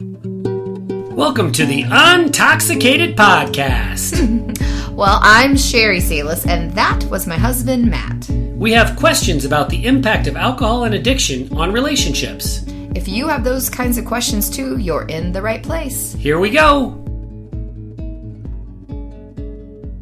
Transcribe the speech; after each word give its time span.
Welcome 0.00 1.50
to 1.54 1.66
the 1.66 1.82
Untoxicated 1.82 3.16
Podcast. 3.16 4.46
Well, 4.92 5.18
I'm 5.22 5.56
Sherry 5.56 6.00
Salis, 6.00 6.46
and 6.46 6.72
that 6.72 7.04
was 7.04 7.26
my 7.26 7.36
husband, 7.36 7.88
Matt. 7.90 8.28
we 8.56 8.72
have 8.72 8.96
questions 8.96 9.44
about 9.44 9.68
the 9.68 9.86
impact 9.86 10.26
of 10.28 10.36
alcohol 10.36 10.84
and 10.84 10.94
addiction 10.94 11.56
on 11.56 11.72
relationships. 11.72 12.64
If 12.94 13.08
you 13.08 13.26
have 13.28 13.42
those 13.42 13.68
kinds 13.68 13.98
of 13.98 14.04
questions 14.04 14.48
too, 14.48 14.78
you're 14.78 15.06
in 15.06 15.32
the 15.32 15.42
right 15.42 15.62
place. 15.62 16.14
Here 16.14 16.38
we 16.38 16.50
go. 16.50 16.90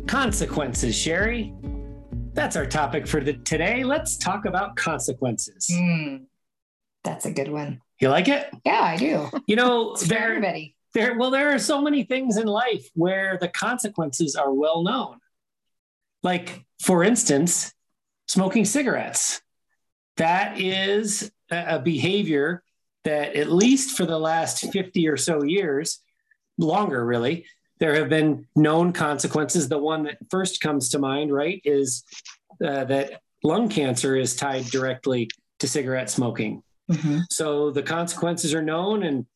Consequences, 0.06 0.94
Sherry. 0.94 1.54
That's 2.34 2.56
our 2.56 2.66
topic 2.66 3.06
for 3.06 3.22
the, 3.22 3.34
today. 3.34 3.84
Let's 3.84 4.18
talk 4.18 4.44
about 4.44 4.76
consequences. 4.76 5.70
Hmm. 5.70 6.16
That's 7.02 7.24
a 7.24 7.30
good 7.32 7.50
one. 7.50 7.80
You 8.00 8.08
like 8.10 8.28
it? 8.28 8.48
Yeah, 8.64 8.80
I 8.82 8.96
do. 8.96 9.30
You 9.46 9.56
know, 9.56 9.96
there, 10.06 10.18
everybody. 10.30 10.76
there 10.94 11.18
well 11.18 11.30
there 11.30 11.54
are 11.54 11.58
so 11.58 11.80
many 11.80 12.02
things 12.04 12.36
in 12.36 12.46
life 12.46 12.88
where 12.94 13.38
the 13.40 13.48
consequences 13.48 14.36
are 14.36 14.52
well 14.52 14.82
known 14.82 15.18
like 16.22 16.64
for 16.80 17.04
instance 17.04 17.72
smoking 18.26 18.64
cigarettes 18.64 19.40
that 20.16 20.60
is 20.60 21.30
a 21.50 21.76
a 21.76 21.78
behavior 21.78 22.62
that 23.04 23.36
at 23.36 23.48
least 23.52 23.96
for 23.96 24.04
the 24.04 24.18
last 24.18 24.72
50 24.72 25.06
or 25.08 25.16
so 25.16 25.44
years 25.44 26.00
longer 26.58 27.04
really 27.04 27.46
there 27.78 27.94
have 27.94 28.08
been 28.08 28.46
known 28.56 28.92
consequences 28.92 29.68
the 29.68 29.78
one 29.78 30.02
that 30.04 30.18
first 30.30 30.60
comes 30.60 30.88
to 30.88 30.98
mind 30.98 31.32
right 31.32 31.60
is 31.64 32.02
uh, 32.64 32.84
that 32.84 33.20
lung 33.44 33.68
cancer 33.68 34.16
is 34.16 34.34
tied 34.34 34.64
directly 34.66 35.30
to 35.60 35.68
cigarette 35.68 36.10
smoking 36.10 36.62
Mhm. 36.90 37.22
so 37.30 37.70
the 37.70 37.82
consequences 37.82 38.54
are 38.54 38.62
known 38.62 39.02
and 39.02 39.26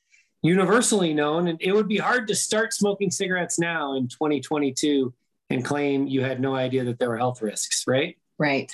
universally 0.43 1.13
known. 1.13 1.49
And 1.49 1.59
it 1.61 1.73
would 1.73 1.89
be 1.89 1.99
hard 1.99 2.29
to 2.29 2.35
start 2.35 2.73
smoking 2.73 3.11
cigarettes 3.11 3.59
now 3.59 3.95
in 3.95 4.09
2022 4.09 5.13
and 5.51 5.65
claim 5.65 6.07
you 6.07 6.23
had 6.23 6.41
no 6.41 6.55
idea 6.55 6.85
that 6.85 6.99
there 6.99 7.09
were 7.11 7.19
health 7.19 7.43
risks, 7.43 7.85
right? 7.87 8.17
Right. 8.39 8.73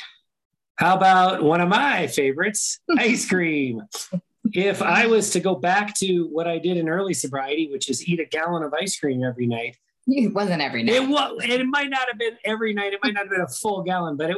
How 0.76 0.94
about 0.96 1.42
one 1.42 1.60
of 1.60 1.68
my 1.68 2.06
favorites, 2.06 2.80
ice 2.98 3.26
cream? 3.28 3.82
If 4.52 4.80
I 4.82 5.06
was 5.06 5.30
to 5.30 5.40
go 5.40 5.54
back 5.56 5.94
to 5.96 6.28
what 6.28 6.46
I 6.46 6.58
did 6.58 6.76
in 6.76 6.88
early 6.88 7.14
sobriety, 7.14 7.68
which 7.72 7.88
is 7.90 8.06
eat 8.08 8.20
a 8.20 8.24
gallon 8.26 8.62
of 8.62 8.72
ice 8.74 8.98
cream 8.98 9.24
every 9.24 9.46
night, 9.46 9.76
It 10.06 10.32
wasn't 10.32 10.62
every 10.62 10.84
night. 10.84 10.94
it 10.96 11.08
was, 11.08 11.40
and 11.42 11.50
it 11.52 11.64
might 11.66 11.90
not 11.90 12.06
have 12.08 12.16
been 12.18 12.36
every 12.44 12.72
night. 12.74 12.92
It 12.92 13.00
might 13.02 13.14
not 13.14 13.24
have 13.24 13.30
been 13.30 13.40
a 13.40 13.48
full 13.48 13.82
gallon, 13.82 14.16
but 14.16 14.30
it, 14.30 14.36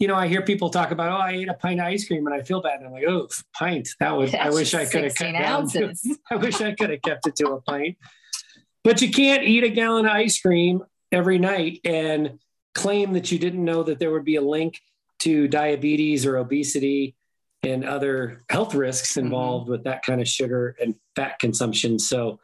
you 0.00 0.08
know, 0.08 0.16
I 0.16 0.28
hear 0.28 0.40
people 0.40 0.70
talk 0.70 0.90
about, 0.90 1.12
oh, 1.12 1.22
I 1.22 1.32
ate 1.32 1.48
a 1.48 1.54
pint 1.54 1.78
of 1.78 1.86
ice 1.86 2.06
cream 2.06 2.26
and 2.26 2.34
I 2.34 2.42
feel 2.42 2.62
bad. 2.62 2.78
And 2.78 2.86
I'm 2.86 2.92
like, 2.92 3.06
oh, 3.06 3.28
pint. 3.54 3.90
That 4.00 4.16
would, 4.16 4.34
I 4.34 4.48
wish 4.48 4.72
I 4.72 4.86
could 4.86 5.04
have 5.04 5.14
cut 5.14 5.26
16 5.26 5.34
down 5.34 5.68
to. 5.68 5.94
I 6.30 6.36
wish 6.36 6.60
I 6.62 6.74
could 6.74 6.88
have 6.90 7.02
kept 7.02 7.26
it 7.26 7.36
to 7.36 7.50
a 7.50 7.60
pint. 7.60 7.98
But 8.82 9.02
you 9.02 9.10
can't 9.10 9.44
eat 9.44 9.62
a 9.62 9.68
gallon 9.68 10.06
of 10.06 10.12
ice 10.12 10.40
cream 10.40 10.82
every 11.12 11.38
night 11.38 11.80
and 11.84 12.38
claim 12.74 13.12
that 13.12 13.30
you 13.30 13.38
didn't 13.38 13.62
know 13.62 13.82
that 13.82 13.98
there 13.98 14.10
would 14.10 14.24
be 14.24 14.36
a 14.36 14.42
link 14.42 14.80
to 15.20 15.46
diabetes 15.48 16.24
or 16.24 16.38
obesity 16.38 17.14
and 17.62 17.84
other 17.84 18.40
health 18.48 18.74
risks 18.74 19.18
involved 19.18 19.68
with 19.68 19.84
that 19.84 20.02
kind 20.02 20.22
of 20.22 20.26
sugar 20.26 20.74
and 20.80 20.94
fat 21.14 21.38
consumption. 21.38 21.98
So 21.98 22.40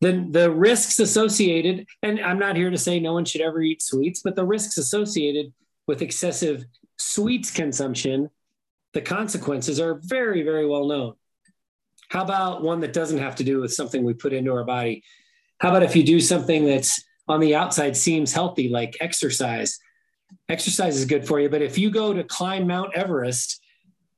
the, 0.00 0.24
the 0.30 0.48
risks 0.48 1.00
associated, 1.00 1.88
and 2.04 2.20
I'm 2.20 2.38
not 2.38 2.54
here 2.54 2.70
to 2.70 2.78
say 2.78 3.00
no 3.00 3.14
one 3.14 3.24
should 3.24 3.40
ever 3.40 3.60
eat 3.60 3.82
sweets, 3.82 4.20
but 4.22 4.36
the 4.36 4.46
risks 4.46 4.78
associated 4.78 5.52
with 5.88 6.02
excessive 6.02 6.64
sweets 7.04 7.50
consumption, 7.50 8.30
the 8.92 9.00
consequences 9.00 9.80
are 9.80 10.00
very, 10.02 10.42
very 10.42 10.66
well 10.66 10.86
known. 10.86 11.14
How 12.08 12.22
about 12.22 12.62
one 12.62 12.80
that 12.80 12.92
doesn't 12.92 13.18
have 13.18 13.36
to 13.36 13.44
do 13.44 13.60
with 13.60 13.72
something 13.72 14.04
we 14.04 14.14
put 14.14 14.32
into 14.32 14.52
our 14.52 14.64
body? 14.64 15.02
How 15.58 15.70
about 15.70 15.82
if 15.82 15.96
you 15.96 16.04
do 16.04 16.20
something 16.20 16.64
that's 16.64 17.02
on 17.26 17.40
the 17.40 17.54
outside 17.54 17.96
seems 17.96 18.32
healthy, 18.32 18.68
like 18.68 18.96
exercise? 19.00 19.78
Exercise 20.48 20.96
is 20.96 21.04
good 21.04 21.26
for 21.26 21.40
you, 21.40 21.48
but 21.48 21.62
if 21.62 21.78
you 21.78 21.90
go 21.90 22.12
to 22.12 22.24
climb 22.24 22.66
Mount 22.66 22.94
Everest, 22.94 23.60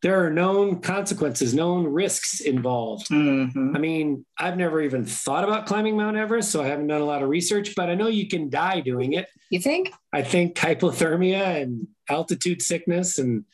there 0.03 0.25
are 0.25 0.31
known 0.31 0.81
consequences, 0.81 1.55
known 1.55 1.87
risks 1.87 2.41
involved. 2.41 3.09
Mhm. 3.09 3.75
I 3.75 3.79
mean, 3.79 4.25
I've 4.39 4.57
never 4.57 4.81
even 4.83 5.05
thought 5.05 5.45
about 5.45 5.67
climbing 5.67 5.97
Mount 5.97 6.17
Everest, 6.17 6.51
so 6.51 6.62
I 6.62 6.67
haven't 6.67 6.89
done 6.89 7.01
a 7.01 7.05
lot 7.05 7.23
of 7.23 7.29
research, 7.29 7.75
but 7.75 7.89
I 7.89 7.95
know 7.95 8.07
you 8.09 8.29
can 8.29 8.51
die 8.51 8.81
doing 8.81 9.15
it. 9.15 9.29
You 9.51 9.59
think? 9.61 9.93
I 10.12 10.23
think 10.23 10.55
hypothermia 10.57 11.62
and 11.62 11.89
altitude 12.09 12.62
sickness 12.62 13.19
and 13.19 13.45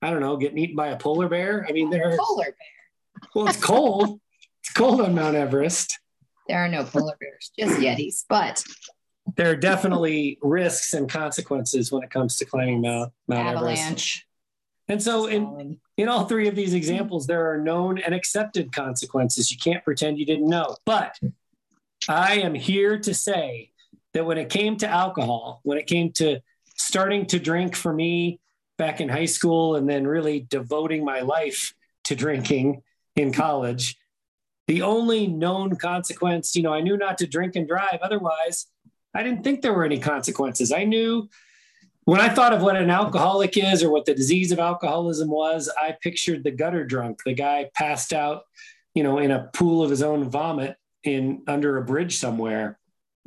I 0.00 0.10
don't 0.10 0.20
know, 0.20 0.36
getting 0.36 0.58
eaten 0.58 0.76
by 0.76 0.88
a 0.88 0.96
polar 0.96 1.28
bear. 1.28 1.66
I 1.68 1.72
mean, 1.72 1.90
there. 1.90 2.16
Polar 2.16 2.44
bear. 2.44 3.30
Well, 3.34 3.48
it's 3.48 3.60
cold. 3.62 4.20
it's 4.62 4.72
cold 4.72 5.00
on 5.00 5.14
Mount 5.14 5.34
Everest. 5.36 5.98
There 6.46 6.58
are 6.58 6.68
no 6.68 6.84
polar 6.84 7.16
bears, 7.20 7.50
just 7.58 7.80
yetis. 7.80 8.24
But 8.28 8.62
There 9.36 9.50
are 9.50 9.56
definitely 9.56 10.38
risks 10.40 10.94
and 10.94 11.10
consequences 11.10 11.90
when 11.92 12.02
it 12.04 12.10
comes 12.10 12.36
to 12.38 12.44
climbing 12.44 12.80
Mount 12.82 13.12
Mount 13.26 13.56
Everest. 13.58 14.24
And 14.88 15.02
so, 15.02 15.26
in 15.26 15.78
in 15.96 16.08
all 16.08 16.24
three 16.24 16.48
of 16.48 16.54
these 16.54 16.68
mm-hmm. 16.68 16.76
examples, 16.76 17.26
there 17.26 17.50
are 17.52 17.58
known 17.58 17.98
and 17.98 18.14
accepted 18.14 18.72
consequences. 18.72 19.50
You 19.50 19.58
can't 19.58 19.84
pretend 19.84 20.18
you 20.18 20.26
didn't 20.26 20.48
know. 20.48 20.76
But 20.84 21.18
I 22.08 22.36
am 22.36 22.54
here 22.54 22.98
to 22.98 23.14
say 23.14 23.72
that 24.14 24.24
when 24.24 24.38
it 24.38 24.48
came 24.48 24.76
to 24.78 24.88
alcohol, 24.88 25.60
when 25.62 25.78
it 25.78 25.86
came 25.86 26.12
to 26.12 26.40
starting 26.76 27.26
to 27.26 27.38
drink 27.38 27.76
for 27.76 27.92
me 27.92 28.40
back 28.78 29.00
in 29.00 29.08
high 29.08 29.26
school 29.26 29.76
and 29.76 29.88
then 29.88 30.06
really 30.06 30.40
devoting 30.48 31.04
my 31.04 31.20
life 31.20 31.74
to 32.04 32.14
drinking 32.14 32.82
in 33.16 33.32
college, 33.32 33.98
the 34.68 34.82
only 34.82 35.26
known 35.26 35.76
consequence, 35.76 36.54
you 36.54 36.62
know, 36.62 36.72
I 36.72 36.80
knew 36.80 36.96
not 36.96 37.18
to 37.18 37.26
drink 37.26 37.56
and 37.56 37.66
drive. 37.66 37.98
Otherwise, 38.00 38.66
I 39.14 39.22
didn't 39.22 39.42
think 39.42 39.62
there 39.62 39.72
were 39.72 39.84
any 39.84 39.98
consequences. 39.98 40.70
I 40.70 40.84
knew 40.84 41.28
when 42.08 42.22
I 42.22 42.30
thought 42.30 42.54
of 42.54 42.62
what 42.62 42.74
an 42.74 42.88
alcoholic 42.88 43.58
is 43.58 43.82
or 43.82 43.90
what 43.90 44.06
the 44.06 44.14
disease 44.14 44.50
of 44.50 44.58
alcoholism 44.58 45.28
was, 45.28 45.70
I 45.78 45.94
pictured 46.00 46.42
the 46.42 46.50
gutter 46.50 46.82
drunk, 46.82 47.20
the 47.22 47.34
guy 47.34 47.68
passed 47.74 48.14
out, 48.14 48.44
you 48.94 49.02
know, 49.02 49.18
in 49.18 49.30
a 49.30 49.50
pool 49.52 49.82
of 49.82 49.90
his 49.90 50.02
own 50.02 50.30
vomit 50.30 50.76
in 51.04 51.42
under 51.46 51.76
a 51.76 51.84
bridge 51.84 52.16
somewhere. 52.16 52.78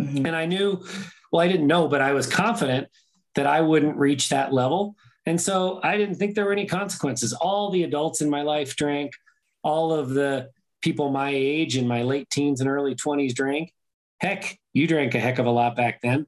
Mhm. 0.01 0.25
And 0.25 0.35
I 0.35 0.47
knew, 0.47 0.83
well, 1.31 1.41
I 1.41 1.47
didn't 1.47 1.67
know, 1.67 1.87
but 1.87 2.01
I 2.01 2.13
was 2.13 2.25
confident 2.25 2.87
that 3.35 3.45
I 3.45 3.61
wouldn't 3.61 3.97
reach 3.97 4.29
that 4.29 4.51
level. 4.51 4.95
And 5.27 5.39
so 5.39 5.79
I 5.83 5.95
didn't 5.95 6.15
think 6.15 6.33
there 6.33 6.45
were 6.45 6.51
any 6.51 6.65
consequences. 6.65 7.33
All 7.33 7.69
the 7.69 7.83
adults 7.83 8.19
in 8.19 8.31
my 8.31 8.41
life 8.41 8.75
drank, 8.75 9.13
all 9.61 9.93
of 9.93 10.09
the 10.09 10.49
people 10.81 11.11
my 11.11 11.29
age 11.29 11.77
in 11.77 11.87
my 11.87 12.01
late 12.01 12.31
teens 12.31 12.59
and 12.59 12.67
early 12.67 12.95
20s 12.95 13.35
drank. 13.35 13.75
Heck, 14.19 14.57
you 14.73 14.87
drank 14.87 15.13
a 15.13 15.19
heck 15.19 15.37
of 15.37 15.45
a 15.45 15.51
lot 15.51 15.75
back 15.75 16.01
then. 16.01 16.25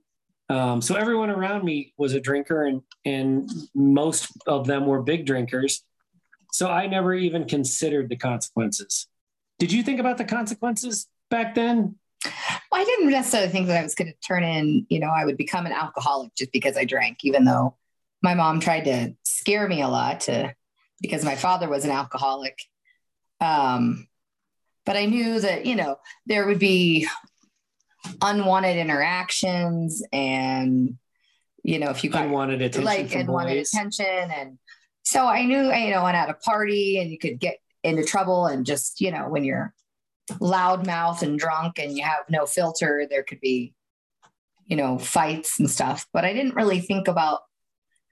Um, 0.49 0.81
so 0.81 0.95
everyone 0.95 1.29
around 1.29 1.63
me 1.63 1.93
was 1.97 2.13
a 2.13 2.19
drinker, 2.19 2.65
and 2.65 2.81
and 3.05 3.49
most 3.73 4.31
of 4.45 4.67
them 4.67 4.85
were 4.85 5.01
big 5.01 5.25
drinkers. 5.25 5.83
So 6.51 6.69
I 6.69 6.85
never 6.87 7.13
even 7.13 7.45
considered 7.45 8.09
the 8.09 8.15
consequences. 8.15 9.07
Did 9.57 9.71
you 9.71 9.81
think 9.81 9.99
about 9.99 10.17
the 10.17 10.25
consequences 10.25 11.07
back 11.29 11.55
then? 11.55 11.95
Well, 12.71 12.81
I 12.81 12.85
didn't 12.85 13.09
necessarily 13.09 13.49
think 13.49 13.67
that 13.67 13.79
I 13.79 13.83
was 13.83 13.95
going 13.95 14.11
to 14.11 14.27
turn 14.27 14.43
in, 14.43 14.85
you 14.89 14.99
know, 14.99 15.09
I 15.09 15.25
would 15.25 15.37
become 15.37 15.65
an 15.65 15.71
alcoholic 15.71 16.33
just 16.35 16.51
because 16.51 16.77
I 16.77 16.85
drank, 16.85 17.19
even 17.23 17.43
though 17.43 17.75
my 18.21 18.33
mom 18.33 18.59
tried 18.59 18.85
to 18.85 19.15
scare 19.23 19.67
me 19.67 19.81
a 19.81 19.87
lot 19.87 20.21
to, 20.21 20.55
because 21.01 21.25
my 21.25 21.35
father 21.35 21.67
was 21.67 21.85
an 21.85 21.91
alcoholic. 21.91 22.59
Um, 23.41 24.07
but 24.85 24.95
I 24.95 25.05
knew 25.05 25.39
that, 25.39 25.65
you 25.65 25.75
know, 25.75 25.97
there 26.25 26.45
would 26.45 26.59
be 26.59 27.07
unwanted 28.21 28.77
interactions 28.77 30.03
and, 30.11 30.97
you 31.63 31.79
know, 31.79 31.89
if 31.89 32.03
you 32.03 32.09
got 32.09 32.25
Unwanted 32.25 32.61
attention 32.61 32.83
like 32.83 33.15
unwanted 33.15 33.57
boys. 33.57 33.73
attention. 33.73 34.05
And 34.05 34.57
so 35.03 35.25
I 35.25 35.45
knew, 35.45 35.71
you 35.73 35.91
know, 35.91 36.03
when 36.03 36.15
at 36.15 36.29
a 36.29 36.33
party 36.33 36.99
and 36.99 37.09
you 37.09 37.17
could 37.17 37.39
get 37.39 37.57
into 37.83 38.03
trouble 38.03 38.45
and 38.47 38.65
just, 38.65 39.01
you 39.01 39.11
know, 39.11 39.27
when 39.29 39.43
you're 39.43 39.73
loudmouth 40.31 41.21
and 41.21 41.37
drunk 41.37 41.79
and 41.79 41.97
you 41.97 42.03
have 42.03 42.25
no 42.29 42.45
filter, 42.45 43.05
there 43.09 43.23
could 43.23 43.39
be, 43.41 43.73
you 44.65 44.75
know, 44.75 44.97
fights 44.97 45.59
and 45.59 45.69
stuff. 45.69 46.07
But 46.13 46.25
I 46.25 46.33
didn't 46.33 46.55
really 46.55 46.79
think 46.79 47.07
about 47.07 47.41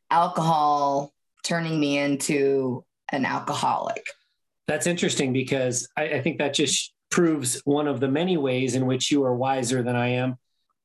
alcohol 0.09 1.13
turning 1.43 1.79
me 1.79 1.97
into 1.97 2.83
an 3.11 3.25
alcoholic. 3.25 4.05
That's 4.67 4.87
interesting 4.87 5.33
because 5.33 5.89
I, 5.97 6.03
I 6.03 6.21
think 6.21 6.37
that 6.37 6.53
just 6.53 6.93
proves 7.11 7.61
one 7.65 7.87
of 7.87 7.99
the 7.99 8.07
many 8.07 8.37
ways 8.37 8.73
in 8.75 8.85
which 8.87 9.11
you 9.11 9.23
are 9.23 9.35
wiser 9.35 9.83
than 9.83 9.95
I 9.95 10.07
am. 10.09 10.37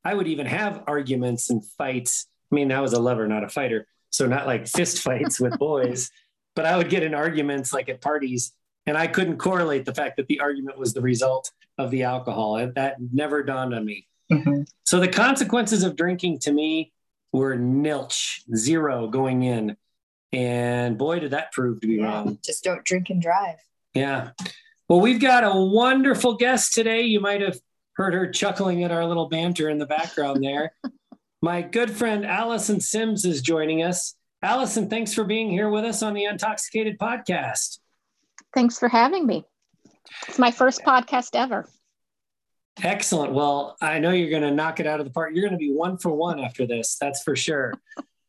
I 0.04 0.14
would 0.14 0.28
even 0.28 0.46
have 0.46 0.82
arguments 0.86 1.50
and 1.50 1.64
fights. 1.64 2.26
I 2.52 2.54
mean, 2.54 2.70
I 2.72 2.80
was 2.80 2.92
a 2.92 3.00
lover, 3.00 3.26
not 3.26 3.44
a 3.44 3.48
fighter. 3.48 3.86
So 4.10 4.26
not 4.26 4.46
like 4.46 4.66
fist 4.68 4.98
fights 5.02 5.40
with 5.40 5.58
boys, 5.58 6.10
but 6.54 6.66
I 6.66 6.76
would 6.76 6.90
get 6.90 7.02
in 7.02 7.14
arguments 7.14 7.72
like 7.72 7.88
at 7.88 8.00
parties 8.00 8.52
and 8.86 8.96
I 8.96 9.06
couldn't 9.08 9.38
correlate 9.38 9.84
the 9.84 9.94
fact 9.94 10.16
that 10.16 10.26
the 10.28 10.40
argument 10.40 10.78
was 10.78 10.92
the 10.94 11.00
result 11.00 11.50
of 11.78 11.90
the 11.90 12.04
alcohol. 12.04 12.56
And 12.56 12.74
that 12.76 12.96
never 13.12 13.42
dawned 13.42 13.74
on 13.74 13.84
me. 13.84 14.06
Mm-hmm. 14.30 14.62
So 14.84 15.00
the 15.00 15.08
consequences 15.08 15.82
of 15.82 15.96
drinking 15.96 16.40
to 16.40 16.52
me 16.52 16.92
were 17.32 17.56
nilch, 17.56 18.40
zero 18.54 19.08
going 19.08 19.42
in. 19.42 19.76
And 20.32 20.96
boy, 20.98 21.20
did 21.20 21.32
that 21.32 21.52
prove 21.52 21.80
to 21.80 21.86
be 21.86 21.94
Yeah, 21.94 22.04
wrong. 22.04 22.38
just 22.44 22.62
don't 22.64 22.84
drink 22.84 23.10
and 23.10 23.20
drive. 23.20 23.56
Yeah. 23.94 24.30
Well, 24.88 25.00
we've 25.00 25.20
got 25.20 25.42
a 25.42 25.52
wonderful 25.52 26.36
guest 26.36 26.72
today. 26.72 27.02
You 27.02 27.20
might 27.20 27.40
have 27.40 27.58
heard 27.94 28.14
her 28.14 28.30
chuckling 28.30 28.84
at 28.84 28.92
our 28.92 29.04
little 29.04 29.28
banter 29.28 29.68
in 29.68 29.78
the 29.78 29.86
background 29.86 30.44
there. 30.44 30.72
My 31.42 31.62
good 31.62 31.90
friend 31.90 32.24
Allison 32.24 32.80
Sims 32.80 33.24
is 33.24 33.42
joining 33.42 33.82
us. 33.82 34.14
Allison, 34.42 34.88
thanks 34.88 35.12
for 35.12 35.24
being 35.24 35.50
here 35.50 35.70
with 35.70 35.84
us 35.84 36.02
on 36.02 36.14
the 36.14 36.24
Untoxicated 36.24 36.98
podcast. 36.98 37.78
Thanks 38.54 38.78
for 38.78 38.88
having 38.88 39.26
me. 39.26 39.44
It's 40.28 40.38
my 40.38 40.50
first 40.50 40.82
podcast 40.82 41.30
ever. 41.34 41.68
Excellent. 42.82 43.32
Well, 43.32 43.76
I 43.80 43.98
know 43.98 44.10
you're 44.10 44.30
going 44.30 44.42
to 44.42 44.50
knock 44.50 44.80
it 44.80 44.86
out 44.86 45.00
of 45.00 45.06
the 45.06 45.12
park. 45.12 45.32
You're 45.34 45.48
going 45.48 45.58
to 45.58 45.64
be 45.64 45.72
one 45.72 45.98
for 45.98 46.10
one 46.10 46.38
after 46.38 46.66
this. 46.66 46.96
That's 47.00 47.22
for 47.22 47.34
sure. 47.34 47.74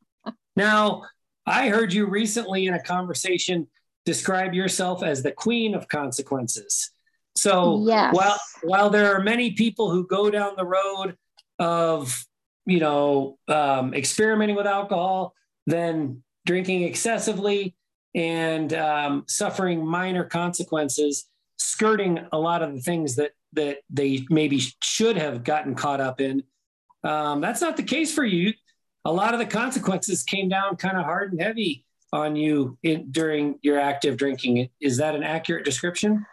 now, 0.55 1.03
I 1.45 1.69
heard 1.69 1.93
you 1.93 2.07
recently 2.07 2.65
in 2.65 2.73
a 2.73 2.81
conversation 2.81 3.67
describe 4.07 4.53
yourself 4.53 5.03
as 5.03 5.21
the 5.21 5.33
queen 5.33 5.75
of 5.75 5.89
consequences. 5.89 6.91
So 7.35 7.83
yes. 7.85 8.15
while 8.15 8.39
while 8.63 8.89
there 8.89 9.13
are 9.13 9.21
many 9.21 9.51
people 9.51 9.91
who 9.91 10.07
go 10.07 10.31
down 10.31 10.53
the 10.55 10.65
road 10.65 11.17
of 11.59 12.25
you 12.65 12.79
know 12.79 13.37
um, 13.49 13.93
experimenting 13.93 14.55
with 14.55 14.65
alcohol, 14.65 15.35
then 15.65 16.23
drinking 16.45 16.83
excessively 16.83 17.75
and 18.15 18.71
um, 18.73 19.25
suffering 19.27 19.85
minor 19.85 20.23
consequences, 20.23 21.25
skirting 21.57 22.25
a 22.31 22.39
lot 22.39 22.61
of 22.61 22.73
the 22.73 22.81
things 22.81 23.17
that 23.17 23.31
that 23.53 23.79
they 23.89 24.25
maybe 24.29 24.61
should 24.81 25.17
have 25.17 25.43
gotten 25.43 25.75
caught 25.75 25.99
up 25.99 26.21
in. 26.21 26.43
Um, 27.03 27.41
that's 27.41 27.59
not 27.59 27.75
the 27.75 27.83
case 27.83 28.13
for 28.15 28.23
you. 28.23 28.53
A 29.03 29.11
lot 29.11 29.33
of 29.33 29.39
the 29.41 29.45
consequences 29.45 30.23
came 30.23 30.47
down 30.47 30.77
kind 30.77 30.97
of 30.97 31.03
hard 31.03 31.33
and 31.33 31.41
heavy 31.41 31.83
on 32.13 32.35
you 32.35 32.77
in, 32.83 33.11
during 33.11 33.59
your 33.61 33.79
active 33.79 34.17
drinking. 34.17 34.69
Is 34.81 34.97
that 34.97 35.15
an 35.15 35.23
accurate 35.23 35.65
description? 35.65 36.25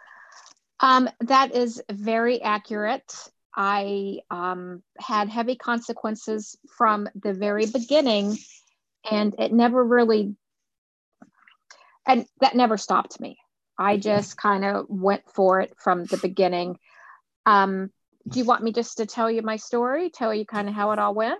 Um, 0.79 1.09
that 1.21 1.55
is 1.55 1.81
very 1.91 2.41
accurate. 2.41 3.13
I 3.55 4.19
um, 4.29 4.83
had 4.99 5.29
heavy 5.29 5.55
consequences 5.55 6.57
from 6.77 7.07
the 7.15 7.33
very 7.33 7.65
beginning, 7.65 8.37
and 9.09 9.33
it 9.39 9.53
never 9.53 9.83
really, 9.83 10.35
and 12.05 12.25
that 12.41 12.55
never 12.55 12.77
stopped 12.77 13.19
me. 13.19 13.37
I 13.77 13.97
just 13.97 14.37
kind 14.37 14.65
of 14.65 14.85
went 14.89 15.23
for 15.33 15.61
it 15.61 15.73
from 15.77 16.05
the 16.05 16.17
beginning. 16.17 16.77
Um, 17.45 17.91
do 18.27 18.39
you 18.39 18.45
want 18.45 18.63
me 18.63 18.71
just 18.71 18.97
to 18.97 19.05
tell 19.05 19.29
you 19.29 19.41
my 19.41 19.57
story, 19.57 20.09
tell 20.09 20.33
you 20.33 20.45
kind 20.45 20.67
of 20.67 20.73
how 20.73 20.91
it 20.91 20.99
all 20.99 21.13
went? 21.13 21.39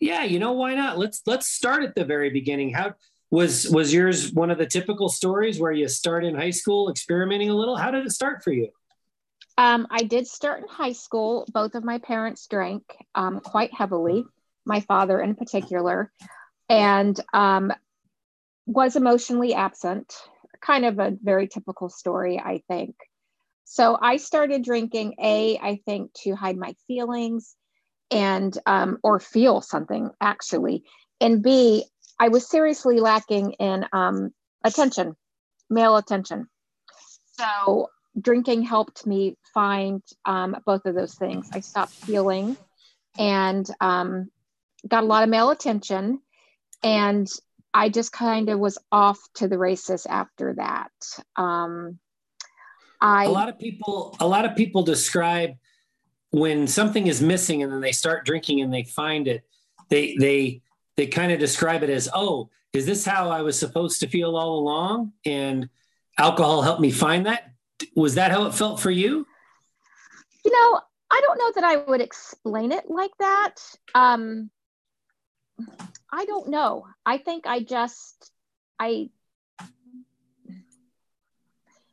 Yeah, 0.00 0.24
you 0.24 0.38
know 0.38 0.52
why 0.52 0.74
not? 0.74 0.98
Let's 0.98 1.22
let's 1.26 1.48
start 1.48 1.82
at 1.82 1.94
the 1.94 2.04
very 2.04 2.30
beginning. 2.30 2.72
How 2.72 2.94
was 3.30 3.68
was 3.70 3.92
yours 3.92 4.32
one 4.32 4.50
of 4.50 4.58
the 4.58 4.66
typical 4.66 5.08
stories 5.08 5.60
where 5.60 5.72
you 5.72 5.88
start 5.88 6.24
in 6.24 6.34
high 6.34 6.50
school 6.50 6.90
experimenting 6.90 7.50
a 7.50 7.54
little? 7.54 7.76
How 7.76 7.90
did 7.90 8.06
it 8.06 8.12
start 8.12 8.42
for 8.42 8.52
you? 8.52 8.70
Um, 9.58 9.86
I 9.90 10.04
did 10.04 10.26
start 10.26 10.62
in 10.62 10.68
high 10.68 10.92
school. 10.92 11.44
Both 11.52 11.74
of 11.74 11.84
my 11.84 11.98
parents 11.98 12.46
drank 12.46 12.84
um, 13.14 13.40
quite 13.40 13.74
heavily, 13.74 14.24
my 14.64 14.80
father 14.80 15.20
in 15.20 15.34
particular, 15.34 16.12
and 16.68 17.18
um, 17.34 17.72
was 18.66 18.96
emotionally 18.96 19.54
absent. 19.54 20.14
Kind 20.60 20.84
of 20.84 20.98
a 20.98 21.16
very 21.22 21.48
typical 21.48 21.88
story, 21.88 22.38
I 22.38 22.62
think. 22.68 22.94
So 23.64 23.98
I 24.00 24.16
started 24.16 24.64
drinking 24.64 25.16
A, 25.20 25.58
I 25.58 25.80
think, 25.84 26.12
to 26.22 26.34
hide 26.34 26.56
my 26.56 26.74
feelings 26.86 27.54
and 28.10 28.56
um, 28.64 28.98
or 29.02 29.20
feel 29.20 29.60
something 29.60 30.10
actually, 30.20 30.84
and 31.20 31.42
B, 31.42 31.84
I 32.18 32.28
was 32.28 32.48
seriously 32.48 33.00
lacking 33.00 33.52
in 33.52 33.86
um, 33.92 34.32
attention, 34.64 35.16
male 35.70 35.96
attention. 35.96 36.48
So 37.38 37.90
drinking 38.20 38.62
helped 38.62 39.06
me 39.06 39.36
find 39.54 40.02
um, 40.24 40.56
both 40.66 40.84
of 40.86 40.94
those 40.94 41.14
things. 41.14 41.48
I 41.52 41.60
stopped 41.60 41.92
feeling 41.92 42.56
and 43.16 43.68
um, 43.80 44.30
got 44.86 45.04
a 45.04 45.06
lot 45.06 45.22
of 45.22 45.28
male 45.28 45.50
attention. 45.50 46.20
And 46.82 47.28
I 47.72 47.88
just 47.88 48.12
kind 48.12 48.48
of 48.48 48.58
was 48.58 48.78
off 48.90 49.20
to 49.34 49.48
the 49.48 49.58
races 49.58 50.06
after 50.06 50.54
that. 50.54 50.90
Um, 51.36 51.98
I, 53.00 53.26
a 53.26 53.30
lot 53.30 53.48
of 53.48 53.58
people, 53.58 54.16
a 54.18 54.26
lot 54.26 54.44
of 54.44 54.56
people 54.56 54.82
describe 54.82 55.52
when 56.30 56.66
something 56.66 57.06
is 57.06 57.22
missing 57.22 57.62
and 57.62 57.72
then 57.72 57.80
they 57.80 57.92
start 57.92 58.26
drinking 58.26 58.60
and 58.60 58.72
they 58.72 58.82
find 58.82 59.28
it, 59.28 59.44
they, 59.88 60.16
they, 60.18 60.62
they 60.98 61.06
kind 61.06 61.30
of 61.30 61.38
describe 61.38 61.84
it 61.84 61.90
as, 61.90 62.08
oh, 62.12 62.50
is 62.72 62.84
this 62.84 63.04
how 63.04 63.30
I 63.30 63.42
was 63.42 63.56
supposed 63.56 64.00
to 64.00 64.08
feel 64.08 64.36
all 64.36 64.58
along? 64.58 65.12
And 65.24 65.68
alcohol 66.18 66.60
helped 66.60 66.80
me 66.80 66.90
find 66.90 67.24
that. 67.26 67.52
Was 67.94 68.16
that 68.16 68.32
how 68.32 68.46
it 68.46 68.54
felt 68.54 68.80
for 68.80 68.90
you? 68.90 69.24
You 70.44 70.50
know, 70.50 70.80
I 71.08 71.20
don't 71.24 71.38
know 71.38 71.52
that 71.54 71.62
I 71.62 71.76
would 71.76 72.00
explain 72.00 72.72
it 72.72 72.90
like 72.90 73.12
that. 73.20 73.54
Um, 73.94 74.50
I 76.10 76.24
don't 76.24 76.48
know. 76.48 76.88
I 77.06 77.18
think 77.18 77.46
I 77.46 77.60
just, 77.60 78.32
I, 78.80 79.10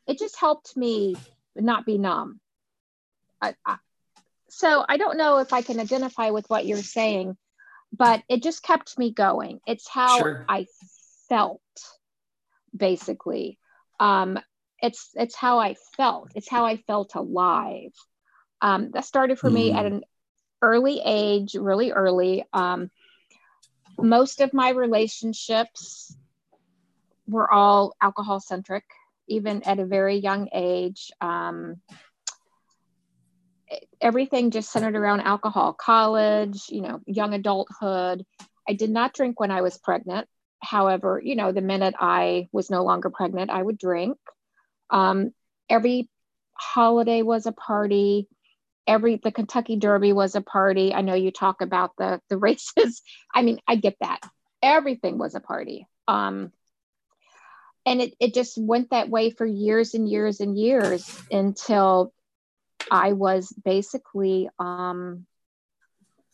it 0.08 0.18
just 0.18 0.40
helped 0.40 0.76
me 0.76 1.16
not 1.56 1.86
be 1.86 2.00
numb. 2.00 2.40
I, 3.40 3.54
I, 3.64 3.78
so 4.50 4.84
I 4.90 4.98
don't 4.98 5.18
know 5.18 5.38
if 5.38 5.54
I 5.54 5.62
can 5.62 5.80
identify 5.80 6.32
with 6.32 6.50
what 6.50 6.66
you're 6.66 6.82
saying, 6.82 7.38
but 7.92 8.24
it 8.30 8.44
just 8.44 8.64
kept 8.64 8.98
me 8.98 9.12
going. 9.12 9.60
It's 9.68 9.88
how 9.88 10.20
sure. 10.20 10.46
I 10.48 10.68
felt, 11.30 11.62
basically. 12.76 13.58
Um, 14.00 14.40
it's 14.82 15.10
it's 15.16 15.36
how 15.36 15.60
I 15.60 15.76
felt. 15.96 16.32
It's 16.36 16.50
how 16.50 16.66
I 16.66 16.78
felt 16.78 17.16
alive. 17.16 17.94
Um, 18.62 18.92
that 18.92 19.06
started 19.06 19.40
for 19.40 19.50
mm. 19.50 19.54
me 19.54 19.72
at 19.72 19.86
an 19.86 20.04
early 20.62 21.02
age, 21.04 21.56
really 21.56 21.92
early. 21.92 22.44
Um, 22.54 22.90
most 23.98 24.42
of 24.42 24.54
my 24.54 24.70
relationships 24.70 26.16
were 27.28 27.52
all 27.52 27.96
alcohol 28.02 28.40
centric, 28.40 28.84
even 29.28 29.64
at 29.64 29.80
a 29.80 29.86
very 29.86 30.18
young 30.18 30.50
age. 30.54 31.12
Um, 31.22 31.82
everything 34.00 34.52
just 34.52 34.72
centered 34.72 34.96
around 34.96 35.22
alcohol 35.22 35.74
college 35.74 36.66
you 36.70 36.82
know 36.82 37.02
young 37.06 37.34
adulthood. 37.34 38.26
I 38.68 38.74
did 38.74 38.90
not 38.90 39.14
drink 39.14 39.40
when 39.40 39.52
i 39.52 39.62
was 39.62 39.78
pregnant. 39.78 40.28
However 40.62 41.22
you 41.24 41.36
know 41.36 41.52
the 41.52 41.62
minute 41.62 41.96
i 42.00 42.48
was 42.52 42.70
no 42.70 42.84
longer 42.84 43.10
pregnant 43.10 43.52
i 43.52 43.62
would 43.62 43.78
drink. 43.78 44.18
Um, 44.90 45.34
every 45.70 46.10
holiday 46.54 47.22
was 47.22 47.46
a 47.46 47.52
party. 47.52 48.28
Every 48.88 49.18
the 49.18 49.32
kentucky 49.32 49.78
derby 49.78 50.14
was 50.14 50.36
a 50.36 50.42
party. 50.42 50.94
I 50.94 51.02
know 51.02 51.16
you 51.16 51.32
talk 51.32 51.62
about 51.62 51.92
the 51.98 52.22
the 52.30 52.38
races. 52.48 53.02
I 53.34 53.42
mean 53.42 53.60
i 53.68 53.76
get 53.76 53.98
that. 54.02 54.20
Everything 54.62 55.18
was 55.18 55.36
a 55.36 55.40
party. 55.40 55.88
Um, 56.08 56.52
and 57.86 58.02
it, 58.02 58.16
it 58.20 58.34
just 58.34 58.58
went 58.58 58.90
that 58.90 59.10
way 59.10 59.30
for 59.30 59.46
years 59.46 59.94
and 59.94 60.10
years 60.10 60.40
and 60.40 60.58
years 60.58 61.06
until 61.30 62.12
I 62.92 63.14
was 63.14 63.52
basically 63.64 64.50
um, 64.60 65.26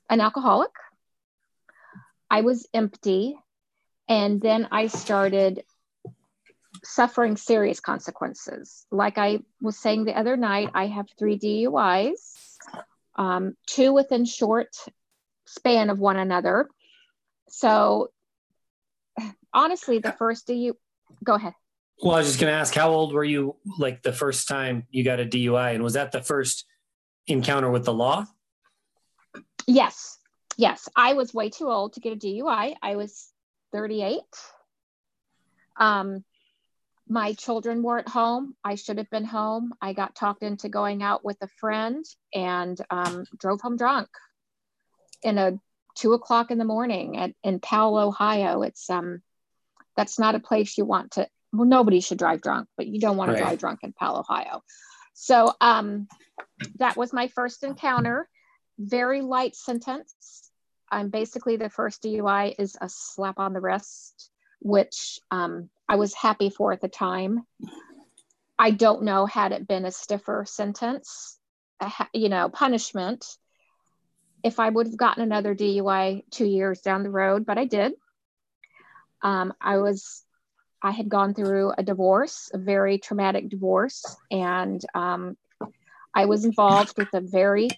an 0.10 0.22
alcoholic. 0.22 0.72
I 2.30 2.42
was 2.42 2.68
empty. 2.74 3.36
And 4.08 4.42
then 4.42 4.68
I 4.72 4.88
started 4.88 5.64
suffering 6.84 7.38
serious 7.38 7.80
consequences. 7.80 8.86
Like 8.92 9.18
I 9.18 9.40
was 9.62 9.78
saying 9.78 10.06
the 10.06 10.18
other 10.18 10.36
night, 10.36 10.70
I 10.74 10.88
have 10.88 11.08
three 11.18 11.38
DUIs, 11.38 12.58
um, 13.16 13.56
two 13.68 13.94
within 13.94 14.26
short 14.26 14.76
span 15.46 15.90
of 15.90 16.00
one 16.00 16.18
another. 16.18 16.68
So 17.50 18.12
honestly, 19.54 20.00
the 20.00 20.12
first 20.14 20.48
DU, 20.48 20.76
go 21.24 21.36
ahead. 21.36 21.54
Well, 22.02 22.16
I 22.16 22.20
was 22.20 22.28
just 22.28 22.40
going 22.40 22.52
to 22.52 22.58
ask, 22.58 22.74
how 22.74 22.90
old 22.90 23.14
were 23.14 23.24
you 23.24 23.58
like 23.78 24.02
the 24.02 24.12
first 24.12 24.48
time 24.48 24.88
you 24.90 25.04
got 25.04 25.20
a 25.20 25.26
DUI? 25.26 25.76
And 25.76 25.84
was 25.84 25.94
that 25.94 26.12
the 26.12 26.22
first 26.22 26.66
encounter 27.28 27.70
with 27.70 27.86
the 27.86 27.94
law? 27.94 28.26
Yes. 29.68 30.18
Yes. 30.58 30.90
I 30.96 31.14
was 31.14 31.32
way 31.32 31.52
too 31.52 31.70
old 31.70 31.94
to 31.94 32.00
get 32.00 32.14
a 32.14 32.16
DUI. 32.16 32.76
I 32.82 32.96
was 32.96 33.32
38. 33.72 34.20
Um, 35.78 36.24
my 37.08 37.34
children 37.34 37.84
weren't 37.84 38.10
home. 38.10 38.56
I 38.64 38.76
should 38.76 38.98
have 38.98 39.10
been 39.12 39.26
home. 39.26 39.74
I 39.80 39.94
got 39.94 40.16
talked 40.16 40.42
into 40.42 40.70
going 40.70 41.04
out 41.04 41.24
with 41.24 41.38
a 41.42 41.48
friend 41.60 42.04
and 42.34 42.80
um, 42.90 43.26
drove 43.38 43.62
home 43.62 43.78
drunk 43.78 44.10
in 45.22 45.38
a 45.38 45.60
two 45.96 46.14
o'clock 46.14 46.50
in 46.50 46.58
the 46.58 46.66
morning 46.66 47.18
at, 47.18 47.34
in 47.44 47.60
Powell, 47.60 47.98
Ohio. 47.98 48.64
It's 48.64 48.90
um, 48.90 49.22
that's 49.96 50.18
not 50.18 50.34
a 50.34 50.40
place 50.40 50.80
you 50.80 50.86
want 50.86 51.12
to 51.12 51.28
well, 51.52 51.68
nobody 51.68 52.00
should 52.00 52.18
drive 52.18 52.42
drunk, 52.42 52.68
but 52.78 52.88
you 52.88 53.00
don't 53.00 53.18
want 53.18 53.30
right. 53.30 53.38
to 53.38 53.44
drive 53.44 53.60
drunk 53.60 53.80
in 53.84 53.94
Powell, 53.94 54.20
Ohio. 54.20 54.64
So 55.14 55.54
um, 55.60 56.08
that 56.78 56.98
was 56.98 57.14
my 57.14 57.28
first 57.28 57.64
encounter. 57.64 58.30
Very 58.80 59.22
light 59.22 59.56
sentence. 59.56 60.50
I'm 60.92 61.10
basically 61.10 61.58
the 61.58 61.70
first 61.70 62.04
DUI 62.04 62.56
is 62.58 62.76
a 62.80 62.90
slap 62.90 63.40
on 63.40 63.54
the 63.54 63.62
wrist, 63.62 64.30
which 64.60 65.20
um, 65.30 65.70
I 65.88 65.96
was 65.96 66.14
happy 66.14 66.50
for 66.50 66.74
at 66.74 66.82
the 66.82 66.90
time. 66.90 67.46
I 68.58 68.72
don't 68.72 69.04
know 69.04 69.26
had 69.26 69.54
it 69.54 69.68
been 69.68 69.86
a 69.86 69.92
stiffer 69.92 70.46
sentence, 70.48 71.38
you 72.14 72.30
know, 72.30 72.50
punishment, 72.50 73.26
if 74.44 74.60
I 74.60 74.70
would 74.70 74.88
have 74.88 74.98
gotten 74.98 75.24
another 75.24 75.56
DUI 75.56 76.24
two 76.30 76.46
years 76.46 76.82
down 76.82 77.04
the 77.04 77.10
road, 77.10 77.46
but 77.46 77.58
I 77.58 77.66
did. 77.66 77.94
Um, 79.22 79.54
I 79.62 79.78
was, 79.78 80.24
I 80.84 80.92
had 80.92 81.10
gone 81.10 81.34
through 81.34 81.74
a 81.78 81.84
divorce, 81.84 82.50
a 82.54 82.58
very 82.58 82.98
traumatic 82.98 83.50
divorce, 83.50 84.04
and 84.32 84.84
um, 84.94 85.38
I 86.14 86.26
was 86.26 86.46
involved 86.46 86.98
with 86.98 87.10
a 87.14 87.22
very 87.22 87.70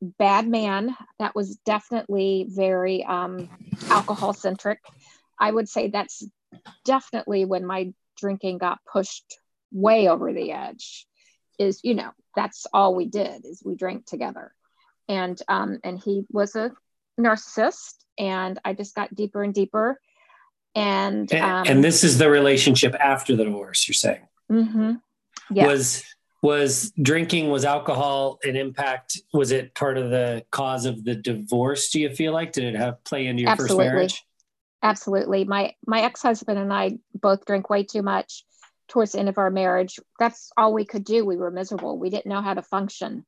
bad 0.00 0.48
man 0.48 0.96
that 1.18 1.34
was 1.34 1.56
definitely 1.66 2.46
very 2.48 3.04
um, 3.04 3.48
alcohol 3.90 4.32
centric. 4.32 4.80
I 5.38 5.50
would 5.50 5.68
say 5.68 5.88
that's 5.88 6.24
definitely 6.84 7.44
when 7.44 7.66
my 7.66 7.92
drinking 8.16 8.58
got 8.58 8.78
pushed 8.90 9.38
way 9.72 10.08
over 10.08 10.32
the 10.32 10.52
edge. 10.52 11.06
Is 11.58 11.80
you 11.82 11.94
know 11.94 12.10
that's 12.34 12.66
all 12.72 12.94
we 12.94 13.06
did 13.06 13.44
is 13.44 13.62
we 13.64 13.74
drank 13.74 14.06
together, 14.06 14.52
and 15.08 15.40
um, 15.48 15.80
and 15.84 15.98
he 15.98 16.24
was 16.30 16.56
a 16.56 16.72
narcissist, 17.20 17.94
and 18.18 18.58
I 18.64 18.72
just 18.72 18.94
got 18.94 19.14
deeper 19.14 19.42
and 19.42 19.52
deeper. 19.52 20.00
And 20.74 21.32
and, 21.32 21.44
um, 21.44 21.64
and 21.66 21.84
this 21.84 22.02
is 22.02 22.18
the 22.18 22.30
relationship 22.30 22.94
after 22.98 23.36
the 23.36 23.44
divorce. 23.44 23.86
You're 23.86 23.94
saying. 23.94 24.26
Mm-hmm. 24.50 24.94
Was 25.54 26.02
was 26.42 26.92
drinking 27.00 27.48
was 27.48 27.64
alcohol 27.64 28.38
an 28.42 28.56
impact 28.56 29.20
was 29.32 29.52
it 29.52 29.74
part 29.74 29.96
of 29.96 30.10
the 30.10 30.44
cause 30.50 30.84
of 30.84 31.04
the 31.04 31.14
divorce 31.14 31.90
do 31.90 32.00
you 32.00 32.10
feel 32.10 32.32
like 32.32 32.52
did 32.52 32.64
it 32.64 32.74
have 32.74 33.02
play 33.04 33.26
into 33.26 33.42
your 33.42 33.50
absolutely. 33.50 33.84
first 33.84 33.94
marriage 33.94 34.24
absolutely 34.82 35.44
my 35.44 35.72
my 35.86 36.00
ex-husband 36.00 36.58
and 36.58 36.72
i 36.72 36.98
both 37.14 37.46
drank 37.46 37.70
way 37.70 37.84
too 37.84 38.02
much 38.02 38.44
towards 38.88 39.12
the 39.12 39.20
end 39.20 39.28
of 39.28 39.38
our 39.38 39.50
marriage 39.50 40.00
that's 40.18 40.50
all 40.56 40.72
we 40.72 40.84
could 40.84 41.04
do 41.04 41.24
we 41.24 41.36
were 41.36 41.50
miserable 41.50 41.96
we 41.96 42.10
didn't 42.10 42.26
know 42.26 42.42
how 42.42 42.54
to 42.54 42.62
function 42.62 43.24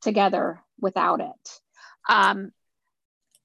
together 0.00 0.58
without 0.80 1.20
it 1.20 1.60
um 2.08 2.50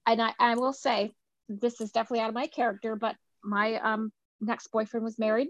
and 0.06 0.22
i, 0.22 0.32
I 0.38 0.54
will 0.54 0.72
say 0.72 1.12
this 1.48 1.82
is 1.82 1.92
definitely 1.92 2.20
out 2.20 2.30
of 2.30 2.34
my 2.34 2.46
character 2.46 2.96
but 2.96 3.14
my 3.42 3.76
um 3.76 4.12
next 4.40 4.68
boyfriend 4.68 5.04
was 5.04 5.18
married 5.18 5.48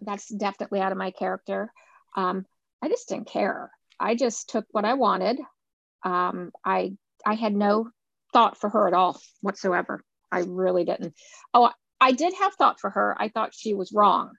that's 0.00 0.28
definitely 0.28 0.80
out 0.80 0.92
of 0.92 0.98
my 0.98 1.10
character 1.10 1.70
um, 2.16 2.46
I 2.82 2.88
just 2.88 3.08
didn't 3.08 3.28
care. 3.28 3.70
I 3.98 4.14
just 4.14 4.48
took 4.48 4.66
what 4.70 4.84
I 4.84 4.94
wanted. 4.94 5.38
Um, 6.02 6.52
I 6.64 6.96
I 7.24 7.34
had 7.34 7.54
no 7.54 7.90
thought 8.32 8.58
for 8.58 8.68
her 8.68 8.86
at 8.86 8.94
all 8.94 9.20
whatsoever. 9.40 10.04
I 10.30 10.40
really 10.40 10.84
didn't. 10.84 11.14
Oh, 11.52 11.70
I 12.00 12.12
did 12.12 12.34
have 12.34 12.54
thought 12.54 12.80
for 12.80 12.90
her. 12.90 13.16
I 13.18 13.28
thought 13.28 13.54
she 13.54 13.74
was 13.74 13.92
wrong. 13.92 14.32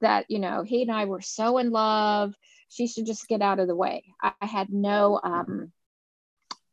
That 0.00 0.26
you 0.28 0.38
know 0.38 0.62
he 0.62 0.82
and 0.82 0.90
I 0.90 1.06
were 1.06 1.20
so 1.20 1.58
in 1.58 1.70
love. 1.70 2.34
She 2.68 2.86
should 2.86 3.06
just 3.06 3.28
get 3.28 3.42
out 3.42 3.58
of 3.58 3.68
the 3.68 3.76
way. 3.76 4.04
I, 4.22 4.32
I 4.40 4.46
had 4.46 4.70
no 4.70 5.20
um, 5.22 5.72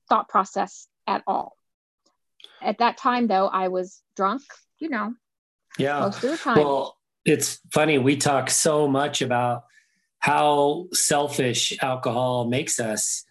thought 0.08 0.30
process 0.30 0.88
at 1.08 1.24
all. 1.28 1.56
At 2.62 2.80
that 2.80 2.98
time, 2.98 3.28
though, 3.28 3.48
I 3.48 3.70
was 3.70 4.02
drunk. 4.16 4.44
You 4.80 4.90
know, 4.90 5.14
yeah, 5.78 6.00
most 6.00 6.24
of 6.24 6.32
the 6.32 6.38
time. 6.38 6.58
Well, 6.58 6.98
it's 7.26 7.60
funny. 7.72 7.98
We 7.98 8.18
talk 8.18 8.50
so 8.50 8.88
much 8.88 9.22
about 9.22 9.66
how 10.20 10.88
selfish 10.92 11.78
alcohol 11.82 12.46
makes 12.46 12.80
us. 12.80 13.26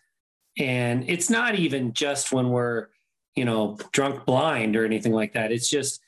And 0.59 1.09
it's 1.09 1.31
not 1.31 1.55
even 1.55 1.93
just 1.93 2.33
when 2.33 2.51
we're, 2.51 2.89
you 3.37 3.45
know, 3.45 3.79
drunk 3.93 4.25
blind 4.25 4.77
or 4.77 4.85
anything 4.85 5.13
like 5.13 5.35
that. 5.35 5.53
It's 5.53 5.69
just 5.69 6.01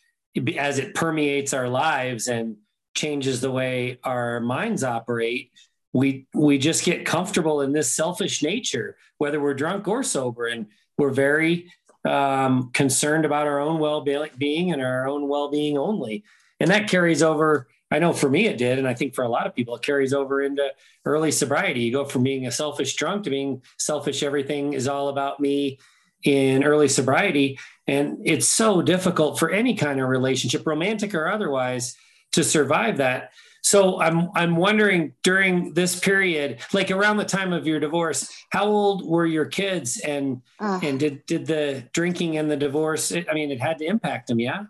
as 0.56 0.78
it 0.78 0.94
permeates 0.94 1.52
our 1.52 1.68
lives 1.68 2.28
and 2.28 2.56
changes 2.94 3.40
the 3.40 3.50
way 3.50 3.98
our 4.04 4.40
minds 4.40 4.82
operate, 4.84 5.52
we 5.92 6.26
we 6.34 6.58
just 6.58 6.84
get 6.84 7.04
comfortable 7.04 7.62
in 7.62 7.72
this 7.72 7.92
selfish 7.92 8.42
nature, 8.42 8.96
whether 9.18 9.40
we're 9.40 9.54
drunk 9.54 9.88
or 9.88 10.02
sober, 10.02 10.46
and 10.46 10.66
we're 10.98 11.10
very 11.10 11.72
um, 12.04 12.70
concerned 12.72 13.24
about 13.24 13.46
our 13.46 13.60
own 13.60 13.78
well-being 13.78 14.72
and 14.72 14.82
our 14.82 15.06
own 15.08 15.28
well-being 15.28 15.76
only, 15.76 16.24
and 16.58 16.70
that 16.70 16.88
carries 16.88 17.22
over 17.22 17.68
I 17.90 17.98
know 17.98 18.12
for 18.12 18.30
me 18.30 18.46
it 18.46 18.56
did, 18.56 18.78
and 18.78 18.86
I 18.86 18.94
think 18.94 19.14
for 19.14 19.24
a 19.24 19.28
lot 19.28 19.46
of 19.46 19.54
people 19.54 19.74
it 19.74 19.82
carries 19.82 20.12
over 20.12 20.40
into 20.40 20.72
early 21.04 21.32
sobriety. 21.32 21.80
You 21.80 21.92
go 21.92 22.04
from 22.04 22.22
being 22.22 22.46
a 22.46 22.52
selfish 22.52 22.94
drunk 22.94 23.24
to 23.24 23.30
being 23.30 23.62
selfish. 23.78 24.22
Everything 24.22 24.74
is 24.74 24.86
all 24.86 25.08
about 25.08 25.40
me 25.40 25.80
in 26.22 26.62
early 26.62 26.86
sobriety, 26.86 27.58
and 27.88 28.18
it's 28.24 28.46
so 28.46 28.80
difficult 28.80 29.38
for 29.38 29.50
any 29.50 29.74
kind 29.74 30.00
of 30.00 30.08
relationship, 30.08 30.66
romantic 30.66 31.14
or 31.14 31.28
otherwise, 31.28 31.96
to 32.32 32.44
survive 32.44 32.98
that. 32.98 33.32
So 33.62 34.00
I'm 34.00 34.30
I'm 34.34 34.56
wondering 34.56 35.14
during 35.22 35.74
this 35.74 35.98
period, 35.98 36.60
like 36.72 36.90
around 36.90 37.18
the 37.18 37.24
time 37.24 37.52
of 37.52 37.66
your 37.66 37.80
divorce, 37.80 38.32
how 38.50 38.66
old 38.66 39.06
were 39.06 39.26
your 39.26 39.46
kids, 39.46 40.00
and 40.00 40.42
uh, 40.58 40.80
and 40.82 40.98
did 40.98 41.24
did 41.26 41.46
the 41.46 41.84
drinking 41.92 42.38
and 42.38 42.50
the 42.50 42.56
divorce? 42.56 43.12
I 43.12 43.32
mean, 43.34 43.50
it 43.50 43.60
had 43.60 43.78
to 43.78 43.84
impact 43.84 44.28
them, 44.28 44.40
yeah. 44.40 44.64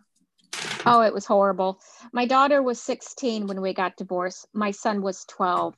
Oh, 0.85 1.03
it 1.03 1.15
was 1.15 1.27
horrible. 1.27 1.81
My 2.13 2.27
daughter 2.27 2.63
was 2.63 2.81
16 2.81 3.47
when 3.47 3.61
we 3.61 3.73
got 3.73 3.97
divorced. 3.97 4.47
My 4.53 4.71
son 4.71 5.03
was 5.03 5.25
12. 5.27 5.75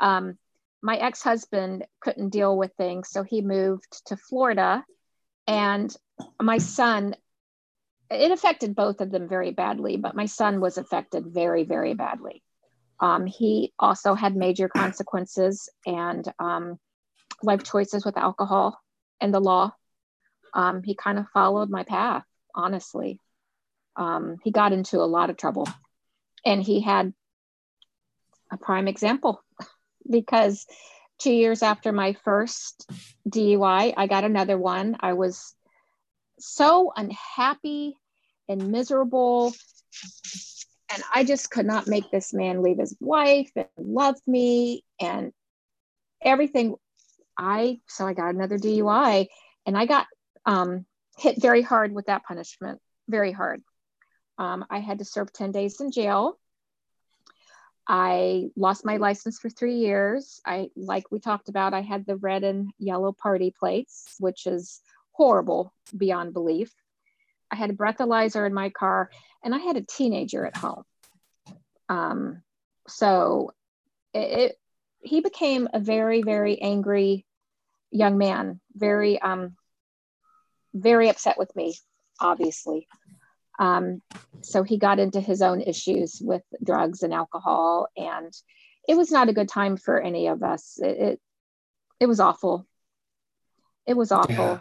Um, 0.00 0.38
my 0.82 0.96
ex 0.96 1.22
husband 1.22 1.86
couldn't 2.00 2.30
deal 2.30 2.56
with 2.56 2.72
things, 2.76 3.08
so 3.08 3.22
he 3.22 3.42
moved 3.42 4.06
to 4.06 4.16
Florida. 4.16 4.84
And 5.46 5.94
my 6.40 6.58
son, 6.58 7.16
it 8.10 8.30
affected 8.30 8.74
both 8.74 9.00
of 9.00 9.10
them 9.10 9.28
very 9.28 9.50
badly, 9.50 9.96
but 9.96 10.14
my 10.16 10.26
son 10.26 10.60
was 10.60 10.78
affected 10.78 11.26
very, 11.26 11.64
very 11.64 11.94
badly. 11.94 12.42
Um, 13.00 13.26
he 13.26 13.72
also 13.78 14.14
had 14.14 14.36
major 14.36 14.68
consequences 14.68 15.68
and 15.86 16.26
um, 16.38 16.78
life 17.42 17.62
choices 17.64 18.04
with 18.04 18.16
alcohol 18.16 18.80
and 19.20 19.34
the 19.34 19.40
law. 19.40 19.72
Um, 20.52 20.82
he 20.82 20.94
kind 20.94 21.18
of 21.18 21.28
followed 21.30 21.70
my 21.70 21.82
path, 21.82 22.24
honestly 22.54 23.18
um, 23.96 24.36
he 24.42 24.50
got 24.50 24.72
into 24.72 24.98
a 24.98 25.06
lot 25.06 25.30
of 25.30 25.36
trouble 25.36 25.68
and 26.44 26.62
he 26.62 26.80
had 26.80 27.12
a 28.50 28.56
prime 28.56 28.88
example 28.88 29.42
because 30.10 30.66
two 31.18 31.32
years 31.32 31.62
after 31.62 31.92
my 31.92 32.14
first 32.24 32.90
DUI, 33.28 33.94
I 33.96 34.06
got 34.06 34.24
another 34.24 34.58
one. 34.58 34.96
I 35.00 35.12
was 35.12 35.54
so 36.38 36.92
unhappy 36.94 37.96
and 38.48 38.70
miserable. 38.70 39.54
And 40.92 41.02
I 41.14 41.24
just 41.24 41.50
could 41.50 41.66
not 41.66 41.86
make 41.86 42.10
this 42.10 42.32
man 42.32 42.62
leave 42.62 42.78
his 42.78 42.96
wife 43.00 43.50
and 43.56 43.66
love 43.78 44.16
me 44.26 44.84
and 45.00 45.32
everything. 46.22 46.76
I 47.36 47.80
so 47.88 48.06
I 48.06 48.12
got 48.12 48.34
another 48.34 48.58
DUI 48.58 49.26
and 49.66 49.76
I 49.76 49.86
got 49.86 50.06
um, 50.46 50.86
hit 51.16 51.40
very 51.40 51.62
hard 51.62 51.92
with 51.92 52.06
that 52.06 52.24
punishment, 52.24 52.80
very 53.08 53.32
hard. 53.32 53.62
Um, 54.38 54.64
I 54.70 54.78
had 54.80 54.98
to 54.98 55.04
serve 55.04 55.32
10 55.32 55.52
days 55.52 55.80
in 55.80 55.90
jail. 55.90 56.38
I 57.86 58.48
lost 58.56 58.84
my 58.84 58.96
license 58.96 59.38
for 59.38 59.50
three 59.50 59.76
years. 59.76 60.40
I, 60.46 60.70
like 60.74 61.10
we 61.10 61.20
talked 61.20 61.48
about, 61.48 61.74
I 61.74 61.82
had 61.82 62.06
the 62.06 62.16
red 62.16 62.42
and 62.42 62.70
yellow 62.78 63.12
party 63.12 63.54
plates, 63.56 64.14
which 64.18 64.46
is 64.46 64.80
horrible 65.12 65.72
beyond 65.96 66.32
belief. 66.32 66.72
I 67.54 67.56
had 67.56 67.70
a 67.70 67.74
breathalyzer 67.74 68.44
in 68.44 68.52
my 68.52 68.70
car, 68.70 69.10
and 69.44 69.54
I 69.54 69.58
had 69.58 69.76
a 69.76 69.82
teenager 69.82 70.44
at 70.44 70.56
home. 70.56 70.82
Um, 71.88 72.42
so 72.88 73.52
it, 74.12 74.38
it, 74.40 74.58
he 75.00 75.20
became 75.20 75.68
a 75.72 75.78
very, 75.78 76.22
very 76.22 76.60
angry 76.60 77.24
young 77.92 78.18
man, 78.18 78.60
very, 78.74 79.22
um, 79.22 79.54
very 80.74 81.08
upset 81.08 81.38
with 81.38 81.54
me, 81.54 81.76
obviously. 82.18 82.88
Um, 83.60 84.02
so 84.40 84.64
he 84.64 84.76
got 84.76 84.98
into 84.98 85.20
his 85.20 85.40
own 85.40 85.60
issues 85.60 86.20
with 86.20 86.42
drugs 86.60 87.04
and 87.04 87.14
alcohol, 87.14 87.86
and 87.96 88.32
it 88.88 88.96
was 88.96 89.12
not 89.12 89.28
a 89.28 89.32
good 89.32 89.48
time 89.48 89.76
for 89.76 90.00
any 90.00 90.26
of 90.26 90.42
us. 90.42 90.80
It 90.82 90.98
it, 90.98 91.20
it 92.00 92.06
was 92.06 92.18
awful. 92.18 92.66
It 93.86 93.96
was 93.96 94.10
awful. 94.10 94.34
Yeah. 94.34 94.58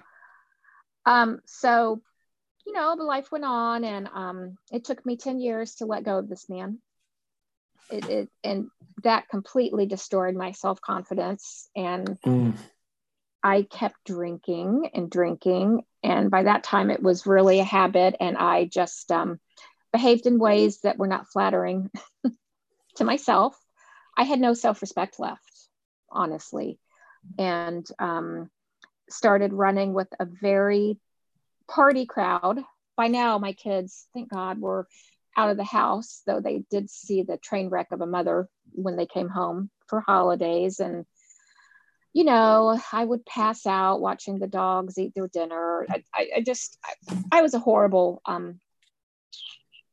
Um, 1.07 1.39
so, 1.47 2.03
you 2.65 2.73
know, 2.73 2.95
the 2.95 3.03
life 3.03 3.31
went 3.31 3.45
on, 3.45 3.83
and 3.83 4.09
um, 4.13 4.57
it 4.71 4.85
took 4.85 5.05
me 5.05 5.17
ten 5.17 5.39
years 5.39 5.75
to 5.75 5.85
let 5.85 6.03
go 6.03 6.17
of 6.17 6.29
this 6.29 6.49
man. 6.49 6.79
It, 7.91 8.09
it 8.09 8.29
and 8.43 8.69
that 9.03 9.29
completely 9.29 9.85
destroyed 9.85 10.35
my 10.35 10.51
self 10.51 10.81
confidence, 10.81 11.69
and 11.75 12.17
mm. 12.25 12.53
I 13.43 13.63
kept 13.63 14.05
drinking 14.05 14.89
and 14.93 15.09
drinking 15.09 15.83
and 16.03 16.29
by 16.29 16.43
that 16.43 16.63
time, 16.63 16.89
it 16.89 17.01
was 17.01 17.25
really 17.25 17.59
a 17.59 17.65
habit. 17.65 18.15
And 18.19 18.37
I 18.37 18.65
just 18.65 19.09
um, 19.11 19.39
behaved 19.93 20.27
in 20.27 20.37
ways 20.37 20.81
that 20.81 20.97
were 20.97 21.07
not 21.07 21.29
flattering 21.31 21.89
to 22.97 23.03
myself. 23.05 23.57
I 24.17 24.23
had 24.23 24.39
no 24.39 24.53
self 24.53 24.81
respect 24.81 25.19
left, 25.19 25.69
honestly. 26.11 26.77
And 27.39 27.87
um, 27.99 28.49
started 29.09 29.53
running 29.53 29.93
with 29.93 30.09
a 30.19 30.25
very 30.25 30.99
party 31.73 32.05
crowd. 32.05 32.59
By 32.95 33.07
now, 33.07 33.39
my 33.39 33.53
kids, 33.53 34.07
thank 34.13 34.29
God, 34.29 34.59
were 34.59 34.87
out 35.35 35.49
of 35.49 35.57
the 35.57 35.63
house, 35.63 36.21
though 36.27 36.39
they 36.39 36.63
did 36.69 36.89
see 36.89 37.23
the 37.23 37.37
train 37.37 37.69
wreck 37.69 37.87
of 37.91 38.01
a 38.01 38.05
mother 38.05 38.47
when 38.71 38.95
they 38.95 39.07
came 39.07 39.29
home 39.29 39.71
for 39.87 40.01
holidays. 40.01 40.79
And, 40.79 41.05
you 42.13 42.23
know, 42.23 42.79
I 42.91 43.03
would 43.03 43.25
pass 43.25 43.65
out 43.65 44.01
watching 44.01 44.37
the 44.37 44.47
dogs 44.47 44.99
eat 44.99 45.13
their 45.15 45.27
dinner. 45.27 45.87
I, 45.89 46.03
I, 46.13 46.27
I 46.37 46.41
just, 46.41 46.77
I, 46.85 47.39
I, 47.39 47.41
was 47.41 47.55
a 47.55 47.59
horrible, 47.59 48.21
um, 48.27 48.59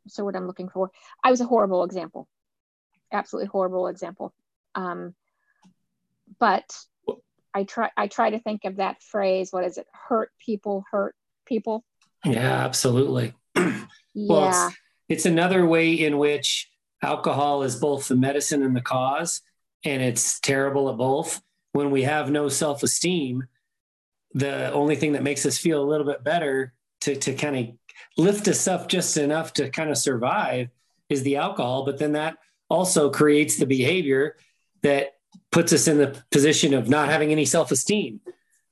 so 0.08 0.24
what 0.24 0.36
I'm 0.36 0.46
looking 0.46 0.68
for, 0.68 0.90
I 1.24 1.30
was 1.30 1.40
a 1.40 1.46
horrible 1.46 1.84
example, 1.84 2.28
absolutely 3.10 3.48
horrible 3.48 3.86
example. 3.86 4.34
Um, 4.74 5.14
but 6.38 6.76
I 7.54 7.64
try, 7.64 7.90
I 7.96 8.06
try 8.08 8.30
to 8.30 8.38
think 8.38 8.66
of 8.66 8.76
that 8.76 9.02
phrase. 9.02 9.52
What 9.52 9.64
is 9.64 9.78
it? 9.78 9.86
Hurt 9.92 10.30
people, 10.44 10.84
hurt 10.90 11.14
people. 11.50 11.84
Yeah, 12.24 12.64
absolutely. 12.64 13.34
yeah. 13.54 13.84
Well, 14.12 14.48
it's, 14.48 14.76
it's 15.08 15.26
another 15.26 15.64
way 15.64 15.92
in 15.92 16.18
which 16.18 16.68
alcohol 17.00 17.62
is 17.62 17.76
both 17.76 18.08
the 18.08 18.16
medicine 18.16 18.64
and 18.64 18.74
the 18.74 18.80
cause, 18.80 19.40
and 19.84 20.02
it's 20.02 20.40
terrible 20.40 20.90
at 20.90 20.96
both. 20.96 21.40
When 21.72 21.92
we 21.92 22.02
have 22.02 22.28
no 22.28 22.48
self 22.48 22.82
esteem, 22.82 23.44
the 24.34 24.72
only 24.72 24.96
thing 24.96 25.12
that 25.12 25.22
makes 25.22 25.46
us 25.46 25.58
feel 25.58 25.80
a 25.80 25.86
little 25.88 26.04
bit 26.04 26.24
better 26.24 26.74
to, 27.02 27.14
to 27.14 27.34
kind 27.34 27.56
of 27.56 27.66
lift 28.16 28.48
us 28.48 28.66
up 28.66 28.88
just 28.88 29.16
enough 29.16 29.52
to 29.54 29.70
kind 29.70 29.90
of 29.90 29.96
survive 29.96 30.70
is 31.08 31.22
the 31.22 31.36
alcohol. 31.36 31.84
But 31.84 31.98
then 31.98 32.12
that 32.12 32.38
also 32.68 33.10
creates 33.10 33.58
the 33.58 33.66
behavior 33.66 34.36
that 34.82 35.14
puts 35.52 35.72
us 35.72 35.88
in 35.88 35.98
the 35.98 36.20
position 36.30 36.74
of 36.74 36.88
not 36.88 37.08
having 37.08 37.30
any 37.30 37.44
self 37.44 37.70
esteem. 37.70 38.20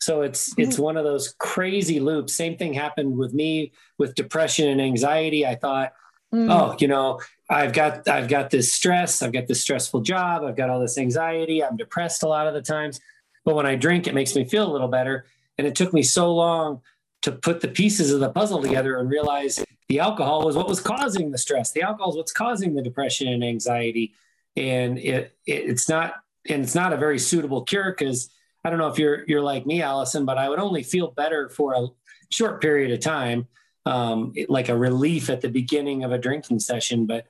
So 0.00 0.22
it's 0.22 0.54
it's 0.56 0.74
mm-hmm. 0.74 0.82
one 0.82 0.96
of 0.96 1.04
those 1.04 1.34
crazy 1.38 2.00
loops. 2.00 2.34
Same 2.34 2.56
thing 2.56 2.72
happened 2.72 3.16
with 3.16 3.34
me 3.34 3.72
with 3.98 4.14
depression 4.14 4.68
and 4.68 4.80
anxiety. 4.80 5.44
I 5.44 5.56
thought, 5.56 5.92
mm. 6.32 6.48
oh, 6.50 6.76
you 6.78 6.88
know, 6.88 7.20
I've 7.50 7.72
got 7.72 8.06
I've 8.08 8.28
got 8.28 8.50
this 8.50 8.72
stress, 8.72 9.22
I've 9.22 9.32
got 9.32 9.46
this 9.46 9.60
stressful 9.60 10.02
job, 10.02 10.44
I've 10.44 10.56
got 10.56 10.70
all 10.70 10.80
this 10.80 10.98
anxiety, 10.98 11.64
I'm 11.64 11.76
depressed 11.76 12.22
a 12.22 12.28
lot 12.28 12.46
of 12.46 12.54
the 12.54 12.62
times. 12.62 13.00
But 13.44 13.54
when 13.54 13.66
I 13.66 13.76
drink, 13.76 14.06
it 14.06 14.14
makes 14.14 14.36
me 14.36 14.44
feel 14.44 14.70
a 14.70 14.72
little 14.72 14.88
better. 14.88 15.26
And 15.56 15.66
it 15.66 15.74
took 15.74 15.92
me 15.92 16.02
so 16.02 16.32
long 16.32 16.82
to 17.22 17.32
put 17.32 17.60
the 17.60 17.68
pieces 17.68 18.12
of 18.12 18.20
the 18.20 18.30
puzzle 18.30 18.62
together 18.62 18.98
and 18.98 19.10
realize 19.10 19.64
the 19.88 19.98
alcohol 19.98 20.44
was 20.44 20.54
what 20.54 20.68
was 20.68 20.80
causing 20.80 21.32
the 21.32 21.38
stress. 21.38 21.72
The 21.72 21.82
alcohol 21.82 22.10
is 22.10 22.16
what's 22.16 22.32
causing 22.32 22.74
the 22.74 22.82
depression 22.82 23.26
and 23.28 23.42
anxiety. 23.42 24.14
And 24.56 24.98
it, 24.98 25.36
it 25.46 25.64
it's 25.70 25.88
not 25.88 26.14
and 26.48 26.62
it's 26.62 26.74
not 26.74 26.92
a 26.92 26.96
very 26.96 27.18
suitable 27.18 27.62
cure 27.62 27.90
because 27.90 28.30
I 28.64 28.70
don't 28.70 28.78
know 28.78 28.88
if 28.88 28.98
you're 28.98 29.24
you're 29.26 29.42
like 29.42 29.66
me, 29.66 29.82
Allison, 29.82 30.24
but 30.24 30.38
I 30.38 30.48
would 30.48 30.58
only 30.58 30.82
feel 30.82 31.08
better 31.10 31.48
for 31.48 31.74
a 31.74 31.86
short 32.30 32.60
period 32.60 32.90
of 32.90 33.00
time, 33.00 33.46
um, 33.86 34.32
like 34.48 34.68
a 34.68 34.76
relief 34.76 35.30
at 35.30 35.40
the 35.40 35.48
beginning 35.48 36.04
of 36.04 36.12
a 36.12 36.18
drinking 36.18 36.60
session. 36.60 37.06
But 37.06 37.26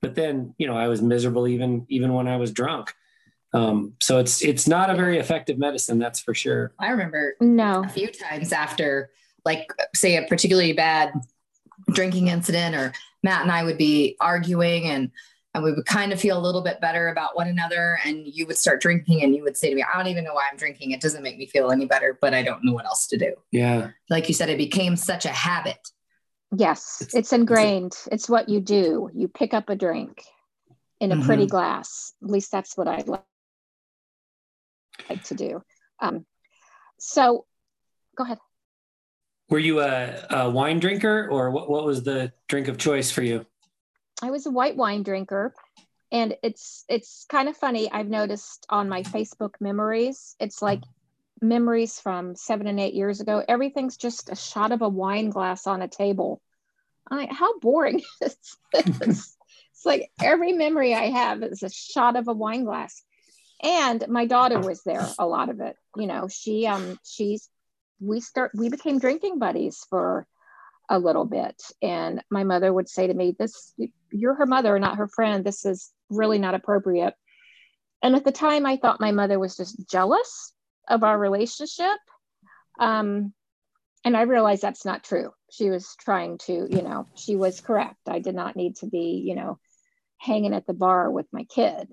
but 0.00 0.14
then 0.14 0.54
you 0.58 0.66
know 0.66 0.76
I 0.76 0.88
was 0.88 1.02
miserable 1.02 1.48
even 1.48 1.86
even 1.88 2.12
when 2.12 2.28
I 2.28 2.36
was 2.36 2.52
drunk. 2.52 2.94
Um, 3.54 3.94
so 4.02 4.18
it's 4.18 4.42
it's 4.42 4.68
not 4.68 4.90
a 4.90 4.94
very 4.94 5.18
effective 5.18 5.58
medicine, 5.58 5.98
that's 5.98 6.20
for 6.20 6.34
sure. 6.34 6.72
I 6.78 6.90
remember 6.90 7.36
no 7.40 7.82
a 7.84 7.88
few 7.88 8.08
times 8.08 8.52
after 8.52 9.10
like 9.44 9.72
say 9.94 10.16
a 10.16 10.26
particularly 10.26 10.74
bad 10.74 11.12
drinking 11.92 12.28
incident 12.28 12.74
or 12.74 12.92
Matt 13.22 13.42
and 13.42 13.50
I 13.50 13.64
would 13.64 13.78
be 13.78 14.16
arguing 14.20 14.84
and 14.84 15.10
and 15.58 15.64
we 15.64 15.72
would 15.72 15.86
kind 15.86 16.12
of 16.12 16.20
feel 16.20 16.38
a 16.38 16.40
little 16.40 16.62
bit 16.62 16.80
better 16.80 17.08
about 17.08 17.36
one 17.36 17.48
another. 17.48 17.98
And 18.04 18.26
you 18.26 18.46
would 18.46 18.56
start 18.56 18.80
drinking 18.80 19.22
and 19.22 19.34
you 19.34 19.42
would 19.42 19.56
say 19.56 19.68
to 19.68 19.74
me 19.74 19.82
i 19.82 19.96
don't 19.96 20.06
even 20.06 20.24
know 20.24 20.34
why 20.34 20.48
i'm 20.50 20.56
drinking. 20.56 20.92
It 20.92 21.00
doesn't 21.00 21.22
make 21.22 21.36
me 21.36 21.46
feel 21.46 21.70
any 21.70 21.84
better 21.84 22.16
but 22.20 22.32
i 22.32 22.42
don't 22.42 22.64
know 22.64 22.72
what 22.72 22.86
else 22.86 23.06
to 23.08 23.18
do. 23.18 23.34
Yeah. 23.50 23.90
Like 24.08 24.28
you 24.28 24.34
said 24.34 24.48
it 24.48 24.58
became 24.58 24.96
such 24.96 25.26
a 25.26 25.30
habit. 25.30 25.78
Yes 26.56 26.98
it's, 27.02 27.14
it's 27.14 27.32
ingrained. 27.32 27.96
It's 28.10 28.28
what 28.28 28.48
you 28.48 28.60
do. 28.60 29.10
You 29.12 29.28
pick 29.28 29.52
up 29.52 29.68
a 29.68 29.76
drink 29.76 30.22
in 31.00 31.12
a 31.12 31.16
mm-hmm. 31.16 31.26
pretty 31.26 31.46
glass. 31.46 32.14
At 32.22 32.30
least 32.30 32.50
that's 32.50 32.76
what 32.76 32.88
i'd 32.88 33.08
like, 33.08 33.24
like 35.10 35.24
to 35.24 35.34
do. 35.34 35.62
Um, 36.00 36.24
so 36.98 37.44
go 38.16 38.24
ahead. 38.24 38.38
Were 39.50 39.58
you 39.58 39.80
a, 39.80 40.26
a 40.30 40.50
wine 40.50 40.78
drinker 40.78 41.28
or 41.30 41.50
what, 41.50 41.70
what 41.70 41.84
was 41.84 42.02
the 42.02 42.32
drink 42.48 42.68
of 42.68 42.76
choice 42.76 43.10
for 43.10 43.22
you 43.22 43.46
I 44.22 44.30
was 44.30 44.46
a 44.46 44.50
white 44.50 44.76
wine 44.76 45.02
drinker. 45.02 45.54
And 46.10 46.36
it's 46.42 46.84
it's 46.88 47.26
kind 47.28 47.48
of 47.48 47.56
funny. 47.56 47.90
I've 47.90 48.08
noticed 48.08 48.64
on 48.70 48.88
my 48.88 49.02
Facebook 49.02 49.54
memories, 49.60 50.36
it's 50.40 50.62
like 50.62 50.82
memories 51.42 52.00
from 52.00 52.34
seven 52.34 52.66
and 52.66 52.80
eight 52.80 52.94
years 52.94 53.20
ago. 53.20 53.44
Everything's 53.46 53.96
just 53.96 54.30
a 54.30 54.36
shot 54.36 54.72
of 54.72 54.80
a 54.80 54.88
wine 54.88 55.28
glass 55.28 55.66
on 55.66 55.82
a 55.82 55.88
table. 55.88 56.40
I 57.10 57.28
how 57.30 57.58
boring 57.58 58.02
is 58.22 58.36
this? 58.72 59.36
it's 59.78 59.84
like 59.84 60.10
every 60.22 60.52
memory 60.52 60.94
I 60.94 61.10
have 61.10 61.42
is 61.42 61.62
a 61.62 61.70
shot 61.70 62.16
of 62.16 62.28
a 62.28 62.32
wine 62.32 62.64
glass. 62.64 63.02
And 63.62 64.06
my 64.08 64.24
daughter 64.24 64.60
was 64.60 64.82
there 64.84 65.06
a 65.18 65.26
lot 65.26 65.50
of 65.50 65.60
it. 65.60 65.76
You 65.94 66.06
know, 66.06 66.28
she 66.28 66.66
um 66.66 66.98
she's 67.04 67.50
we 68.00 68.20
start 68.20 68.52
we 68.54 68.70
became 68.70 68.98
drinking 68.98 69.38
buddies 69.38 69.84
for 69.90 70.26
a 70.88 70.98
little 70.98 71.24
bit. 71.24 71.60
And 71.82 72.22
my 72.30 72.44
mother 72.44 72.72
would 72.72 72.88
say 72.88 73.06
to 73.06 73.14
me, 73.14 73.36
This, 73.38 73.74
you're 74.10 74.34
her 74.34 74.46
mother, 74.46 74.78
not 74.78 74.98
her 74.98 75.08
friend. 75.08 75.44
This 75.44 75.64
is 75.64 75.90
really 76.10 76.38
not 76.38 76.54
appropriate. 76.54 77.14
And 78.02 78.14
at 78.14 78.24
the 78.24 78.32
time, 78.32 78.64
I 78.64 78.76
thought 78.76 79.00
my 79.00 79.10
mother 79.10 79.38
was 79.38 79.56
just 79.56 79.88
jealous 79.88 80.52
of 80.88 81.02
our 81.02 81.18
relationship. 81.18 81.98
Um, 82.78 83.32
and 84.04 84.16
I 84.16 84.22
realized 84.22 84.62
that's 84.62 84.84
not 84.84 85.04
true. 85.04 85.32
She 85.50 85.70
was 85.70 85.96
trying 85.98 86.38
to, 86.46 86.52
you 86.52 86.82
know, 86.82 87.08
she 87.16 87.36
was 87.36 87.60
correct. 87.60 87.98
I 88.06 88.20
did 88.20 88.34
not 88.34 88.56
need 88.56 88.76
to 88.76 88.86
be, 88.86 89.22
you 89.26 89.34
know, 89.34 89.58
hanging 90.18 90.54
at 90.54 90.66
the 90.66 90.74
bar 90.74 91.10
with 91.10 91.26
my 91.32 91.44
kid. 91.44 91.88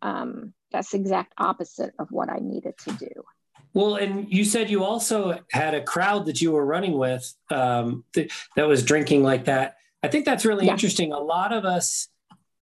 Um, 0.00 0.54
that's 0.72 0.90
the 0.90 0.98
exact 0.98 1.34
opposite 1.38 1.94
of 1.98 2.08
what 2.10 2.30
I 2.30 2.38
needed 2.40 2.74
to 2.84 2.92
do. 2.92 3.24
Well, 3.74 3.96
and 3.96 4.32
you 4.32 4.44
said 4.44 4.70
you 4.70 4.84
also 4.84 5.40
had 5.50 5.74
a 5.74 5.82
crowd 5.82 6.26
that 6.26 6.40
you 6.40 6.52
were 6.52 6.64
running 6.64 6.96
with 6.96 7.34
um, 7.50 8.04
th- 8.12 8.32
that 8.54 8.68
was 8.68 8.84
drinking 8.84 9.24
like 9.24 9.46
that. 9.46 9.76
I 10.02 10.08
think 10.08 10.24
that's 10.24 10.44
really 10.44 10.66
yeah. 10.66 10.72
interesting. 10.72 11.12
A 11.12 11.18
lot 11.18 11.52
of 11.52 11.64
us 11.64 12.08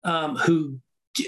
um, 0.04 0.36
who, 0.36 0.80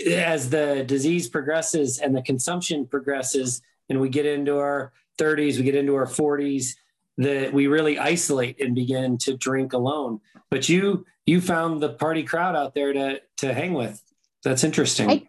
as 0.05 0.49
the 0.49 0.83
disease 0.83 1.29
progresses 1.29 1.99
and 1.99 2.13
the 2.15 2.21
consumption 2.21 2.85
progresses, 2.85 3.61
and 3.89 4.01
we 4.01 4.09
get 4.09 4.25
into 4.25 4.57
our 4.57 4.91
30s, 5.17 5.57
we 5.57 5.63
get 5.63 5.75
into 5.75 5.95
our 5.95 6.05
40s, 6.05 6.75
that 7.17 7.53
we 7.53 7.67
really 7.67 7.97
isolate 7.97 8.61
and 8.61 8.75
begin 8.75 9.17
to 9.19 9.37
drink 9.37 9.73
alone. 9.73 10.19
But 10.51 10.67
you 10.67 11.05
you 11.25 11.39
found 11.39 11.81
the 11.81 11.89
party 11.89 12.23
crowd 12.23 12.55
out 12.55 12.73
there 12.73 12.91
to 12.91 13.21
to 13.37 13.53
hang 13.53 13.73
with. 13.73 14.01
That's 14.43 14.63
interesting. 14.63 15.09
I, 15.09 15.27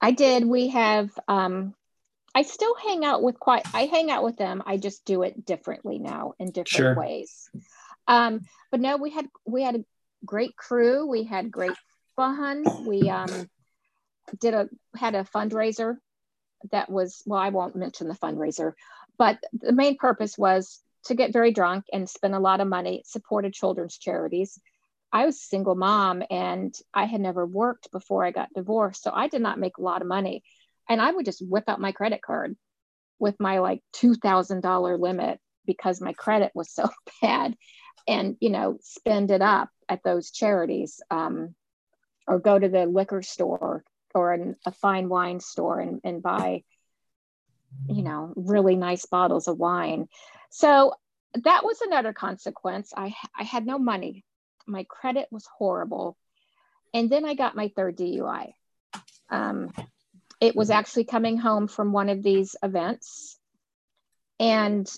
I 0.00 0.10
did. 0.12 0.44
We 0.46 0.68
have 0.68 1.10
um, 1.28 1.74
I 2.34 2.42
still 2.42 2.74
hang 2.74 3.04
out 3.04 3.22
with 3.22 3.38
quite 3.38 3.62
I 3.72 3.86
hang 3.86 4.10
out 4.10 4.24
with 4.24 4.36
them. 4.36 4.62
I 4.66 4.76
just 4.76 5.04
do 5.04 5.22
it 5.22 5.44
differently 5.44 5.98
now 5.98 6.34
in 6.38 6.48
different 6.48 6.66
sure. 6.66 6.94
ways. 6.94 7.48
Um, 8.08 8.40
but 8.70 8.80
no, 8.80 8.96
we 8.96 9.10
had 9.10 9.28
we 9.46 9.62
had 9.62 9.76
a 9.76 9.84
great 10.24 10.56
crew. 10.56 11.06
We 11.06 11.24
had 11.24 11.50
great 11.50 11.76
fun. 12.16 12.64
We 12.86 13.08
um, 13.08 13.48
did 14.40 14.54
a 14.54 14.68
had 14.96 15.14
a 15.14 15.24
fundraiser 15.24 15.96
that 16.72 16.90
was 16.90 17.22
well, 17.26 17.40
I 17.40 17.50
won't 17.50 17.76
mention 17.76 18.08
the 18.08 18.14
fundraiser, 18.14 18.72
but 19.16 19.38
the 19.52 19.72
main 19.72 19.96
purpose 19.96 20.36
was 20.36 20.80
to 21.04 21.14
get 21.14 21.32
very 21.32 21.52
drunk 21.52 21.84
and 21.92 22.08
spend 22.08 22.34
a 22.34 22.40
lot 22.40 22.60
of 22.60 22.68
money, 22.68 23.02
supported 23.06 23.52
children's 23.52 23.98
charities. 23.98 24.58
I 25.12 25.26
was 25.26 25.36
a 25.36 25.40
single 25.40 25.76
mom 25.76 26.24
and 26.30 26.74
I 26.92 27.04
had 27.04 27.20
never 27.20 27.46
worked 27.46 27.92
before 27.92 28.24
I 28.24 28.32
got 28.32 28.52
divorced. 28.52 29.02
So 29.02 29.12
I 29.14 29.28
did 29.28 29.42
not 29.42 29.60
make 29.60 29.76
a 29.76 29.82
lot 29.82 30.02
of 30.02 30.08
money 30.08 30.42
and 30.88 31.00
I 31.00 31.10
would 31.10 31.24
just 31.24 31.46
whip 31.46 31.64
out 31.68 31.80
my 31.80 31.92
credit 31.92 32.22
card 32.22 32.56
with 33.18 33.38
my 33.40 33.58
like 33.58 33.80
$2,000 33.96 34.98
limit 34.98 35.40
because 35.66 36.00
my 36.00 36.12
credit 36.12 36.52
was 36.54 36.70
so 36.70 36.88
bad 37.22 37.56
and, 38.06 38.36
you 38.40 38.50
know, 38.50 38.78
spend 38.82 39.30
it 39.30 39.42
up 39.42 39.70
at 39.88 40.02
those 40.04 40.30
charities 40.30 41.00
um, 41.10 41.54
or 42.26 42.38
go 42.38 42.58
to 42.58 42.68
the 42.68 42.86
liquor 42.86 43.22
store 43.22 43.84
or 44.14 44.32
an, 44.32 44.56
a 44.66 44.72
fine 44.72 45.08
wine 45.08 45.40
store 45.40 45.80
and, 45.80 46.00
and 46.04 46.22
buy, 46.22 46.62
you 47.88 48.02
know, 48.02 48.32
really 48.36 48.76
nice 48.76 49.06
bottles 49.06 49.48
of 49.48 49.58
wine. 49.58 50.06
So 50.50 50.94
that 51.42 51.64
was 51.64 51.80
another 51.80 52.12
consequence. 52.12 52.92
I, 52.96 53.14
I 53.36 53.42
had 53.42 53.66
no 53.66 53.78
money. 53.78 54.24
My 54.66 54.84
credit 54.88 55.28
was 55.30 55.48
horrible. 55.58 56.16
And 56.92 57.10
then 57.10 57.24
I 57.24 57.34
got 57.34 57.56
my 57.56 57.72
third 57.74 57.96
DUI. 57.96 58.52
Um, 59.30 59.72
it 60.40 60.56
was 60.56 60.68
mm-hmm. 60.68 60.78
actually 60.78 61.04
coming 61.04 61.36
home 61.36 61.68
from 61.68 61.92
one 61.92 62.08
of 62.08 62.22
these 62.22 62.56
events. 62.62 63.38
And 64.40 64.90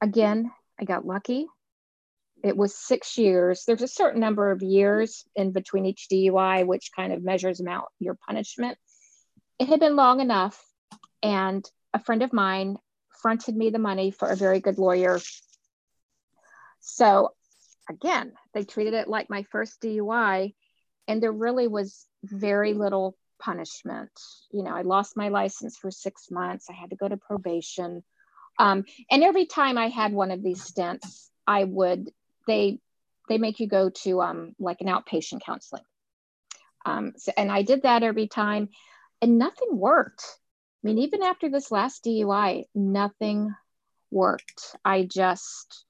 again, 0.00 0.50
I 0.80 0.84
got 0.84 1.06
lucky. 1.06 1.46
It 2.42 2.56
was 2.56 2.74
six 2.74 3.16
years. 3.18 3.64
There's 3.64 3.82
a 3.82 3.88
certain 3.88 4.20
number 4.20 4.50
of 4.50 4.62
years 4.62 5.24
in 5.34 5.52
between 5.52 5.86
each 5.86 6.08
DUI, 6.10 6.66
which 6.66 6.90
kind 6.94 7.12
of 7.12 7.24
measures 7.24 7.60
out 7.66 7.88
your 7.98 8.14
punishment. 8.14 8.78
It 9.58 9.68
had 9.68 9.80
been 9.80 9.96
long 9.96 10.20
enough, 10.20 10.62
and 11.22 11.68
a 11.94 11.98
friend 11.98 12.22
of 12.22 12.32
mine 12.32 12.76
fronted 13.22 13.56
me 13.56 13.70
the 13.70 13.78
money 13.78 14.10
for 14.10 14.28
a 14.28 14.36
very 14.36 14.60
good 14.60 14.78
lawyer. 14.78 15.18
So 16.80 17.30
again, 17.88 18.32
they 18.52 18.64
treated 18.64 18.94
it 18.94 19.08
like 19.08 19.30
my 19.30 19.42
first 19.44 19.80
DUI, 19.80 20.54
and 21.08 21.22
there 21.22 21.32
really 21.32 21.68
was 21.68 22.06
very 22.22 22.74
little 22.74 23.16
punishment. 23.38 24.10
You 24.52 24.62
know, 24.62 24.74
I 24.74 24.82
lost 24.82 25.16
my 25.16 25.28
license 25.28 25.76
for 25.76 25.90
six 25.90 26.30
months. 26.30 26.66
I 26.70 26.72
had 26.72 26.90
to 26.90 26.96
go 26.96 27.08
to 27.08 27.16
probation. 27.16 28.02
Um, 28.58 28.84
and 29.10 29.22
every 29.22 29.46
time 29.46 29.78
I 29.78 29.88
had 29.88 30.12
one 30.12 30.30
of 30.30 30.42
these 30.42 30.62
stints, 30.62 31.30
I 31.46 31.64
would 31.64 32.10
they 32.46 32.80
they 33.28 33.38
make 33.38 33.60
you 33.60 33.66
go 33.66 33.90
to 33.90 34.22
um, 34.22 34.54
like 34.58 34.80
an 34.80 34.86
outpatient 34.86 35.42
counseling. 35.44 35.82
Um, 36.84 37.12
so, 37.16 37.32
and 37.36 37.50
I 37.50 37.62
did 37.62 37.82
that 37.82 38.02
every 38.02 38.28
time, 38.28 38.68
and 39.20 39.38
nothing 39.38 39.76
worked. 39.76 40.22
I 40.22 40.86
mean, 40.86 40.98
even 40.98 41.22
after 41.22 41.48
this 41.48 41.72
last 41.72 42.04
DUI, 42.04 42.64
nothing 42.74 43.52
worked. 44.10 44.76
I 44.84 45.02
just, 45.02 45.84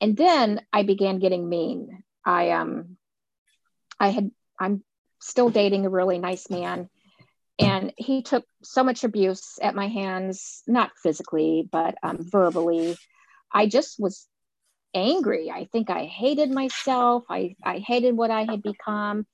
and 0.00 0.16
then 0.16 0.60
I 0.72 0.84
began 0.84 1.18
getting 1.18 1.48
mean. 1.48 2.04
I 2.24 2.50
um, 2.50 2.96
I 3.98 4.08
had 4.08 4.30
I'm 4.58 4.84
still 5.20 5.50
dating 5.50 5.86
a 5.86 5.90
really 5.90 6.18
nice 6.18 6.50
man, 6.50 6.88
and 7.58 7.92
he 7.96 8.22
took 8.22 8.44
so 8.62 8.82
much 8.82 9.04
abuse 9.04 9.58
at 9.60 9.74
my 9.74 9.86
hands, 9.88 10.62
not 10.66 10.92
physically, 11.02 11.68
but 11.70 11.94
um, 12.02 12.18
verbally. 12.20 12.96
I 13.52 13.66
just 13.66 14.00
was 14.00 14.26
angry. 14.94 15.50
I 15.50 15.66
think 15.66 15.90
I 15.90 16.06
hated 16.06 16.50
myself. 16.50 17.24
I, 17.28 17.56
I 17.62 17.78
hated 17.78 18.16
what 18.16 18.30
I 18.30 18.44
had 18.44 18.62
become. 18.62 19.26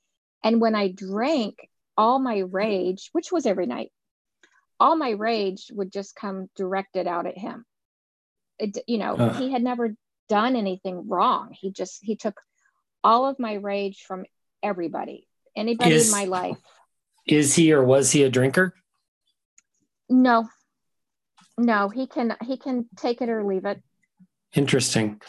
And 0.42 0.61
when 0.61 0.75
I 0.75 0.88
drank, 0.88 1.57
all 1.96 2.18
my 2.18 2.38
rage, 2.38 3.09
which 3.12 3.33
was 3.33 3.46
every 3.46 3.66
night, 3.66 3.90
all 4.79 4.96
my 4.96 5.11
rage 5.11 5.70
would 5.72 5.90
just 5.90 6.14
come 6.14 6.51
directed 6.57 7.07
out 7.07 7.27
at 7.27 7.38
him. 7.38 7.64
It, 8.59 8.79
you 8.87 8.99
know, 8.99 9.16
uh. 9.16 9.33
he 9.35 9.51
had 9.51 9.62
never 9.62 9.94
done 10.29 10.57
anything 10.57 11.09
wrong. 11.09 11.57
He 11.59 11.70
just, 11.70 12.01
he 12.03 12.16
took 12.16 12.38
all 13.03 13.27
of 13.27 13.38
my 13.38 13.55
rage 13.55 14.05
from 14.07 14.25
everybody, 14.62 15.29
anybody 15.56 15.92
is, 15.92 16.06
in 16.06 16.12
my 16.12 16.24
life. 16.24 16.58
Is 17.26 17.54
he 17.54 17.72
or 17.72 17.82
was 17.82 18.12
he 18.12 18.22
a 18.22 18.30
drinker? 18.30 18.74
No, 20.08 20.48
no, 21.58 21.88
he 21.88 22.06
can, 22.06 22.36
he 22.44 22.56
can 22.56 22.86
take 22.96 23.20
it 23.22 23.28
or 23.28 23.42
leave 23.44 23.64
it. 23.64 23.82
Interesting. 24.54 25.20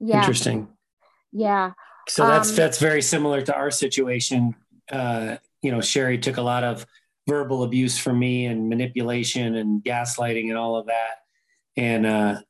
Yeah. 0.00 0.20
Interesting. 0.20 0.68
Yeah. 1.32 1.72
So 2.08 2.26
that's 2.26 2.50
um, 2.50 2.56
that's 2.56 2.78
very 2.78 3.02
similar 3.02 3.42
to 3.42 3.54
our 3.54 3.70
situation. 3.70 4.54
Uh, 4.90 5.36
you 5.62 5.70
know, 5.70 5.80
Sherry 5.80 6.18
took 6.18 6.36
a 6.36 6.42
lot 6.42 6.64
of 6.64 6.86
verbal 7.26 7.62
abuse 7.62 7.98
from 7.98 8.18
me 8.18 8.46
and 8.46 8.68
manipulation 8.68 9.56
and 9.56 9.84
gaslighting 9.84 10.48
and 10.48 10.56
all 10.56 10.76
of 10.76 10.86
that. 10.86 11.16
And 11.76 12.06
uh, 12.06 12.40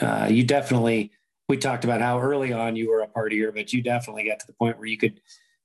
uh, 0.00 0.28
you 0.30 0.44
definitely, 0.44 1.12
we 1.48 1.56
talked 1.56 1.84
about 1.84 2.02
how 2.02 2.20
early 2.20 2.52
on 2.52 2.76
you 2.76 2.90
were 2.90 3.00
a 3.00 3.08
partier, 3.08 3.54
but 3.54 3.72
you 3.72 3.82
definitely 3.82 4.24
got 4.24 4.40
to 4.40 4.46
the 4.46 4.52
point 4.52 4.78
where 4.78 4.86
you 4.86 4.98
could 4.98 5.20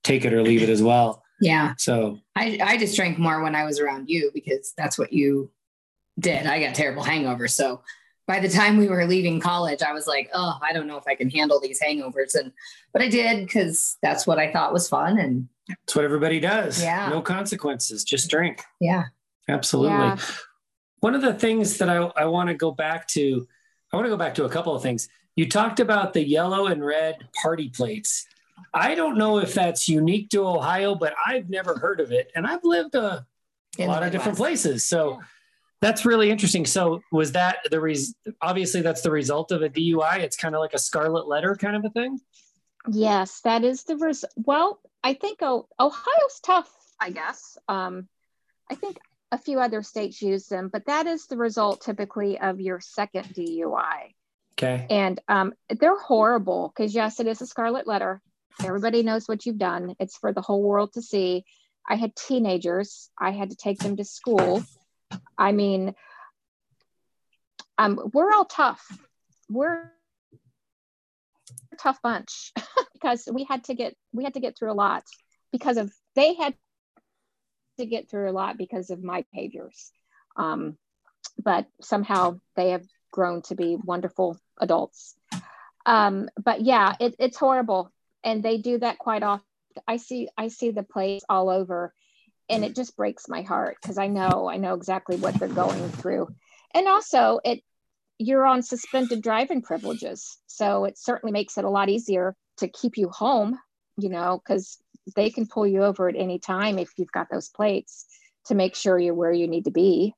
take 0.05 0.23
it 0.23 0.33
or 0.33 0.41
leave 0.41 0.63
it 0.63 0.69
as 0.69 0.81
well. 0.81 1.23
Yeah. 1.41 1.73
So 1.77 2.19
I, 2.35 2.59
I 2.63 2.77
just 2.77 2.95
drank 2.95 3.17
more 3.17 3.43
when 3.43 3.55
I 3.55 3.65
was 3.65 3.79
around 3.79 4.07
you 4.07 4.31
because 4.33 4.73
that's 4.77 4.97
what 4.97 5.11
you 5.11 5.51
did. 6.17 6.45
I 6.45 6.61
got 6.61 6.75
terrible 6.75 7.03
hangovers. 7.03 7.51
So 7.51 7.81
by 8.27 8.39
the 8.39 8.47
time 8.47 8.77
we 8.77 8.87
were 8.87 9.05
leaving 9.05 9.39
college, 9.39 9.81
I 9.81 9.91
was 9.91 10.07
like, 10.07 10.29
oh, 10.33 10.57
I 10.61 10.71
don't 10.71 10.87
know 10.87 10.97
if 10.97 11.07
I 11.07 11.15
can 11.15 11.29
handle 11.29 11.59
these 11.59 11.81
hangovers. 11.81 12.35
And 12.35 12.53
but 12.93 13.01
I 13.01 13.09
did 13.09 13.45
because 13.45 13.97
that's 14.01 14.25
what 14.25 14.39
I 14.39 14.51
thought 14.51 14.71
was 14.71 14.87
fun. 14.87 15.19
And 15.19 15.49
it's 15.83 15.95
what 15.95 16.05
everybody 16.05 16.39
does. 16.39 16.81
Yeah. 16.81 17.09
No 17.09 17.21
consequences. 17.21 18.03
Just 18.03 18.29
drink. 18.29 18.63
Yeah. 18.79 19.05
Absolutely. 19.49 19.97
Yeah. 19.97 20.17
One 21.01 21.15
of 21.15 21.21
the 21.21 21.33
things 21.33 21.77
that 21.77 21.89
I, 21.89 21.97
I 22.15 22.25
want 22.25 22.49
to 22.49 22.55
go 22.55 22.71
back 22.71 23.07
to, 23.09 23.47
I 23.91 23.97
want 23.97 24.05
to 24.05 24.09
go 24.09 24.17
back 24.17 24.35
to 24.35 24.45
a 24.45 24.49
couple 24.49 24.73
of 24.73 24.81
things. 24.81 25.09
You 25.35 25.49
talked 25.49 25.79
about 25.79 26.13
the 26.13 26.25
yellow 26.25 26.67
and 26.67 26.83
red 26.83 27.27
party 27.43 27.69
plates. 27.69 28.25
I 28.73 28.95
don't 28.95 29.17
know 29.17 29.37
if 29.39 29.53
that's 29.53 29.87
unique 29.87 30.29
to 30.29 30.45
Ohio, 30.45 30.95
but 30.95 31.13
I've 31.25 31.49
never 31.49 31.77
heard 31.77 31.99
of 31.99 32.11
it. 32.11 32.31
And 32.35 32.45
I've 32.45 32.63
lived 32.63 32.95
a, 32.95 33.25
a 33.79 33.87
lot 33.87 34.03
of 34.03 34.11
different 34.11 34.37
places. 34.37 34.85
So 34.85 35.11
yeah 35.11 35.25
that's 35.85 36.03
really 36.05 36.31
interesting. 36.31 36.65
So 36.65 37.01
was 37.11 37.33
that 37.33 37.57
the 37.69 37.79
res- 37.79 38.15
obviously 38.41 38.81
that's 38.81 39.01
the 39.01 39.11
result 39.11 39.51
of 39.51 39.61
a 39.61 39.69
DUI? 39.69 40.19
It's 40.19 40.35
kind 40.35 40.55
of 40.55 40.59
like 40.59 40.73
a 40.73 40.79
scarlet 40.79 41.27
letter 41.27 41.55
kind 41.55 41.75
of 41.75 41.85
a 41.85 41.89
thing. 41.89 42.19
Yes, 42.91 43.41
that 43.41 43.63
is 43.63 43.83
the 43.83 43.95
result. 43.97 44.33
well, 44.35 44.79
I 45.03 45.13
think 45.13 45.39
oh, 45.41 45.67
Ohio's 45.79 46.39
tough, 46.43 46.71
I 46.99 47.11
guess. 47.11 47.57
Um, 47.67 48.07
I 48.69 48.75
think 48.75 48.97
a 49.31 49.37
few 49.37 49.59
other 49.59 49.83
states 49.83 50.21
use 50.21 50.47
them, 50.47 50.69
but 50.73 50.85
that 50.85 51.05
is 51.07 51.27
the 51.27 51.37
result 51.37 51.81
typically 51.81 52.39
of 52.39 52.59
your 52.59 52.79
second 52.79 53.25
DUI. 53.35 54.13
Okay. 54.53 54.87
And 54.89 55.19
um, 55.27 55.53
they're 55.69 55.99
horrible 55.99 56.73
because 56.75 56.95
yes, 56.95 57.19
it 57.19 57.27
is 57.27 57.41
a 57.41 57.45
scarlet 57.45 57.85
letter. 57.85 58.21
Everybody 58.63 59.03
knows 59.03 59.27
what 59.27 59.45
you've 59.45 59.57
done. 59.57 59.95
It's 59.99 60.17
for 60.17 60.31
the 60.31 60.41
whole 60.41 60.63
world 60.63 60.93
to 60.93 61.01
see. 61.01 61.45
I 61.87 61.95
had 61.95 62.15
teenagers. 62.15 63.09
I 63.19 63.31
had 63.31 63.51
to 63.51 63.55
take 63.55 63.79
them 63.79 63.97
to 63.97 64.05
school 64.05 64.63
I 65.37 65.51
mean, 65.51 65.93
um, 67.77 68.09
we're 68.13 68.31
all 68.31 68.45
tough. 68.45 68.85
We're 69.49 69.91
a 71.73 71.75
tough 71.77 72.01
bunch 72.01 72.53
because 72.93 73.27
we 73.31 73.43
had 73.43 73.65
to 73.65 73.73
get 73.73 73.95
we 74.13 74.23
had 74.23 74.33
to 74.35 74.39
get 74.39 74.57
through 74.57 74.71
a 74.71 74.73
lot 74.73 75.03
because 75.51 75.77
of 75.77 75.91
they 76.15 76.35
had 76.35 76.55
to 77.77 77.85
get 77.85 78.09
through 78.09 78.29
a 78.29 78.33
lot 78.33 78.57
because 78.57 78.89
of 78.89 79.03
my 79.03 79.25
behaviors. 79.31 79.91
Um, 80.37 80.77
but 81.43 81.67
somehow 81.81 82.39
they 82.55 82.71
have 82.71 82.85
grown 83.11 83.41
to 83.43 83.55
be 83.55 83.75
wonderful 83.75 84.39
adults. 84.59 85.15
Um, 85.85 86.29
but 86.41 86.61
yeah, 86.61 86.95
it, 86.99 87.15
it's 87.19 87.37
horrible, 87.37 87.91
and 88.25 88.43
they 88.43 88.57
do 88.57 88.79
that 88.79 88.97
quite 88.97 89.23
often. 89.23 89.45
I 89.88 89.97
see 89.97 90.27
I 90.38 90.49
see 90.49 90.71
the 90.71 90.83
place 90.83 91.21
all 91.29 91.49
over 91.49 91.93
and 92.49 92.63
it 92.63 92.75
just 92.75 92.97
breaks 92.97 93.29
my 93.29 93.41
heart 93.41 93.77
because 93.81 93.97
I 93.97 94.07
know 94.07 94.49
I 94.49 94.57
know 94.57 94.73
exactly 94.73 95.15
what 95.15 95.35
they're 95.35 95.47
going 95.47 95.89
through. 95.89 96.27
And 96.73 96.88
also 96.88 97.39
it 97.45 97.61
you're 98.17 98.45
on 98.45 98.63
suspended 98.63 99.21
driving 99.21 99.61
privileges. 99.61 100.38
So 100.47 100.85
it 100.85 100.97
certainly 100.97 101.31
makes 101.31 101.57
it 101.57 101.65
a 101.65 101.69
lot 101.69 101.89
easier 101.89 102.35
to 102.57 102.67
keep 102.69 102.97
you 102.97 103.09
home, 103.09 103.59
you 103.97 104.09
know, 104.09 104.41
because 104.43 104.77
they 105.15 105.29
can 105.29 105.47
pull 105.47 105.67
you 105.67 105.83
over 105.83 106.07
at 106.07 106.15
any 106.15 106.39
time 106.39 106.79
if 106.79 106.91
you've 106.97 107.11
got 107.11 107.27
those 107.29 107.49
plates 107.49 108.05
to 108.45 108.55
make 108.55 108.75
sure 108.75 108.97
you're 108.97 109.13
where 109.13 109.33
you 109.33 109.47
need 109.47 109.65
to 109.65 109.71
be. 109.71 110.13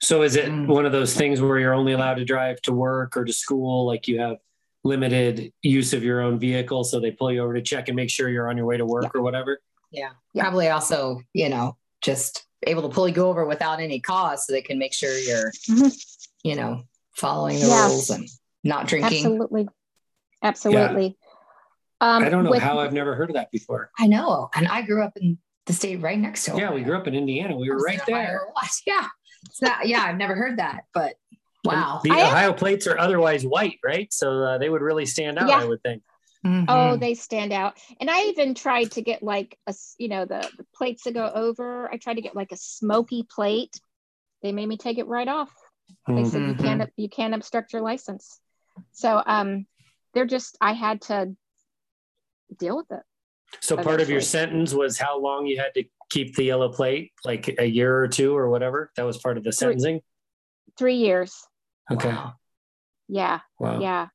So 0.00 0.22
is 0.22 0.36
it 0.36 0.46
mm. 0.46 0.66
one 0.66 0.86
of 0.86 0.92
those 0.92 1.14
things 1.14 1.40
where 1.40 1.58
you're 1.58 1.74
only 1.74 1.92
allowed 1.92 2.14
to 2.14 2.24
drive 2.24 2.60
to 2.62 2.72
work 2.72 3.16
or 3.16 3.24
to 3.24 3.32
school? 3.32 3.86
Like 3.86 4.08
you 4.08 4.20
have 4.20 4.38
limited 4.84 5.52
use 5.62 5.92
of 5.92 6.04
your 6.04 6.20
own 6.20 6.38
vehicle. 6.38 6.84
So 6.84 7.00
they 7.00 7.10
pull 7.10 7.32
you 7.32 7.42
over 7.42 7.54
to 7.54 7.62
check 7.62 7.88
and 7.88 7.96
make 7.96 8.10
sure 8.10 8.28
you're 8.28 8.48
on 8.48 8.56
your 8.56 8.66
way 8.66 8.76
to 8.76 8.86
work 8.86 9.04
yeah. 9.04 9.10
or 9.14 9.22
whatever? 9.22 9.58
Yeah. 9.90 10.10
Probably 10.36 10.68
also, 10.68 11.20
you 11.32 11.48
know, 11.48 11.76
just 12.02 12.46
able 12.66 12.82
to 12.82 12.88
pull 12.88 13.08
you 13.08 13.22
over 13.22 13.44
without 13.46 13.80
any 13.80 14.00
cause 14.00 14.46
so 14.46 14.52
they 14.52 14.62
can 14.62 14.78
make 14.78 14.92
sure 14.92 15.16
you're, 15.18 15.50
mm-hmm. 15.68 15.88
you 16.42 16.54
know, 16.54 16.82
following 17.16 17.58
the 17.58 17.66
yeah. 17.66 17.86
rules 17.86 18.10
and 18.10 18.28
not 18.62 18.86
drinking. 18.86 19.24
Absolutely. 19.24 19.68
Absolutely. 20.42 21.16
Yeah. 22.00 22.16
Um, 22.16 22.22
I 22.22 22.28
don't 22.28 22.44
know 22.44 22.50
with, 22.50 22.62
how 22.62 22.78
I've 22.78 22.92
never 22.92 23.14
heard 23.14 23.30
of 23.30 23.34
that 23.34 23.50
before. 23.50 23.90
I 23.98 24.06
know. 24.06 24.50
And 24.54 24.68
I 24.68 24.82
grew 24.82 25.02
up 25.02 25.16
in 25.16 25.38
the 25.64 25.72
state 25.72 26.02
right 26.02 26.18
next 26.18 26.44
to 26.44 26.54
it. 26.54 26.58
Yeah, 26.58 26.72
we 26.72 26.82
grew 26.82 26.96
up 26.96 27.06
in 27.06 27.14
Indiana. 27.14 27.56
We 27.56 27.70
were 27.70 27.78
right 27.78 28.00
there. 28.06 28.42
Yeah. 28.86 29.06
It's 29.46 29.60
not, 29.60 29.86
yeah, 29.86 30.02
I've 30.02 30.16
never 30.16 30.34
heard 30.34 30.58
that, 30.58 30.84
but 30.94 31.16
wow. 31.64 32.00
The 32.02 32.10
I 32.10 32.28
Ohio 32.28 32.52
plates 32.52 32.86
are 32.86 32.98
otherwise 32.98 33.44
white, 33.44 33.78
right? 33.84 34.12
So 34.12 34.42
uh, 34.42 34.58
they 34.58 34.68
would 34.68 34.82
really 34.82 35.06
stand 35.06 35.38
out, 35.38 35.48
yeah. 35.48 35.58
I 35.58 35.64
would 35.64 35.82
think. 35.82 36.02
Mm-hmm. 36.46 36.64
Oh, 36.68 36.96
they 36.96 37.14
stand 37.14 37.52
out. 37.52 37.78
And 38.00 38.10
I 38.10 38.24
even 38.24 38.54
tried 38.54 38.92
to 38.92 39.02
get 39.02 39.22
like 39.22 39.58
a, 39.66 39.74
you 39.98 40.08
know, 40.08 40.26
the, 40.26 40.48
the 40.58 40.66
plates 40.74 41.04
that 41.04 41.14
go 41.14 41.30
over. 41.34 41.90
I 41.90 41.96
tried 41.96 42.14
to 42.14 42.20
get 42.20 42.36
like 42.36 42.52
a 42.52 42.56
smoky 42.56 43.22
plate. 43.22 43.80
They 44.42 44.52
made 44.52 44.68
me 44.68 44.76
take 44.76 44.98
it 44.98 45.06
right 45.06 45.26
off. 45.28 45.50
They 46.06 46.12
mm-hmm. 46.12 46.24
said 46.28 46.42
you 46.42 46.54
can't 46.54 46.82
mm-hmm. 46.82 47.00
you 47.00 47.08
can't 47.08 47.34
obstruct 47.34 47.72
your 47.72 47.82
license. 47.82 48.38
So 48.92 49.22
um, 49.24 49.66
they're 50.12 50.26
just 50.26 50.58
I 50.60 50.72
had 50.72 51.00
to 51.02 51.34
deal 52.58 52.76
with 52.76 52.90
it. 52.90 53.02
So 53.60 53.76
part 53.76 54.00
of 54.00 54.10
your 54.10 54.20
sentence 54.20 54.74
was 54.74 54.98
how 54.98 55.18
long 55.18 55.46
you 55.46 55.58
had 55.58 55.72
to 55.74 55.84
keep 56.10 56.34
the 56.36 56.44
yellow 56.44 56.70
plate, 56.70 57.12
like 57.24 57.54
a 57.58 57.64
year 57.64 57.96
or 57.96 58.08
two 58.08 58.36
or 58.36 58.50
whatever. 58.50 58.90
That 58.96 59.04
was 59.04 59.18
part 59.18 59.38
of 59.38 59.44
the 59.44 59.52
sentencing. 59.52 60.00
Three, 60.76 60.76
three 60.78 60.96
years. 60.96 61.46
Okay. 61.90 62.08
Wow. 62.08 62.34
Yeah. 63.08 63.40
Wow. 63.58 63.80
Yeah. 63.80 64.08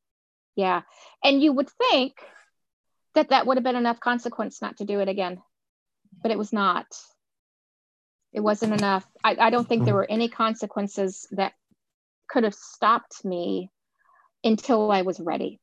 Yeah. 0.56 0.82
And 1.24 1.42
you 1.42 1.54
would 1.54 1.70
think 1.70 2.16
that 3.16 3.30
that 3.30 3.46
would 3.46 3.58
have 3.58 3.64
been 3.64 3.76
enough 3.76 4.00
consequence 4.00 4.62
not 4.62 4.78
to 4.78 4.86
do 4.86 5.00
it 5.00 5.10
again, 5.10 5.42
but 6.22 6.32
it 6.32 6.38
was 6.38 6.54
not. 6.54 6.86
It 8.34 8.42
wasn't 8.42 8.74
enough. 8.74 9.08
I, 9.24 9.36
I 9.40 9.50
don't 9.50 9.68
think 9.68 9.86
there 9.86 9.96
were 9.96 10.10
any 10.10 10.30
consequences 10.30 11.28
that 11.32 11.54
could 12.30 12.44
have 12.44 12.54
stopped 12.54 13.26
me 13.26 13.72
until 14.44 14.92
I 14.92 15.02
was 15.02 15.20
ready. 15.20 15.60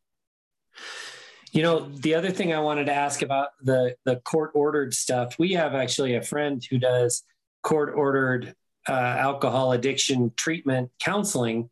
You 1.52 1.62
know, 1.62 1.88
the 1.88 2.14
other 2.14 2.30
thing 2.30 2.52
I 2.52 2.58
wanted 2.58 2.86
to 2.86 2.92
ask 2.92 3.22
about 3.22 3.50
the 3.62 3.96
the 4.04 4.16
court 4.16 4.50
ordered 4.54 4.92
stuff. 4.92 5.38
We 5.38 5.52
have 5.52 5.74
actually 5.74 6.16
a 6.16 6.22
friend 6.22 6.62
who 6.68 6.78
does 6.78 7.22
court 7.62 7.94
ordered 7.94 8.54
uh, 8.88 8.92
alcohol 8.92 9.72
addiction 9.72 10.32
treatment 10.36 10.90
counseling 10.98 11.70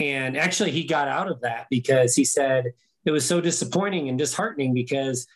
and 0.00 0.36
actually, 0.36 0.70
he 0.70 0.84
got 0.84 1.08
out 1.08 1.30
of 1.30 1.42
that 1.42 1.66
because 1.68 2.14
he 2.14 2.24
said 2.24 2.72
it 3.04 3.10
was 3.10 3.26
so 3.26 3.40
disappointing 3.40 4.08
and 4.08 4.18
disheartening 4.18 4.72
because 4.72 5.26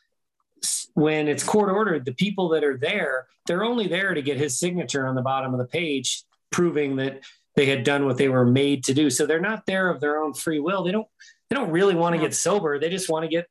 when 0.94 1.29
it's 1.29 1.44
court 1.44 1.70
ordered, 1.70 2.07
the 2.07 2.14
people 2.14 2.48
that 2.48 2.64
are 2.64 2.79
there, 2.79 3.27
they're 3.46 3.62
only 3.62 3.87
there 3.87 4.14
to 4.14 4.22
get 4.22 4.38
his 4.38 4.59
signature 4.59 5.07
on 5.07 5.14
the 5.14 5.22
bottom 5.22 5.53
of 5.53 5.59
the 5.59 5.66
page, 5.66 6.24
proving 6.50 6.96
that 6.96 7.20
they 7.57 7.66
had 7.66 7.85
done 7.85 8.07
what 8.07 8.16
they 8.16 8.29
were 8.29 8.46
made 8.46 8.85
to 8.85 8.94
do. 8.94 9.11
So 9.11 9.27
they're 9.27 9.38
not 9.38 9.66
there 9.66 9.90
of 9.90 10.00
their 10.00 10.22
own 10.22 10.33
free 10.33 10.61
will. 10.61 10.83
They 10.83 10.92
don't 10.92 11.09
they 11.50 11.57
don't 11.57 11.70
really 11.70 11.94
want 11.94 12.16
to 12.16 12.20
get 12.20 12.35
sober. 12.35 12.79
They 12.79 12.88
just 12.88 13.11
want 13.11 13.24
to 13.24 13.29
get 13.29 13.46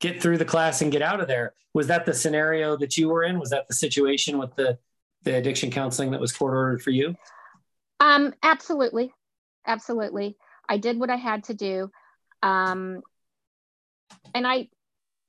get 0.00 0.20
through 0.20 0.36
the 0.36 0.44
class 0.44 0.82
and 0.82 0.92
get 0.92 1.00
out 1.00 1.20
of 1.20 1.28
there. 1.28 1.54
Was 1.72 1.86
that 1.86 2.04
the 2.04 2.12
scenario 2.12 2.76
that 2.76 2.98
you 2.98 3.08
were 3.08 3.22
in? 3.22 3.38
Was 3.38 3.50
that 3.50 3.68
the 3.68 3.74
situation 3.74 4.36
with 4.36 4.54
the 4.54 4.78
the 5.22 5.36
addiction 5.36 5.70
counseling 5.70 6.10
that 6.10 6.20
was 6.20 6.32
court 6.32 6.52
ordered 6.52 6.82
for 6.82 6.90
you? 6.90 7.16
Um, 8.00 8.34
absolutely, 8.42 9.12
absolutely. 9.66 10.36
I 10.68 10.78
did 10.78 10.98
what 10.98 11.10
I 11.10 11.16
had 11.16 11.44
to 11.44 11.54
do, 11.54 11.90
um, 12.42 13.02
and 14.34 14.46
I 14.46 14.68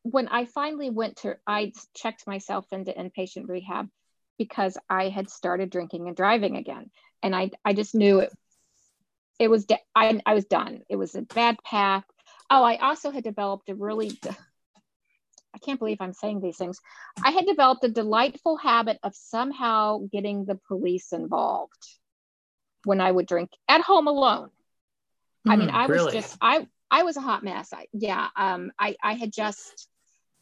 when 0.04 0.28
I 0.28 0.46
finally 0.46 0.90
went 0.90 1.18
to, 1.18 1.38
I 1.46 1.74
checked 1.94 2.26
myself 2.26 2.66
into 2.72 2.92
inpatient 2.92 3.48
rehab 3.48 3.90
because 4.38 4.78
I 4.90 5.10
had 5.10 5.30
started 5.30 5.70
drinking 5.70 6.08
and 6.08 6.16
driving 6.16 6.56
again, 6.56 6.90
and 7.22 7.36
I 7.36 7.52
I 7.64 7.74
just 7.74 7.96
knew 7.96 8.20
it. 8.20 8.32
It 9.38 9.50
was 9.50 9.66
de- 9.66 9.80
I 9.96 10.20
I 10.26 10.34
was 10.34 10.46
done. 10.46 10.82
It 10.90 10.96
was 10.96 11.16
a 11.16 11.22
bad 11.22 11.58
path. 11.64 12.06
Oh, 12.50 12.64
I 12.64 12.78
also 12.78 13.12
had 13.12 13.24
developed 13.24 13.70
a 13.70 13.76
really. 13.76 14.18
I 15.54 15.58
can't 15.58 15.80
believe 15.80 15.98
I'm 16.00 16.14
saying 16.14 16.42
these 16.42 16.58
things. 16.58 16.80
I 17.24 17.32
had 17.32 17.46
developed 17.46 17.84
a 17.84 17.90
delightful 17.90 18.56
habit 18.58 19.00
of 19.04 19.16
somehow 19.16 20.08
getting 20.12 20.46
the 20.46 20.60
police 20.68 21.12
involved 21.12 21.88
when 22.86 23.02
I 23.02 23.12
would 23.12 23.26
drink 23.26 23.50
at 23.68 23.82
home 23.82 24.08
alone. 24.08 24.52
I 25.48 25.56
mean, 25.56 25.70
I 25.70 25.88
was 25.88 26.12
just 26.12 26.38
I 26.42 26.68
I 26.92 27.04
was 27.04 27.18
a 27.18 27.22
hot 27.22 27.44
mess. 27.44 27.72
I, 27.74 27.86
yeah, 27.94 28.28
um, 28.36 28.72
I 28.78 28.96
I 29.02 29.14
had 29.14 29.32
just 29.32 29.88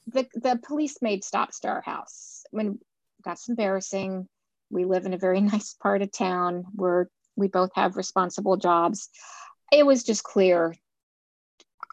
the 0.08 0.28
the 0.34 0.60
police 0.64 1.02
made 1.02 1.24
stops 1.24 1.60
to 1.62 1.68
our 1.68 1.82
house. 1.82 2.44
when 2.52 2.80
that's 3.26 3.50
embarrassing. 3.50 4.28
We 4.70 4.86
live 4.86 5.06
in 5.06 5.14
a 5.14 5.18
very 5.18 5.42
nice 5.54 5.74
part 5.74 6.02
of 6.02 6.12
town 6.12 6.66
where 6.74 7.10
we 7.36 7.48
both 7.48 7.72
have 7.76 7.98
responsible 7.98 8.58
jobs. 8.58 9.10
It 9.72 9.86
was 9.86 10.04
just 10.04 10.24
clear 10.24 10.76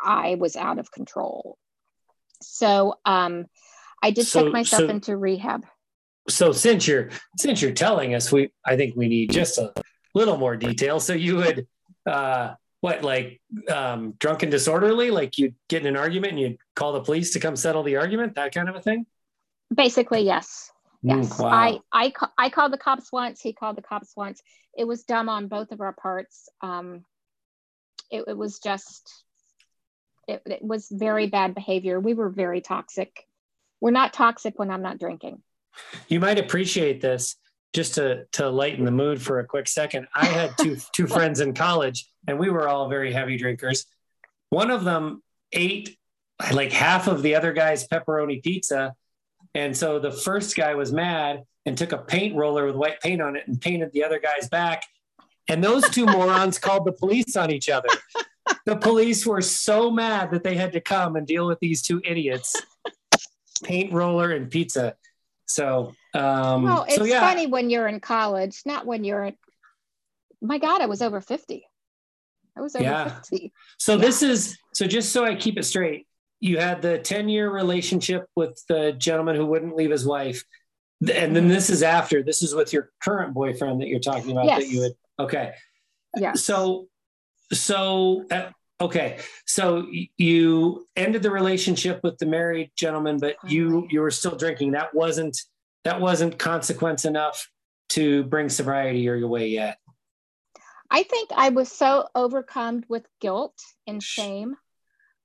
I 0.03 0.37
was 0.37 0.57
out 0.57 0.79
of 0.79 0.91
control. 0.91 1.59
So 2.43 2.95
um, 3.05 3.47
I 4.03 4.11
did 4.11 4.27
so, 4.27 4.45
check 4.45 4.53
myself 4.53 4.83
so, 4.83 4.89
into 4.89 5.17
rehab. 5.17 5.65
So 6.29 6.53
since 6.53 6.87
you're 6.87 7.11
since 7.39 7.61
you're 7.61 7.73
telling 7.73 8.15
us, 8.15 8.31
we 8.31 8.51
I 8.65 8.77
think 8.77 8.97
we 8.97 9.09
need 9.09 9.31
just 9.31 9.59
a 9.59 9.73
little 10.15 10.37
more 10.37 10.57
detail. 10.57 11.01
So 11.01 11.13
you 11.13 11.37
would 11.37 11.67
uh, 12.07 12.55
what 12.85 13.03
like 13.03 13.41
um, 13.73 14.13
drunk 14.19 14.43
and 14.43 14.53
disorderly? 14.53 15.11
Like 15.11 15.39
you'd 15.39 15.55
get 15.71 15.81
in 15.81 15.89
an 15.89 15.97
argument 15.97 16.33
and 16.33 16.41
you'd 16.41 16.59
call 16.77 16.93
the 16.93 17.01
police 17.01 17.33
to 17.33 17.41
come 17.41 17.57
settle 17.57 17.83
the 17.83 17.97
argument, 17.97 18.35
that 18.35 18.55
kind 18.55 18.69
of 18.69 18.77
a 18.77 18.81
thing. 18.83 19.07
Basically, 19.75 20.21
yes. 20.21 20.71
Mm, 21.03 21.23
yes, 21.23 21.39
wow. 21.39 21.49
I 21.49 21.79
I 21.91 22.13
I 22.37 22.51
called 22.51 22.75
the 22.75 22.79
cops 22.79 23.11
once. 23.11 23.41
He 23.41 23.55
called 23.55 23.79
the 23.79 23.83
cops 23.83 24.13
once. 24.15 24.43
It 24.77 24.87
was 24.87 25.05
dumb 25.05 25.31
on 25.31 25.49
both 25.49 25.73
of 25.73 25.81
our 25.81 25.95
parts. 25.95 26.51
Um, 26.61 27.07
it, 28.11 28.25
it 28.29 28.37
was 28.37 28.59
just 28.59 29.11
it, 30.29 30.43
it 30.45 30.63
was 30.63 30.89
very 30.93 31.27
bad 31.27 31.55
behavior. 31.55 31.99
We 31.99 32.13
were 32.13 32.29
very 32.29 32.61
toxic. 32.61 33.27
We're 33.81 33.93
not 33.93 34.13
toxic 34.13 34.59
when 34.59 34.71
I'm 34.71 34.83
not 34.83 34.99
drinking. 34.99 35.43
You 36.09 36.21
might 36.21 36.39
appreciate 36.39 37.01
this 37.01 37.37
just 37.75 37.95
to 37.97 38.25
to 38.33 38.49
lighten 38.49 38.85
the 38.85 38.91
mood 38.91 39.21
for 39.21 39.41
a 39.41 39.45
quick 39.45 39.69
second. 39.69 40.07
I 40.15 40.27
had 40.27 40.57
two 40.59 40.77
two 40.95 41.07
friends 41.07 41.41
in 41.41 41.55
college, 41.55 42.07
and 42.27 42.39
we 42.39 42.51
were 42.51 42.69
all 42.69 42.89
very 42.89 43.13
heavy 43.13 43.37
drinkers. 43.37 43.87
One 44.51 44.71
of 44.71 44.85
them 44.85 45.23
ate 45.53 45.97
like 46.53 46.73
half 46.73 47.07
of 47.07 47.23
the 47.23 47.35
other 47.35 47.53
guy's 47.53 47.87
pepperoni 47.87 48.43
pizza, 48.43 48.95
and 49.55 49.77
so 49.77 49.99
the 49.99 50.13
first 50.13 50.57
guy 50.57 50.75
was 50.75 50.93
mad 50.93 51.45
and 51.67 51.77
took 51.77 51.93
a 51.93 51.99
paint 51.99 52.37
roller 52.37 52.67
with 52.67 52.77
white 52.77 53.01
paint 53.01 53.23
on 53.23 53.37
it 53.37 53.47
and 53.47 53.61
painted 53.61 53.93
the 53.93 54.05
other 54.05 54.21
guy's 54.21 54.49
back. 54.49 54.85
And 55.49 55.63
those 55.63 55.89
two 55.91 56.07
morons 56.07 56.59
called 56.59 56.87
the 56.87 56.93
police 56.93 57.37
on 57.37 57.51
each 57.51 57.69
other 57.69 57.89
the 58.67 58.77
police 58.77 59.27
were 59.27 59.43
so 59.43 59.91
mad 59.91 60.31
that 60.31 60.43
they 60.43 60.57
had 60.57 60.73
to 60.73 60.81
come 60.81 61.17
and 61.17 61.27
deal 61.27 61.47
with 61.47 61.61
these 61.61 61.83
two 61.83 62.01
idiots, 62.05 62.55
paint 63.63 63.93
roller 63.93 64.33
and 64.33 64.51
pizza. 64.51 64.97
So, 65.47 65.95
um, 66.15 66.63
well, 66.63 66.85
it's 66.85 66.97
so 66.97 67.05
yeah. 67.05 67.21
funny 67.21 67.47
when 67.47 67.71
you're 67.71 67.89
in 67.89 68.01
college, 68.01 68.63
not 68.65 68.87
when 68.87 69.05
you're. 69.05 69.33
My 70.41 70.59
God, 70.59 70.81
I 70.81 70.87
was 70.87 71.03
over 71.03 71.21
fifty. 71.21 71.67
I 72.57 72.61
was 72.61 72.75
over 72.77 72.85
yeah. 72.85 73.09
fifty. 73.09 73.53
So 73.79 73.95
yeah. 73.95 74.01
this 74.01 74.23
is 74.23 74.57
so. 74.73 74.87
Just 74.87 75.13
so 75.13 75.25
I 75.25 75.35
keep 75.35 75.59
it 75.59 75.65
straight, 75.65 76.07
you 76.41 76.59
had 76.59 76.83
the 76.83 76.99
ten-year 76.99 77.51
relationship 77.51 78.27
with 78.37 78.63
the 78.69 78.93
gentleman 78.93 79.37
who 79.37 79.47
wouldn't 79.47 79.77
leave 79.77 79.91
his 79.91 80.07
wife, 80.07 80.45
and 81.01 81.35
then 81.35 81.49
this 81.49 81.71
is 81.71 81.83
after. 81.83 82.23
This 82.23 82.43
is 82.43 82.55
with 82.55 82.73
your 82.73 82.91
current 83.03 83.35
boyfriend 83.35 83.81
that 83.81 83.89
you're 83.89 84.01
talking 84.01 84.33
about. 84.33 84.47
Yes. 84.47 84.63
That 84.63 84.71
you 84.71 84.81
would 84.81 84.93
okay. 85.19 85.53
Yeah. 86.17 86.35
So 86.35 86.89
so 87.53 88.25
uh, 88.31 88.51
okay 88.81 89.19
so 89.47 89.87
you 90.17 90.87
ended 90.97 91.23
the 91.23 91.31
relationship 91.31 92.01
with 92.03 92.19
the 92.19 92.27
married 92.27 92.71
gentleman 92.77 93.19
but 93.19 93.37
you 93.47 93.87
you 93.91 94.01
were 94.01 94.11
still 94.11 94.37
drinking 94.37 94.73
that 94.73 94.93
wasn't 94.95 95.41
that 95.85 96.01
wasn't 96.01 96.39
consequence 96.39 97.05
enough 97.05 97.51
to 97.91 98.25
bring 98.25 98.49
sobriety 98.49 99.01
your 99.01 99.27
way 99.29 99.49
yet 99.49 99.79
i 100.91 101.03
think 101.03 101.31
i 101.37 101.51
was 101.51 101.71
so 101.71 102.09
overcome 102.15 102.85
with 102.89 103.07
guilt 103.21 103.59
and 103.87 104.03
shame 104.03 104.57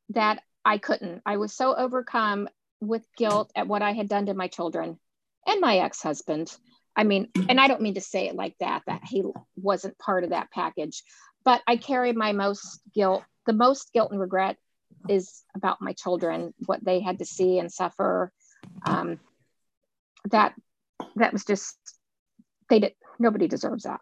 that 0.10 0.42
i 0.66 0.78
couldn't 0.78 1.22
i 1.26 1.38
was 1.38 1.54
so 1.54 1.76
overcome 1.76 2.48
with 2.82 3.06
guilt 3.18 3.52
at 3.56 3.68
what 3.68 3.82
i 3.82 3.92
had 3.92 4.10
done 4.10 4.26
to 4.26 4.34
my 4.34 4.48
children 4.48 5.00
and 5.48 5.62
my 5.62 5.80
ex-husband 5.80 6.56
i 6.96 7.04
mean 7.04 7.30
and 7.48 7.60
i 7.60 7.68
don't 7.68 7.82
mean 7.82 7.96
to 7.96 8.02
say 8.02 8.28
it 8.28 8.36
like 8.36 8.56
that 8.60 8.82
that 8.88 9.02
he 9.06 9.24
wasn't 9.56 9.98
part 9.98 10.24
of 10.24 10.32
that 10.32 10.52
package 10.52 11.04
but 11.44 11.62
I 11.68 11.78
carry 11.78 12.14
my 12.14 12.32
most 12.32 12.82
guilt. 12.94 13.24
The 13.46 13.54
most 13.54 13.92
guilt 13.94 14.12
and 14.12 14.20
regret 14.20 14.58
is 15.08 15.44
about 15.56 15.82
my 15.82 15.94
children, 15.94 16.54
what 16.66 16.84
they 16.84 17.00
had 17.00 17.20
to 17.20 17.26
see 17.26 17.60
and 17.60 17.72
suffer. 17.72 18.32
Um, 18.86 19.20
that 20.32 20.54
that 21.16 21.34
was 21.34 21.46
just 21.46 21.78
they 22.70 22.80
did. 22.80 22.94
Nobody 23.20 23.48
deserves 23.48 23.84
that. 23.84 24.02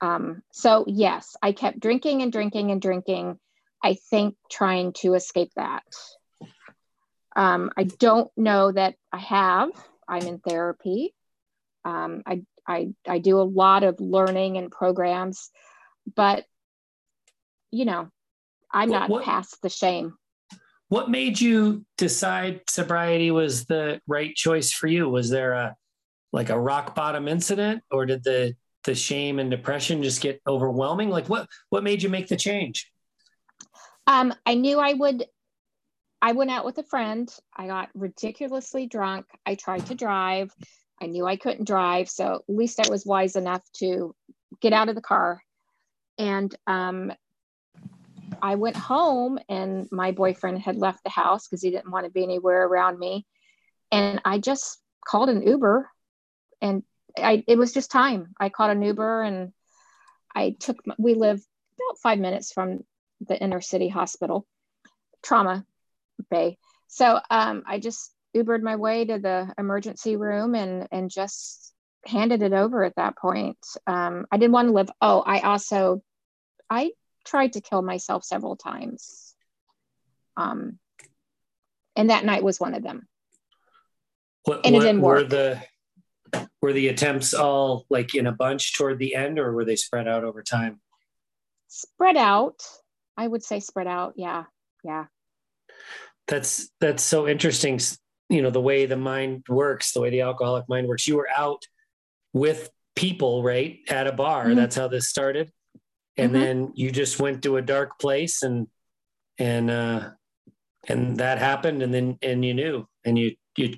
Um, 0.00 0.42
so 0.52 0.84
yes, 0.86 1.36
I 1.42 1.52
kept 1.52 1.80
drinking 1.80 2.22
and 2.22 2.32
drinking 2.32 2.70
and 2.70 2.80
drinking. 2.80 3.38
I 3.82 3.96
think 4.10 4.36
trying 4.50 4.92
to 4.98 5.14
escape 5.14 5.50
that. 5.56 5.84
Um, 7.36 7.70
I 7.76 7.84
don't 7.84 8.30
know 8.36 8.72
that 8.72 8.96
I 9.12 9.18
have. 9.18 9.70
I'm 10.08 10.26
in 10.26 10.38
therapy. 10.40 11.14
Um, 11.84 12.22
I, 12.26 12.42
I, 12.66 12.88
I 13.06 13.18
do 13.18 13.40
a 13.40 13.42
lot 13.42 13.84
of 13.84 14.00
learning 14.00 14.58
and 14.58 14.70
programs 14.70 15.50
but 16.14 16.44
you 17.70 17.84
know 17.84 18.08
i'm 18.72 18.90
not 18.90 19.10
what, 19.10 19.24
past 19.24 19.60
the 19.62 19.68
shame 19.68 20.14
what 20.88 21.10
made 21.10 21.40
you 21.40 21.84
decide 21.96 22.62
sobriety 22.68 23.30
was 23.30 23.66
the 23.66 24.00
right 24.06 24.34
choice 24.34 24.72
for 24.72 24.86
you? 24.86 25.08
Was 25.08 25.30
there 25.30 25.52
a 25.52 25.76
like 26.32 26.50
a 26.50 26.58
rock 26.58 26.94
bottom 26.94 27.28
incident 27.28 27.82
or 27.90 28.06
did 28.06 28.24
the 28.24 28.54
the 28.84 28.94
shame 28.94 29.38
and 29.38 29.50
depression 29.50 30.02
just 30.02 30.22
get 30.22 30.40
overwhelming? 30.46 31.10
Like 31.10 31.28
what 31.28 31.48
what 31.68 31.84
made 31.84 32.02
you 32.02 32.08
make 32.08 32.28
the 32.28 32.36
change? 32.36 32.90
Um 34.06 34.32
i 34.46 34.54
knew 34.54 34.78
i 34.78 34.94
would 34.94 35.26
i 36.22 36.32
went 36.32 36.50
out 36.50 36.64
with 36.64 36.78
a 36.78 36.84
friend. 36.84 37.32
I 37.54 37.66
got 37.66 37.90
ridiculously 37.94 38.86
drunk. 38.86 39.26
I 39.44 39.54
tried 39.54 39.86
to 39.86 39.94
drive. 39.94 40.54
I 41.00 41.06
knew 41.06 41.26
i 41.26 41.36
couldn't 41.36 41.66
drive 41.66 42.08
so 42.08 42.42
at 42.48 42.54
least 42.54 42.80
i 42.80 42.88
was 42.88 43.06
wise 43.06 43.36
enough 43.36 43.62
to 43.74 44.14
get 44.60 44.72
out 44.72 44.88
of 44.88 44.94
the 44.94 45.02
car. 45.02 45.42
And 46.18 46.52
um, 46.66 47.12
I 48.42 48.56
went 48.56 48.76
home, 48.76 49.38
and 49.48 49.88
my 49.90 50.12
boyfriend 50.12 50.60
had 50.60 50.76
left 50.76 51.04
the 51.04 51.10
house 51.10 51.46
because 51.46 51.62
he 51.62 51.70
didn't 51.70 51.90
want 51.90 52.06
to 52.06 52.10
be 52.10 52.22
anywhere 52.22 52.66
around 52.66 52.98
me. 52.98 53.26
And 53.90 54.20
I 54.24 54.38
just 54.38 54.78
called 55.06 55.28
an 55.28 55.46
Uber, 55.46 55.88
and 56.60 56.82
I, 57.16 57.44
it 57.46 57.58
was 57.58 57.72
just 57.72 57.90
time. 57.90 58.34
I 58.38 58.48
called 58.48 58.70
an 58.70 58.82
Uber, 58.82 59.22
and 59.22 59.52
I 60.34 60.56
took. 60.58 60.78
We 60.98 61.14
live 61.14 61.40
about 61.76 61.98
five 62.02 62.18
minutes 62.18 62.52
from 62.52 62.84
the 63.20 63.40
inner 63.40 63.60
city 63.60 63.88
hospital, 63.88 64.46
trauma 65.22 65.64
bay. 66.30 66.58
So 66.88 67.20
um, 67.30 67.64
I 67.66 67.78
just 67.78 68.12
Ubered 68.36 68.62
my 68.62 68.76
way 68.76 69.06
to 69.06 69.18
the 69.18 69.52
emergency 69.56 70.16
room 70.16 70.54
and 70.54 70.86
and 70.92 71.10
just 71.10 71.72
handed 72.04 72.42
it 72.42 72.52
over 72.52 72.84
at 72.84 72.94
that 72.96 73.16
point. 73.16 73.58
Um, 73.86 74.26
I 74.30 74.36
didn't 74.36 74.52
want 74.52 74.68
to 74.68 74.74
live. 74.74 74.90
Oh, 75.00 75.20
I 75.20 75.40
also 75.40 76.02
I 76.68 76.92
tried 77.28 77.52
to 77.52 77.60
kill 77.60 77.82
myself 77.82 78.24
several 78.24 78.56
times. 78.56 79.34
Um, 80.36 80.78
and 81.94 82.10
that 82.10 82.24
night 82.24 82.42
was 82.42 82.58
one 82.58 82.74
of 82.74 82.82
them. 82.82 83.06
What, 84.44 84.64
and 84.64 84.74
it 84.74 84.80
didn't 84.80 85.02
work. 85.02 85.24
Were 85.24 85.28
the 85.28 85.62
were 86.62 86.72
the 86.72 86.88
attempts 86.88 87.34
all 87.34 87.84
like 87.90 88.14
in 88.14 88.26
a 88.26 88.32
bunch 88.32 88.76
toward 88.76 88.98
the 88.98 89.14
end, 89.14 89.38
or 89.38 89.52
were 89.52 89.64
they 89.64 89.76
spread 89.76 90.08
out 90.08 90.24
over 90.24 90.42
time? 90.42 90.80
Spread 91.68 92.16
out. 92.16 92.62
I 93.16 93.26
would 93.26 93.42
say 93.42 93.60
spread 93.60 93.86
out. 93.86 94.14
Yeah, 94.16 94.44
yeah. 94.84 95.06
That's 96.28 96.70
that's 96.80 97.02
so 97.02 97.28
interesting. 97.28 97.80
You 98.30 98.42
know 98.42 98.50
the 98.50 98.60
way 98.60 98.86
the 98.86 98.96
mind 98.96 99.44
works, 99.48 99.92
the 99.92 100.00
way 100.00 100.10
the 100.10 100.22
alcoholic 100.22 100.68
mind 100.68 100.86
works. 100.86 101.08
You 101.08 101.16
were 101.16 101.28
out 101.36 101.66
with 102.32 102.70
people, 102.94 103.42
right, 103.42 103.80
at 103.88 104.06
a 104.06 104.12
bar. 104.12 104.46
Mm-hmm. 104.46 104.56
That's 104.56 104.76
how 104.76 104.88
this 104.88 105.08
started, 105.08 105.50
and 106.18 106.32
mm-hmm. 106.32 106.40
then 106.40 106.72
you 106.74 106.90
just 106.90 107.20
went 107.20 107.42
to 107.44 107.56
a 107.56 107.62
dark 107.62 107.98
place, 107.98 108.42
and 108.42 108.66
and 109.38 109.70
uh, 109.70 110.10
and 110.88 111.18
that 111.18 111.38
happened, 111.38 111.82
and 111.82 111.94
then 111.94 112.18
and 112.22 112.44
you 112.44 112.54
knew, 112.54 112.86
and 113.04 113.18
you 113.18 113.36
you 113.56 113.76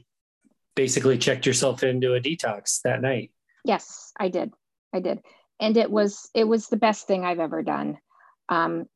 basically 0.74 1.18
checked 1.18 1.46
yourself 1.46 1.82
into 1.82 2.14
a 2.14 2.20
detox 2.20 2.80
that 2.82 3.02
night. 3.02 3.30
Yes, 3.64 4.12
I 4.18 4.28
did. 4.28 4.52
I 4.92 5.00
did, 5.00 5.20
and 5.60 5.76
it 5.76 5.90
was 5.90 6.30
it 6.34 6.44
was 6.44 6.68
the 6.68 6.76
best 6.76 7.06
thing 7.06 7.24
I've 7.24 7.40
ever 7.40 7.62
done. 7.62 7.98
Um, 8.48 8.86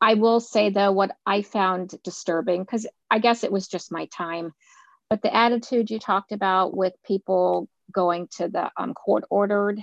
I 0.00 0.14
will 0.14 0.40
say 0.40 0.70
though, 0.70 0.92
what 0.92 1.16
I 1.24 1.42
found 1.42 1.94
disturbing, 2.02 2.62
because 2.62 2.86
I 3.10 3.18
guess 3.18 3.44
it 3.44 3.52
was 3.52 3.68
just 3.68 3.92
my 3.92 4.06
time, 4.06 4.52
but 5.08 5.22
the 5.22 5.34
attitude 5.34 5.90
you 5.90 5.98
talked 5.98 6.32
about 6.32 6.76
with 6.76 6.94
people 7.06 7.68
going 7.92 8.28
to 8.36 8.48
the 8.48 8.70
um, 8.76 8.94
court 8.94 9.24
ordered 9.30 9.80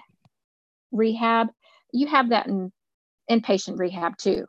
rehab, 0.92 1.48
you 1.92 2.08
have 2.08 2.30
that 2.30 2.48
in 2.48 2.72
inpatient 3.30 3.80
rehab 3.80 4.18
too. 4.18 4.46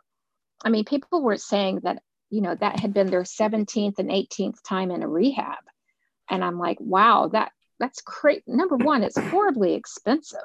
I 0.64 0.70
mean, 0.70 0.84
people 0.84 1.22
were 1.22 1.36
saying 1.36 1.80
that, 1.82 2.02
you 2.30 2.40
know, 2.40 2.54
that 2.54 2.80
had 2.80 2.94
been 2.94 3.10
their 3.10 3.22
17th 3.22 3.98
and 3.98 4.10
18th 4.10 4.62
time 4.62 4.90
in 4.90 5.02
a 5.02 5.08
rehab. 5.08 5.58
And 6.30 6.44
I'm 6.44 6.58
like, 6.58 6.78
wow, 6.80 7.28
that 7.32 7.52
that's 7.78 8.00
great. 8.02 8.44
Number 8.46 8.76
one, 8.76 9.02
it's 9.02 9.18
horribly 9.18 9.74
expensive. 9.74 10.38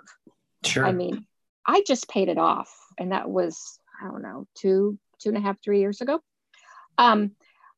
Sure. 0.65 0.85
I 0.85 0.91
mean, 0.91 1.27
I 1.65 1.83
just 1.85 2.09
paid 2.09 2.29
it 2.29 2.37
off. 2.37 2.73
And 2.97 3.11
that 3.11 3.29
was, 3.29 3.79
I 4.01 4.05
don't 4.05 4.23
know, 4.23 4.47
two, 4.55 4.97
two 5.19 5.29
and 5.29 5.37
a 5.37 5.41
half, 5.41 5.61
three 5.61 5.79
years 5.79 6.01
ago. 6.01 6.19
Um, 6.97 7.31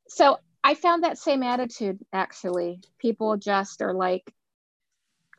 so 0.07 0.39
I 0.63 0.75
found 0.75 1.03
that 1.03 1.17
same 1.17 1.43
attitude 1.43 1.99
actually. 2.13 2.79
People 2.99 3.37
just 3.37 3.81
are 3.81 3.93
like, 3.93 4.33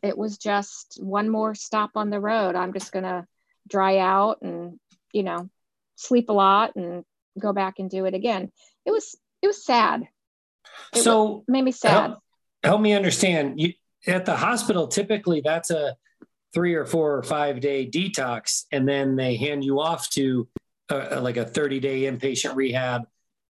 it 0.03 0.17
was 0.17 0.39
just 0.39 0.99
one 1.01 1.29
more 1.29 1.55
stop 1.55 1.93
on 1.95 2.11
the 2.11 2.21
road. 2.21 2.55
I'm 2.57 2.73
just 2.73 2.93
going 2.93 3.05
to 3.05 3.27
dry 3.71 3.99
out 3.99 4.39
and, 4.43 4.79
you 5.13 5.23
know, 5.23 5.49
sleep 5.97 6.29
a 6.29 6.33
lot 6.33 6.77
and 6.77 7.05
go 7.39 7.53
back 7.53 7.79
and 7.79 7.91
do 7.91 8.05
it 8.05 8.15
again. 8.15 8.51
It 8.85 8.91
was, 8.91 9.17
it 9.43 9.47
was 9.47 9.65
sad. 9.65 10.09
It 10.95 11.03
so 11.03 11.45
made 11.49 11.63
me 11.63 11.73
sad. 11.73 11.91
Help, 11.91 12.19
help 12.63 12.81
me 12.81 12.93
understand 12.93 13.61
you 13.61 13.73
at 14.07 14.25
the 14.25 14.37
hospital. 14.37 14.89
Typically 14.89 15.41
that's 15.41 15.71
a 15.71 15.97
three 16.53 16.75
or 16.75 16.85
four 16.85 17.17
or 17.17 17.23
five 17.23 17.61
day 17.61 17.89
detox. 17.89 18.65
And 18.73 18.89
then 18.89 19.17
they 19.17 19.37
hand 19.37 19.65
you 19.65 19.81
off 19.81 20.09
to 20.11 20.49
uh, 20.91 21.21
like 21.23 21.37
a 21.37 21.45
30 21.45 21.81
day 21.81 22.03
inpatient 22.03 22.55
rehab 22.55 23.03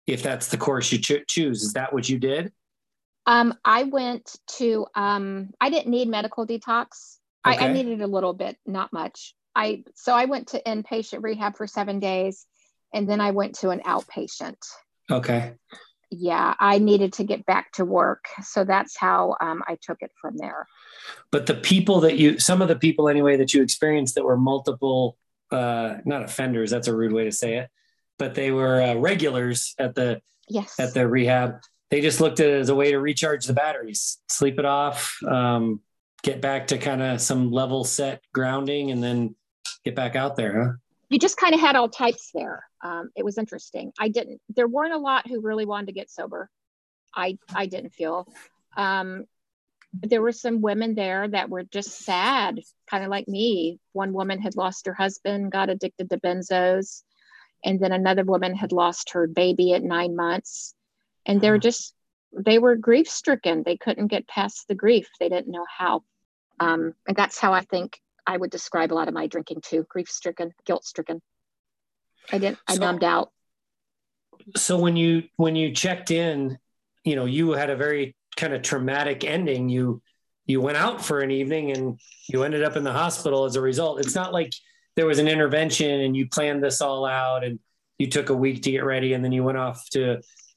if 0.07 0.23
that's 0.23 0.47
the 0.47 0.57
course 0.57 0.91
you 0.91 0.99
cho- 0.99 1.23
choose. 1.27 1.63
Is 1.63 1.73
that 1.73 1.93
what 1.93 2.09
you 2.09 2.19
did? 2.19 2.51
Um, 3.25 3.53
I 3.63 3.83
went 3.83 4.35
to, 4.57 4.87
um, 4.95 5.51
I 5.61 5.69
didn't 5.69 5.91
need 5.91 6.07
medical 6.07 6.47
detox. 6.47 7.17
Okay. 7.47 7.57
I, 7.57 7.69
I 7.69 7.73
needed 7.73 8.01
a 8.01 8.07
little 8.07 8.33
bit, 8.33 8.57
not 8.65 8.91
much. 8.91 9.35
I, 9.55 9.83
so 9.95 10.13
I 10.13 10.25
went 10.25 10.49
to 10.49 10.61
inpatient 10.61 11.23
rehab 11.23 11.57
for 11.57 11.67
seven 11.67 11.99
days 11.99 12.45
and 12.93 13.09
then 13.09 13.21
I 13.21 13.31
went 13.31 13.55
to 13.55 13.69
an 13.69 13.81
outpatient. 13.81 14.57
Okay. 15.11 15.53
Yeah, 16.11 16.55
I 16.59 16.79
needed 16.79 17.13
to 17.13 17.23
get 17.23 17.45
back 17.45 17.71
to 17.73 17.85
work. 17.85 18.25
So 18.43 18.63
that's 18.63 18.97
how 18.97 19.35
um, 19.39 19.61
I 19.67 19.77
took 19.81 19.97
it 20.01 20.11
from 20.19 20.37
there. 20.37 20.67
But 21.31 21.45
the 21.45 21.53
people 21.53 21.99
that 22.01 22.17
you, 22.17 22.39
some 22.39 22.61
of 22.61 22.67
the 22.67 22.75
people 22.75 23.09
anyway 23.09 23.37
that 23.37 23.53
you 23.53 23.61
experienced 23.61 24.15
that 24.15 24.23
were 24.23 24.37
multiple 24.37 25.17
uh, 25.51 25.97
not 26.05 26.23
offenders. 26.23 26.69
That's 26.71 26.87
a 26.87 26.95
rude 26.95 27.11
way 27.11 27.25
to 27.25 27.31
say 27.31 27.55
it, 27.57 27.69
but 28.17 28.35
they 28.35 28.51
were 28.51 28.81
uh, 28.81 28.95
regulars 28.95 29.73
at 29.79 29.95
the 29.95 30.21
yes 30.47 30.75
at 30.79 30.93
the 30.93 31.07
rehab. 31.07 31.61
They 31.89 32.01
just 32.01 32.21
looked 32.21 32.39
at 32.39 32.47
it 32.47 32.59
as 32.59 32.69
a 32.69 32.75
way 32.75 32.91
to 32.91 32.99
recharge 32.99 33.45
the 33.45 33.53
batteries, 33.53 34.19
sleep 34.27 34.59
it 34.59 34.65
off, 34.65 35.17
um, 35.27 35.81
get 36.23 36.41
back 36.41 36.67
to 36.67 36.77
kind 36.77 37.01
of 37.01 37.21
some 37.21 37.51
level 37.51 37.83
set 37.83 38.21
grounding, 38.33 38.91
and 38.91 39.03
then 39.03 39.35
get 39.85 39.95
back 39.95 40.15
out 40.15 40.35
there, 40.35 40.63
huh? 40.63 40.71
You 41.09 41.17
just 41.17 41.37
kind 41.37 41.55
of 41.55 41.59
had 41.59 41.75
all 41.75 41.89
types 41.89 42.29
there. 42.33 42.63
Um, 42.83 43.09
it 43.15 43.25
was 43.25 43.37
interesting. 43.37 43.91
I 43.99 44.09
didn't. 44.09 44.41
There 44.55 44.67
weren't 44.67 44.93
a 44.93 44.97
lot 44.97 45.27
who 45.27 45.41
really 45.41 45.65
wanted 45.65 45.87
to 45.87 45.93
get 45.93 46.11
sober. 46.11 46.49
I 47.15 47.37
I 47.53 47.65
didn't 47.65 47.93
feel. 47.93 48.27
Um, 48.77 49.25
there 49.93 50.21
were 50.21 50.31
some 50.31 50.61
women 50.61 50.93
there 50.93 51.27
that 51.27 51.49
were 51.49 51.63
just 51.63 52.05
sad, 52.05 52.59
kind 52.89 53.03
of 53.03 53.09
like 53.09 53.27
me. 53.27 53.79
One 53.93 54.13
woman 54.13 54.39
had 54.39 54.55
lost 54.55 54.85
her 54.85 54.93
husband, 54.93 55.51
got 55.51 55.69
addicted 55.69 56.09
to 56.09 56.19
benzos, 56.19 57.01
and 57.65 57.79
then 57.79 57.91
another 57.91 58.23
woman 58.23 58.55
had 58.55 58.71
lost 58.71 59.11
her 59.11 59.25
baby 59.27 59.73
at 59.73 59.83
nine 59.83 60.15
months. 60.15 60.75
And 61.25 61.41
they 61.41 61.49
were 61.49 61.57
just, 61.57 61.95
they 62.33 62.59
were 62.59 62.75
grief 62.75 63.09
stricken. 63.09 63.63
They 63.65 63.77
couldn't 63.77 64.07
get 64.07 64.27
past 64.27 64.67
the 64.67 64.75
grief, 64.75 65.09
they 65.19 65.29
didn't 65.29 65.51
know 65.51 65.65
how. 65.67 66.03
Um, 66.59 66.93
and 67.07 67.15
that's 67.15 67.39
how 67.39 67.53
I 67.53 67.61
think 67.61 67.99
I 68.25 68.37
would 68.37 68.51
describe 68.51 68.91
a 68.91 68.95
lot 68.95 69.07
of 69.07 69.13
my 69.13 69.27
drinking 69.27 69.61
too 69.61 69.85
grief 69.89 70.09
stricken, 70.09 70.53
guilt 70.65 70.85
stricken. 70.85 71.21
I 72.31 72.37
didn't, 72.37 72.59
I 72.67 72.75
so, 72.75 72.81
numbed 72.81 73.03
out. 73.03 73.31
So 74.55 74.77
when 74.77 74.95
you, 74.95 75.23
when 75.37 75.55
you 75.55 75.73
checked 75.73 76.11
in, 76.11 76.57
you 77.03 77.15
know, 77.15 77.25
you 77.25 77.51
had 77.51 77.69
a 77.69 77.75
very 77.75 78.15
kind 78.35 78.53
of 78.53 78.61
traumatic 78.61 79.23
ending. 79.23 79.69
You 79.69 80.01
you 80.45 80.59
went 80.61 80.77
out 80.77 81.05
for 81.05 81.19
an 81.19 81.29
evening 81.29 81.71
and 81.71 81.99
you 82.27 82.43
ended 82.43 82.63
up 82.63 82.75
in 82.75 82.83
the 82.83 82.91
hospital 82.91 83.45
as 83.45 83.55
a 83.55 83.61
result. 83.61 83.99
It's 83.99 84.15
not 84.15 84.33
like 84.33 84.51
there 84.95 85.05
was 85.05 85.19
an 85.19 85.27
intervention 85.27 86.01
and 86.01 86.17
you 86.17 86.27
planned 86.27 86.63
this 86.63 86.81
all 86.81 87.05
out 87.05 87.43
and 87.43 87.59
you 87.99 88.07
took 88.07 88.29
a 88.29 88.35
week 88.35 88.63
to 88.63 88.71
get 88.71 88.83
ready 88.83 89.13
and 89.13 89.23
then 89.23 89.31
you 89.31 89.43
went 89.43 89.59
off 89.59 89.87
to 89.91 90.13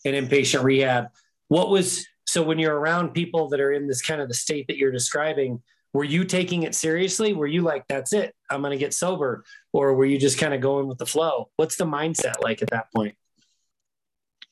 an 0.07 0.15
inpatient 0.15 0.63
rehab. 0.63 1.09
What 1.49 1.69
was 1.69 2.07
so 2.25 2.43
when 2.43 2.59
you're 2.59 2.75
around 2.75 3.11
people 3.11 3.51
that 3.51 3.61
are 3.61 3.73
in 3.73 3.87
this 3.87 4.01
kind 4.01 4.23
of 4.23 4.29
the 4.29 4.35
state 4.35 4.67
that 4.69 4.79
you're 4.79 4.93
describing, 4.93 5.63
were 5.93 6.05
you 6.05 6.25
taking 6.25 6.63
it 6.63 6.75
seriously? 6.75 7.33
Were 7.33 7.47
you 7.47 7.63
like, 7.63 7.87
that's 7.89 8.13
it, 8.13 8.35
I'm 8.51 8.63
going 8.63 8.73
to 8.73 8.79
get 8.79 8.95
sober? 8.95 9.45
Or 9.73 9.95
were 9.95 10.05
you 10.05 10.19
just 10.19 10.39
kind 10.39 10.55
of 10.55 10.61
going 10.61 10.89
with 10.89 10.99
the 10.99 11.07
flow? 11.07 11.51
What's 11.57 11.77
the 11.77 11.85
mindset 11.85 12.41
like 12.43 12.63
at 12.63 12.71
that 12.71 12.93
point? 12.95 13.15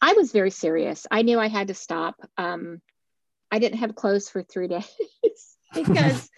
I 0.00 0.14
was 0.14 0.32
very 0.32 0.50
serious. 0.50 1.06
I 1.10 1.22
knew 1.22 1.38
I 1.38 1.48
had 1.48 1.68
to 1.68 1.74
stop. 1.74 2.16
Um, 2.38 2.80
I 3.50 3.58
didn't 3.58 3.78
have 3.78 3.94
clothes 3.94 4.28
for 4.28 4.42
three 4.42 4.68
days 4.68 4.86
because 5.74 6.28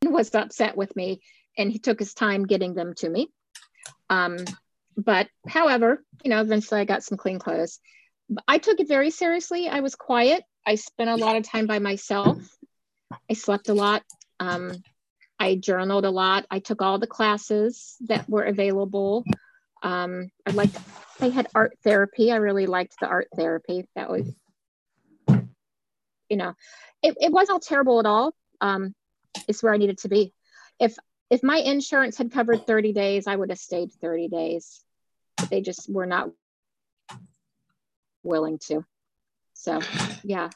he 0.00 0.08
was 0.08 0.34
upset 0.34 0.76
with 0.76 0.94
me 0.96 1.20
and 1.56 1.70
he 1.70 1.78
took 1.78 1.98
his 1.98 2.14
time 2.14 2.46
getting 2.46 2.74
them 2.74 2.94
to 2.94 3.08
me. 3.08 3.30
Um, 4.10 4.38
but 4.96 5.28
however, 5.48 6.04
you 6.22 6.30
know, 6.30 6.40
eventually 6.40 6.80
I 6.80 6.84
got 6.84 7.02
some 7.02 7.18
clean 7.18 7.38
clothes. 7.38 7.80
I 8.46 8.58
took 8.58 8.80
it 8.80 8.88
very 8.88 9.10
seriously. 9.10 9.68
I 9.68 9.80
was 9.80 9.94
quiet. 9.94 10.44
I 10.66 10.76
spent 10.76 11.10
a 11.10 11.16
lot 11.16 11.36
of 11.36 11.44
time 11.44 11.66
by 11.66 11.78
myself. 11.78 12.38
I 13.28 13.34
slept 13.34 13.68
a 13.68 13.74
lot. 13.74 14.02
Um, 14.40 14.82
I 15.38 15.56
journaled 15.56 16.04
a 16.04 16.10
lot. 16.10 16.46
I 16.50 16.60
took 16.60 16.82
all 16.82 16.98
the 16.98 17.06
classes 17.06 17.96
that 18.02 18.28
were 18.28 18.44
available. 18.44 19.24
Um, 19.82 20.30
I 20.46 20.52
liked, 20.52 20.78
I 21.20 21.30
had 21.30 21.48
art 21.54 21.76
therapy. 21.82 22.30
I 22.30 22.36
really 22.36 22.66
liked 22.66 22.94
the 23.00 23.08
art 23.08 23.28
therapy. 23.34 23.88
That 23.96 24.10
was 24.10 24.32
you 26.32 26.38
know, 26.38 26.54
it, 27.02 27.14
it 27.20 27.30
wasn't 27.30 27.62
terrible 27.62 28.00
at 28.00 28.06
all. 28.06 28.34
Um, 28.62 28.94
it's 29.46 29.62
where 29.62 29.74
I 29.74 29.76
needed 29.76 29.98
to 29.98 30.08
be. 30.08 30.32
If 30.80 30.96
if 31.28 31.42
my 31.42 31.56
insurance 31.56 32.16
had 32.16 32.32
covered 32.32 32.66
30 32.66 32.94
days, 32.94 33.26
I 33.26 33.36
would 33.36 33.50
have 33.50 33.58
stayed 33.58 33.92
30 34.00 34.28
days. 34.28 34.80
But 35.36 35.50
they 35.50 35.60
just 35.60 35.92
were 35.92 36.06
not 36.06 36.30
willing 38.22 38.58
to. 38.68 38.82
So 39.52 39.80
yeah. 40.24 40.48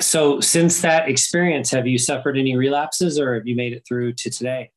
So 0.00 0.40
since 0.40 0.80
that 0.80 1.08
experience, 1.08 1.70
have 1.70 1.86
you 1.86 1.98
suffered 1.98 2.36
any 2.36 2.56
relapses 2.56 3.18
or 3.18 3.34
have 3.34 3.46
you 3.46 3.54
made 3.54 3.72
it 3.72 3.84
through 3.86 4.14
to 4.14 4.30
today? 4.30 4.70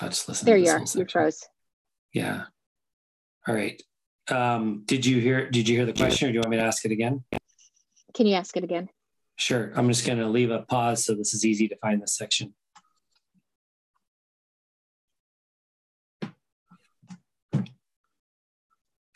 I'll 0.00 0.08
just 0.08 0.28
listen. 0.28 0.46
There 0.46 0.56
you 0.56 0.70
are. 0.70 0.82
You 0.94 1.06
froze. 1.06 1.46
Yeah. 2.12 2.44
All 3.46 3.54
right. 3.54 3.80
Um, 4.28 4.82
did 4.86 5.06
you 5.06 5.20
hear? 5.20 5.48
Did 5.50 5.68
you 5.68 5.76
hear 5.76 5.86
the 5.86 5.92
question, 5.92 6.28
or 6.28 6.32
do 6.32 6.34
you 6.34 6.40
want 6.40 6.50
me 6.50 6.56
to 6.56 6.62
ask 6.64 6.84
it 6.84 6.92
again? 6.92 7.24
Can 8.14 8.26
you 8.26 8.34
ask 8.34 8.56
it 8.56 8.64
again? 8.64 8.88
Sure. 9.36 9.72
I'm 9.76 9.88
just 9.88 10.06
going 10.06 10.18
to 10.18 10.28
leave 10.28 10.50
a 10.50 10.62
pause 10.62 11.04
so 11.04 11.14
this 11.14 11.34
is 11.34 11.44
easy 11.44 11.68
to 11.68 11.76
find 11.76 12.02
this 12.02 12.16
section. 12.16 12.54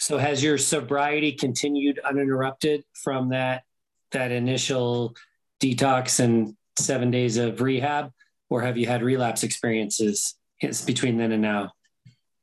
So 0.08 0.16
has 0.16 0.42
your 0.42 0.56
sobriety 0.56 1.32
continued 1.32 1.98
uninterrupted 2.02 2.82
from 2.94 3.28
that 3.28 3.64
that 4.12 4.30
initial 4.32 5.14
detox 5.60 6.18
and 6.18 6.56
seven 6.78 7.10
days 7.10 7.36
of 7.36 7.60
rehab, 7.60 8.10
or 8.48 8.62
have 8.62 8.78
you 8.78 8.86
had 8.86 9.02
relapse 9.02 9.42
experiences 9.42 10.34
between 10.86 11.18
then 11.18 11.32
and 11.32 11.42
now? 11.42 11.72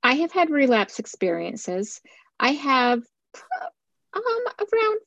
I 0.04 0.14
have 0.14 0.32
had 0.32 0.52
relapse 0.52 1.00
experiences. 1.00 2.02
I 2.40 2.52
have 2.52 3.00
um, 4.14 4.24
around 4.60 5.00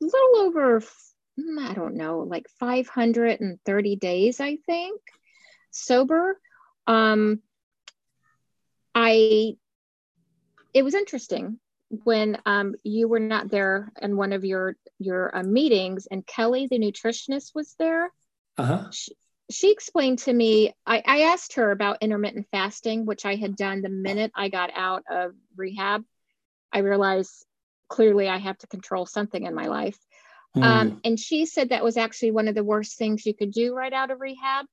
a 0.00 0.04
little 0.04 0.36
over 0.36 0.80
mm, 0.80 1.68
I 1.68 1.74
don't 1.74 1.96
know, 1.96 2.20
like 2.20 2.46
530 2.60 3.96
days, 3.96 4.38
I 4.38 4.58
think, 4.66 5.00
sober. 5.72 6.38
Um, 6.86 7.42
I, 8.94 9.56
it 10.72 10.84
was 10.84 10.94
interesting 10.94 11.58
when 12.04 12.38
um, 12.46 12.74
you 12.82 13.08
were 13.08 13.20
not 13.20 13.50
there 13.50 13.92
in 14.00 14.16
one 14.16 14.32
of 14.32 14.44
your 14.44 14.76
your 14.98 15.36
uh, 15.36 15.42
meetings 15.42 16.06
and 16.10 16.26
kelly 16.26 16.66
the 16.70 16.78
nutritionist 16.78 17.54
was 17.54 17.74
there 17.78 18.10
uh-huh. 18.58 18.90
she, 18.90 19.12
she 19.50 19.72
explained 19.72 20.18
to 20.18 20.32
me 20.32 20.72
I, 20.86 21.02
I 21.06 21.20
asked 21.22 21.54
her 21.54 21.70
about 21.70 22.02
intermittent 22.02 22.46
fasting 22.50 23.06
which 23.06 23.24
i 23.24 23.36
had 23.36 23.56
done 23.56 23.82
the 23.82 23.88
minute 23.88 24.32
i 24.34 24.48
got 24.48 24.70
out 24.74 25.04
of 25.10 25.32
rehab 25.56 26.04
i 26.72 26.78
realized 26.78 27.44
clearly 27.88 28.28
i 28.28 28.38
have 28.38 28.58
to 28.58 28.66
control 28.66 29.06
something 29.06 29.44
in 29.44 29.54
my 29.54 29.66
life 29.66 29.98
mm. 30.56 30.62
um, 30.62 31.00
and 31.04 31.18
she 31.18 31.46
said 31.46 31.68
that 31.68 31.84
was 31.84 31.96
actually 31.96 32.30
one 32.30 32.48
of 32.48 32.54
the 32.54 32.64
worst 32.64 32.96
things 32.96 33.26
you 33.26 33.34
could 33.34 33.52
do 33.52 33.74
right 33.74 33.92
out 33.92 34.10
of 34.10 34.20
rehab 34.20 34.66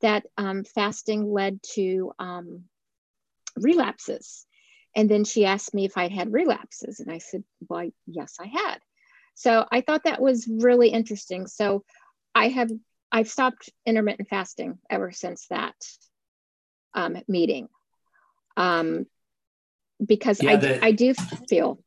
that 0.00 0.24
um, 0.36 0.64
fasting 0.64 1.32
led 1.32 1.62
to 1.62 2.12
um, 2.18 2.64
relapses 3.56 4.46
and 4.96 5.10
then 5.10 5.24
she 5.24 5.44
asked 5.44 5.74
me 5.74 5.84
if 5.84 5.98
I'd 5.98 6.10
had 6.10 6.32
relapses. 6.32 7.00
And 7.00 7.12
I 7.12 7.18
said, 7.18 7.44
well, 7.68 7.88
yes, 8.06 8.36
I 8.40 8.46
had. 8.46 8.78
So 9.34 9.66
I 9.70 9.82
thought 9.82 10.04
that 10.04 10.22
was 10.22 10.48
really 10.48 10.88
interesting. 10.88 11.46
So 11.46 11.84
I 12.34 12.48
have, 12.48 12.70
I've 13.12 13.28
stopped 13.28 13.68
intermittent 13.84 14.28
fasting 14.30 14.78
ever 14.88 15.12
since 15.12 15.46
that 15.50 15.74
um, 16.94 17.18
meeting. 17.28 17.68
Um, 18.56 19.06
because 20.04 20.42
yeah, 20.42 20.52
I, 20.52 20.56
the, 20.56 20.84
I 20.84 20.92
do 20.92 21.12
feel. 21.46 21.78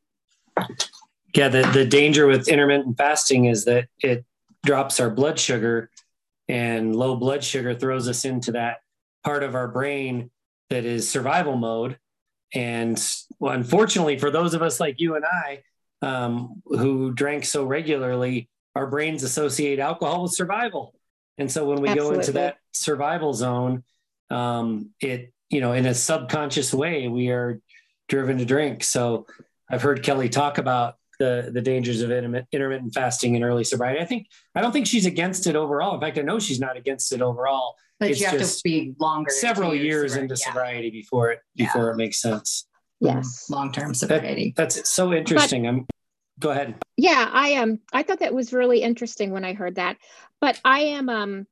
Yeah, 1.35 1.49
the, 1.49 1.63
the 1.73 1.85
danger 1.85 2.27
with 2.27 2.47
intermittent 2.47 2.95
fasting 2.95 3.45
is 3.45 3.65
that 3.65 3.87
it 4.01 4.23
drops 4.63 4.99
our 4.99 5.09
blood 5.09 5.39
sugar 5.39 5.89
and 6.47 6.95
low 6.95 7.15
blood 7.15 7.43
sugar 7.43 7.73
throws 7.73 8.07
us 8.07 8.23
into 8.23 8.51
that 8.51 8.77
part 9.23 9.41
of 9.41 9.55
our 9.55 9.67
brain 9.67 10.29
that 10.69 10.85
is 10.85 11.09
survival 11.09 11.55
mode 11.55 11.97
and 12.53 13.01
well, 13.39 13.53
unfortunately, 13.53 14.17
for 14.17 14.31
those 14.31 14.53
of 14.53 14.61
us 14.61 14.79
like 14.79 14.99
you 14.99 15.15
and 15.15 15.25
I 15.25 15.63
um, 16.01 16.61
who 16.65 17.13
drank 17.13 17.45
so 17.45 17.63
regularly, 17.63 18.49
our 18.75 18.87
brains 18.87 19.23
associate 19.23 19.79
alcohol 19.79 20.23
with 20.23 20.33
survival. 20.33 20.93
And 21.37 21.51
so 21.51 21.65
when 21.65 21.81
we 21.81 21.89
Absolutely. 21.89 22.15
go 22.15 22.19
into 22.19 22.31
that 22.33 22.57
survival 22.73 23.33
zone, 23.33 23.83
um, 24.29 24.91
it, 25.01 25.33
you 25.49 25.61
know, 25.61 25.73
in 25.73 25.85
a 25.85 25.93
subconscious 25.93 26.73
way, 26.73 27.07
we 27.07 27.29
are 27.29 27.61
driven 28.07 28.37
to 28.37 28.45
drink. 28.45 28.83
So 28.83 29.25
I've 29.69 29.81
heard 29.81 30.03
Kelly 30.03 30.29
talk 30.29 30.57
about 30.57 30.95
the 31.19 31.51
the 31.53 31.61
dangers 31.61 32.01
of 32.01 32.11
intermittent 32.11 32.93
fasting 32.93 33.35
and 33.35 33.43
early 33.43 33.63
sobriety. 33.63 33.99
I 33.99 34.05
think 34.05 34.27
I 34.55 34.61
don't 34.61 34.71
think 34.71 34.87
she's 34.87 35.05
against 35.05 35.47
it 35.47 35.55
overall. 35.55 35.93
In 35.95 36.01
fact, 36.01 36.17
I 36.17 36.21
know 36.21 36.39
she's 36.39 36.59
not 36.59 36.77
against 36.77 37.11
it 37.11 37.21
overall. 37.21 37.75
But 37.99 38.11
it's 38.11 38.21
you 38.21 38.27
have 38.27 38.39
to 38.39 38.61
be 38.63 38.95
longer. 38.97 39.29
Several 39.29 39.75
years 39.75 40.13
sobriety. 40.13 40.23
into 40.23 40.37
sobriety 40.37 40.87
yeah. 40.87 40.91
before 40.91 41.31
it 41.31 41.39
before 41.55 41.85
yeah. 41.87 41.91
it 41.91 41.97
makes 41.97 42.21
sense. 42.21 42.65
Yes, 43.01 43.49
long 43.49 43.71
term 43.71 43.93
sobriety. 43.93 44.53
That, 44.55 44.73
that's 44.73 44.89
so 44.89 45.13
interesting. 45.13 45.63
But, 45.63 45.69
I'm. 45.69 45.87
Go 46.39 46.51
ahead. 46.51 46.75
Yeah, 46.95 47.29
I 47.29 47.49
am. 47.49 47.71
Um, 47.71 47.79
I 47.91 48.03
thought 48.03 48.21
that 48.21 48.33
was 48.33 48.53
really 48.53 48.81
interesting 48.81 49.31
when 49.31 49.43
I 49.43 49.53
heard 49.53 49.75
that. 49.75 49.97
But 50.39 50.59
I 50.63 50.79
am. 50.81 51.09
Um, 51.09 51.47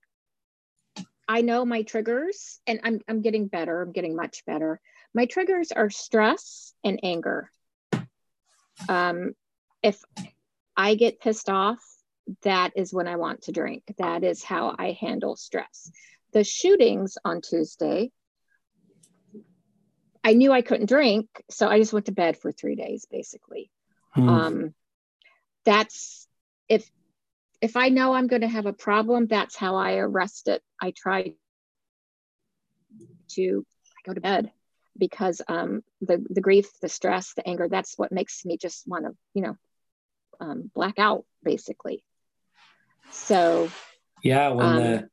I 1.27 1.41
know 1.41 1.65
my 1.65 1.81
triggers, 1.81 2.61
and 2.65 2.79
I'm 2.83 3.01
I'm 3.09 3.21
getting 3.21 3.47
better. 3.47 3.81
I'm 3.81 3.91
getting 3.91 4.15
much 4.15 4.45
better. 4.45 4.79
My 5.13 5.25
triggers 5.25 5.73
are 5.73 5.89
stress 5.89 6.73
and 6.85 7.01
anger. 7.03 7.51
Um, 8.87 9.33
if 9.83 10.03
I 10.75 10.95
get 10.95 11.19
pissed 11.19 11.49
off, 11.49 11.79
that 12.41 12.73
is 12.75 12.93
when 12.93 13.07
I 13.07 13.15
want 13.15 13.43
to 13.43 13.51
drink. 13.51 13.83
That 13.97 14.23
is 14.23 14.43
how 14.43 14.75
I 14.77 14.97
handle 14.99 15.35
stress 15.35 15.91
the 16.33 16.43
shootings 16.43 17.17
on 17.23 17.41
Tuesday, 17.41 18.11
I 20.23 20.33
knew 20.33 20.51
I 20.51 20.61
couldn't 20.61 20.89
drink, 20.89 21.27
so 21.49 21.67
I 21.67 21.79
just 21.79 21.93
went 21.93 22.07
to 22.07 22.11
bed 22.11 22.37
for 22.37 22.51
three 22.51 22.75
days, 22.75 23.07
basically. 23.09 23.71
Hmm. 24.13 24.29
Um, 24.29 24.73
that's 25.65 26.27
if 26.67 26.89
if 27.61 27.75
I 27.75 27.89
know 27.89 28.13
I'm 28.13 28.27
going 28.27 28.41
to 28.41 28.47
have 28.47 28.65
a 28.65 28.73
problem, 28.73 29.25
that's 29.25 29.55
how 29.55 29.77
I 29.77 29.95
arrest 29.95 30.47
it. 30.47 30.61
I 30.79 30.93
try 30.95 31.33
to 33.29 33.65
go 34.05 34.13
to 34.13 34.21
bed 34.21 34.51
because 34.97 35.41
um, 35.47 35.81
the 36.01 36.23
the 36.29 36.41
grief, 36.41 36.67
the 36.81 36.89
stress, 36.89 37.33
the 37.33 37.47
anger, 37.47 37.67
that's 37.69 37.97
what 37.97 38.11
makes 38.11 38.45
me 38.45 38.57
just 38.57 38.87
want 38.87 39.05
to, 39.05 39.15
you 39.33 39.41
know, 39.41 39.57
um, 40.39 40.71
black 40.73 40.99
out, 40.99 41.25
basically. 41.43 42.03
So 43.11 43.69
yeah, 44.23 44.49
when 44.49 44.65
um, 44.65 44.75
the 44.75 45.09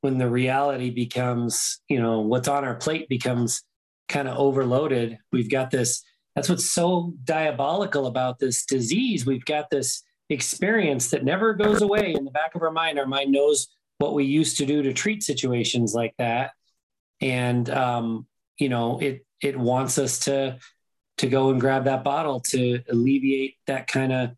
when 0.00 0.18
the 0.18 0.28
reality 0.28 0.90
becomes, 0.90 1.80
you 1.88 2.00
know, 2.00 2.20
what's 2.20 2.48
on 2.48 2.64
our 2.64 2.74
plate 2.74 3.08
becomes 3.08 3.62
kind 4.08 4.28
of 4.28 4.36
overloaded. 4.36 5.18
We've 5.30 5.50
got 5.50 5.70
this, 5.70 6.02
that's 6.34 6.48
what's 6.48 6.68
so 6.68 7.14
diabolical 7.24 8.06
about 8.06 8.40
this 8.40 8.64
disease. 8.64 9.24
We've 9.24 9.44
got 9.44 9.70
this 9.70 10.02
experience 10.28 11.10
that 11.10 11.24
never 11.24 11.54
goes 11.54 11.82
away 11.82 12.14
in 12.16 12.24
the 12.24 12.30
back 12.32 12.54
of 12.56 12.62
our 12.62 12.72
mind. 12.72 12.98
Our 12.98 13.06
mind 13.06 13.30
knows 13.30 13.68
what 13.98 14.14
we 14.14 14.24
used 14.24 14.56
to 14.58 14.66
do 14.66 14.82
to 14.82 14.92
treat 14.92 15.22
situations 15.22 15.94
like 15.94 16.14
that. 16.18 16.50
And, 17.20 17.70
um, 17.70 18.26
you 18.58 18.68
know, 18.68 18.98
it, 18.98 19.24
it 19.40 19.56
wants 19.56 19.98
us 19.98 20.20
to, 20.20 20.58
to 21.18 21.28
go 21.28 21.50
and 21.50 21.60
grab 21.60 21.84
that 21.84 22.02
bottle 22.02 22.40
to 22.40 22.80
alleviate 22.88 23.56
that 23.66 23.86
kind 23.86 24.12
of, 24.12 24.30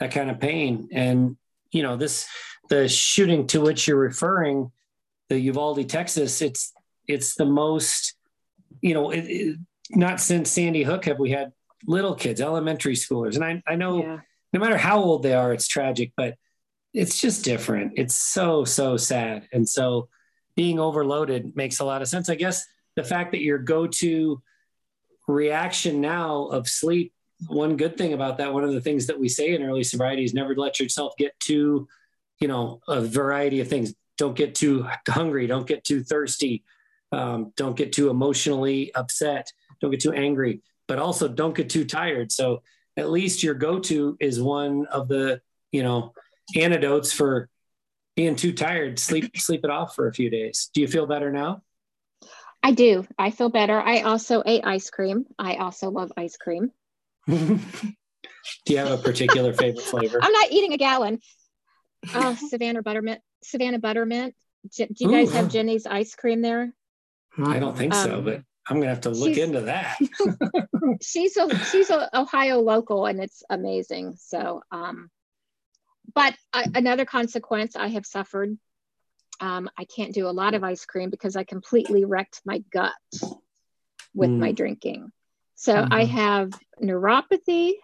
that 0.00 0.12
kind 0.12 0.30
of 0.30 0.40
pain. 0.40 0.88
And, 0.92 1.36
you 1.70 1.82
know, 1.82 1.96
this, 1.96 2.26
the 2.68 2.88
shooting 2.88 3.46
to 3.48 3.60
which 3.60 3.86
you're 3.86 3.98
referring, 3.98 4.72
the 5.28 5.38
Uvalde, 5.38 5.88
Texas, 5.88 6.42
it's 6.42 6.72
it's 7.08 7.34
the 7.34 7.44
most, 7.44 8.14
you 8.80 8.94
know, 8.94 9.10
it, 9.10 9.20
it, 9.20 9.58
not 9.90 10.20
since 10.20 10.50
Sandy 10.50 10.82
Hook 10.82 11.04
have 11.04 11.18
we 11.18 11.30
had 11.30 11.52
little 11.86 12.14
kids, 12.14 12.40
elementary 12.40 12.94
schoolers, 12.94 13.34
and 13.34 13.44
I 13.44 13.62
I 13.66 13.76
know 13.76 14.02
yeah. 14.02 14.20
no 14.52 14.60
matter 14.60 14.76
how 14.76 15.00
old 15.00 15.22
they 15.22 15.34
are, 15.34 15.52
it's 15.52 15.68
tragic, 15.68 16.12
but 16.16 16.36
it's 16.92 17.20
just 17.20 17.44
different. 17.44 17.92
It's 17.96 18.14
so 18.14 18.64
so 18.64 18.96
sad, 18.96 19.48
and 19.52 19.68
so 19.68 20.08
being 20.54 20.78
overloaded 20.78 21.56
makes 21.56 21.80
a 21.80 21.84
lot 21.84 22.02
of 22.02 22.08
sense. 22.08 22.28
I 22.28 22.34
guess 22.34 22.64
the 22.94 23.04
fact 23.04 23.32
that 23.32 23.42
your 23.42 23.58
go-to 23.58 24.42
reaction 25.28 26.00
now 26.00 26.46
of 26.46 26.68
sleep 26.68 27.12
one 27.48 27.76
good 27.76 27.98
thing 27.98 28.12
about 28.12 28.38
that 28.38 28.52
one 28.52 28.64
of 28.64 28.72
the 28.72 28.80
things 28.80 29.06
that 29.06 29.18
we 29.18 29.28
say 29.28 29.54
in 29.54 29.62
early 29.62 29.84
sobriety 29.84 30.24
is 30.24 30.32
never 30.32 30.54
let 30.54 30.80
yourself 30.80 31.14
get 31.18 31.38
too 31.38 31.86
you 32.40 32.48
know 32.48 32.80
a 32.88 33.00
variety 33.00 33.60
of 33.60 33.68
things. 33.68 33.94
Don't 34.18 34.36
get 34.36 34.54
too 34.54 34.86
hungry. 35.08 35.46
Don't 35.46 35.66
get 35.66 35.84
too 35.84 36.02
thirsty. 36.02 36.64
Um, 37.12 37.52
don't 37.56 37.76
get 37.76 37.92
too 37.92 38.10
emotionally 38.10 38.94
upset. 38.94 39.52
Don't 39.80 39.90
get 39.90 40.00
too 40.00 40.12
angry. 40.12 40.62
But 40.88 40.98
also 40.98 41.28
don't 41.28 41.54
get 41.54 41.68
too 41.68 41.84
tired. 41.84 42.32
So 42.32 42.62
at 42.96 43.10
least 43.10 43.42
your 43.42 43.54
go-to 43.54 44.16
is 44.20 44.40
one 44.40 44.86
of 44.86 45.08
the 45.08 45.40
you 45.72 45.82
know 45.82 46.12
antidotes 46.54 47.12
for 47.12 47.48
being 48.14 48.36
too 48.36 48.52
tired. 48.52 48.98
Sleep 48.98 49.36
sleep 49.36 49.64
it 49.64 49.70
off 49.70 49.94
for 49.94 50.08
a 50.08 50.14
few 50.14 50.30
days. 50.30 50.70
Do 50.74 50.80
you 50.80 50.88
feel 50.88 51.06
better 51.06 51.32
now? 51.32 51.62
I 52.62 52.72
do. 52.72 53.06
I 53.18 53.30
feel 53.30 53.48
better. 53.48 53.80
I 53.80 54.00
also 54.00 54.42
ate 54.44 54.66
ice 54.66 54.90
cream. 54.90 55.26
I 55.38 55.56
also 55.56 55.90
love 55.90 56.12
ice 56.16 56.36
cream 56.36 56.72
do 57.26 57.58
you 58.68 58.78
have 58.78 58.90
a 58.90 58.98
particular 58.98 59.52
favorite 59.52 59.82
flavor 59.82 60.18
i'm 60.22 60.32
not 60.32 60.50
eating 60.50 60.72
a 60.72 60.78
gallon 60.78 61.20
Oh, 62.14 62.36
Savannah 62.48 62.82
Buttermint. 62.82 63.20
Savannah 63.42 63.78
Buttermint. 63.78 64.34
do 64.76 64.86
you 64.98 65.10
guys 65.10 65.30
Ooh. 65.30 65.36
have 65.36 65.48
Jeni's 65.48 65.86
ice 65.86 66.14
cream 66.14 66.42
there? 66.42 66.72
I 67.38 67.58
don't 67.58 67.76
think 67.76 67.94
um, 67.94 68.08
so, 68.08 68.22
but 68.22 68.42
I'm 68.68 68.78
gonna 68.78 68.90
have 68.90 69.02
to 69.02 69.10
look 69.10 69.36
into 69.36 69.62
that. 69.62 69.98
she's 71.02 71.36
a 71.36 71.58
she's 71.66 71.90
a 71.90 72.18
Ohio 72.18 72.60
local, 72.60 73.06
and 73.06 73.20
it's 73.20 73.42
amazing. 73.50 74.16
So, 74.18 74.62
um, 74.70 75.10
but 76.14 76.34
uh, 76.52 76.64
another 76.74 77.04
consequence 77.04 77.76
I 77.76 77.88
have 77.88 78.06
suffered. 78.06 78.56
Um, 79.38 79.68
I 79.76 79.84
can't 79.84 80.14
do 80.14 80.28
a 80.28 80.30
lot 80.30 80.54
of 80.54 80.64
ice 80.64 80.86
cream 80.86 81.10
because 81.10 81.36
I 81.36 81.44
completely 81.44 82.06
wrecked 82.06 82.40
my 82.46 82.64
gut 82.72 82.94
with 84.14 84.30
mm. 84.30 84.38
my 84.38 84.52
drinking. 84.52 85.12
So 85.56 85.74
mm-hmm. 85.74 85.92
I 85.92 86.04
have 86.04 86.52
neuropathy, 86.80 87.74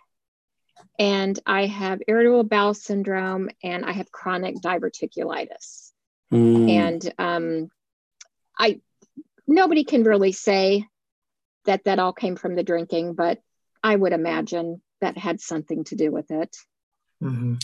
and 0.99 1.39
I 1.47 1.66
have 1.66 2.03
irritable 2.07 2.45
bowel 2.45 2.75
syndrome 2.75 3.51
and 3.62 3.85
I 3.85 3.93
have 3.93 4.12
chronic 4.12 4.57
diverticulitis. 4.57 5.91
Mm. 6.33 6.70
And 6.70 7.14
um, 7.18 7.70
I 8.59 8.81
nobody 9.47 9.85
can 9.85 10.05
really 10.05 10.33
say 10.33 10.87
that 11.64 11.85
that 11.85 11.99
all 11.99 12.12
came 12.12 12.37
from 12.37 12.55
the 12.55 12.62
drinking, 12.62 13.14
but 13.14 13.39
I 13.83 13.97
would 13.97 14.12
imagine 14.12 14.81
that 15.01 15.18
had 15.18 15.41
something 15.41 15.85
to 15.85 15.97
do 15.97 16.11
with 16.11 16.31
it. 16.31 16.57
Mm-hmm. 17.23 17.55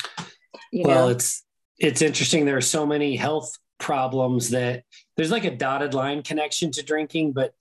well, 0.82 1.06
know? 1.06 1.12
it's 1.12 1.44
it's 1.78 2.02
interesting. 2.02 2.44
There 2.44 2.56
are 2.56 2.62
so 2.62 2.86
many 2.86 3.16
health 3.16 3.56
problems 3.78 4.50
that 4.50 4.82
there's 5.16 5.30
like 5.30 5.44
a 5.44 5.54
dotted 5.54 5.94
line 5.94 6.22
connection 6.22 6.72
to 6.72 6.82
drinking, 6.82 7.32
but 7.32 7.54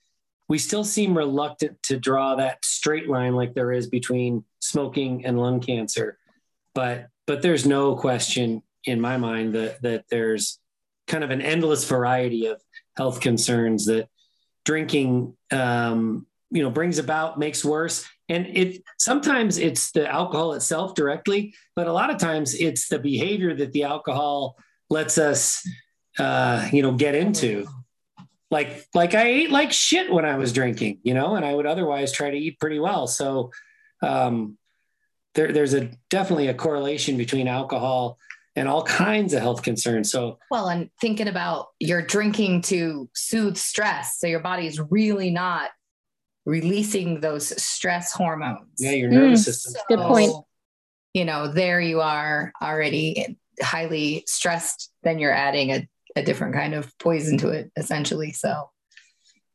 we 0.49 0.57
still 0.57 0.83
seem 0.83 1.17
reluctant 1.17 1.81
to 1.83 1.97
draw 1.97 2.35
that 2.35 2.63
straight 2.63 3.09
line 3.09 3.35
like 3.35 3.53
there 3.53 3.71
is 3.71 3.87
between 3.87 4.43
smoking 4.59 5.25
and 5.25 5.39
lung 5.39 5.59
cancer. 5.59 6.17
But 6.73 7.07
but 7.25 7.41
there's 7.41 7.65
no 7.65 7.95
question 7.95 8.63
in 8.85 9.01
my 9.01 9.17
mind 9.17 9.53
that 9.55 9.81
that 9.81 10.05
there's 10.09 10.59
kind 11.07 11.23
of 11.23 11.31
an 11.31 11.41
endless 11.41 11.85
variety 11.85 12.47
of 12.47 12.61
health 12.95 13.19
concerns 13.19 13.85
that 13.85 14.09
drinking 14.65 15.35
um, 15.51 16.25
you 16.51 16.63
know 16.63 16.69
brings 16.69 16.97
about 16.97 17.37
makes 17.37 17.63
worse 17.63 18.07
and 18.29 18.45
it 18.47 18.81
sometimes 18.97 19.57
it's 19.57 19.91
the 19.91 20.07
alcohol 20.07 20.53
itself 20.53 20.95
directly 20.95 21.53
but 21.75 21.87
a 21.87 21.93
lot 21.93 22.09
of 22.09 22.17
times 22.17 22.53
it's 22.55 22.87
the 22.87 22.99
behavior 22.99 23.53
that 23.53 23.71
the 23.73 23.83
alcohol 23.83 24.57
lets 24.89 25.17
us 25.17 25.65
uh, 26.19 26.67
you 26.71 26.81
know 26.81 26.93
get 26.93 27.15
into 27.15 27.67
like 28.49 28.87
like 28.93 29.13
i 29.13 29.27
ate 29.27 29.51
like 29.51 29.71
shit 29.71 30.11
when 30.11 30.25
i 30.25 30.37
was 30.37 30.53
drinking 30.53 30.99
you 31.03 31.13
know 31.13 31.35
and 31.35 31.45
i 31.45 31.53
would 31.53 31.65
otherwise 31.65 32.11
try 32.11 32.29
to 32.29 32.37
eat 32.37 32.59
pretty 32.59 32.79
well 32.79 33.07
so 33.07 33.51
um, 34.01 34.57
there, 35.33 35.51
there's 35.51 35.73
a 35.73 35.89
definitely 36.09 36.47
a 36.47 36.53
correlation 36.53 37.17
between 37.17 37.47
alcohol 37.47 38.17
and 38.55 38.67
all 38.67 38.83
kinds 38.83 39.33
of 39.33 39.41
health 39.41 39.61
concerns. 39.61 40.11
So, 40.11 40.39
well, 40.49 40.67
and 40.67 40.89
thinking 40.99 41.27
about 41.27 41.67
you're 41.79 42.01
drinking 42.01 42.63
to 42.63 43.07
soothe 43.13 43.55
stress. 43.55 44.19
So 44.19 44.27
your 44.27 44.39
body's 44.39 44.79
really 44.79 45.29
not 45.29 45.69
releasing 46.45 47.21
those 47.21 47.61
stress 47.61 48.11
hormones. 48.11 48.67
Yeah, 48.79 48.91
your 48.91 49.09
nervous 49.09 49.41
mm, 49.41 49.45
system. 49.45 49.73
So, 49.73 49.79
good 49.87 49.99
point. 49.99 50.31
You 51.13 51.25
know, 51.25 51.47
there 51.47 51.79
you 51.79 52.01
are 52.01 52.51
already 52.61 53.37
highly 53.61 54.23
stressed, 54.27 54.91
then 55.03 55.19
you're 55.19 55.33
adding 55.33 55.71
a, 55.71 55.87
a 56.17 56.23
different 56.23 56.53
kind 56.53 56.73
of 56.73 56.97
poison 56.97 57.37
to 57.39 57.49
it, 57.49 57.71
essentially. 57.77 58.31
So, 58.31 58.69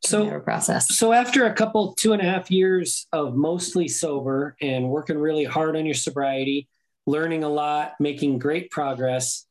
so 0.05 0.41
process. 0.41 0.97
So 0.97 1.13
after 1.13 1.47
a 1.47 1.55
couple 1.55 1.95
two 1.95 2.13
and 2.13 2.23
a 2.23 2.25
half 2.25 2.51
years 2.51 3.07
of 3.13 3.37
mostly 3.37 3.89
sober 3.89 4.57
and 4.61 4.89
working 4.89 5.19
really 5.19 5.45
hard 5.45 5.77
on 5.77 5.87
your 5.87 5.95
sobriety, 5.95 6.69
learning 7.07 7.45
a 7.45 7.49
lot, 7.49 7.95
making 8.01 8.39
great 8.39 8.71
progress, 8.71 9.47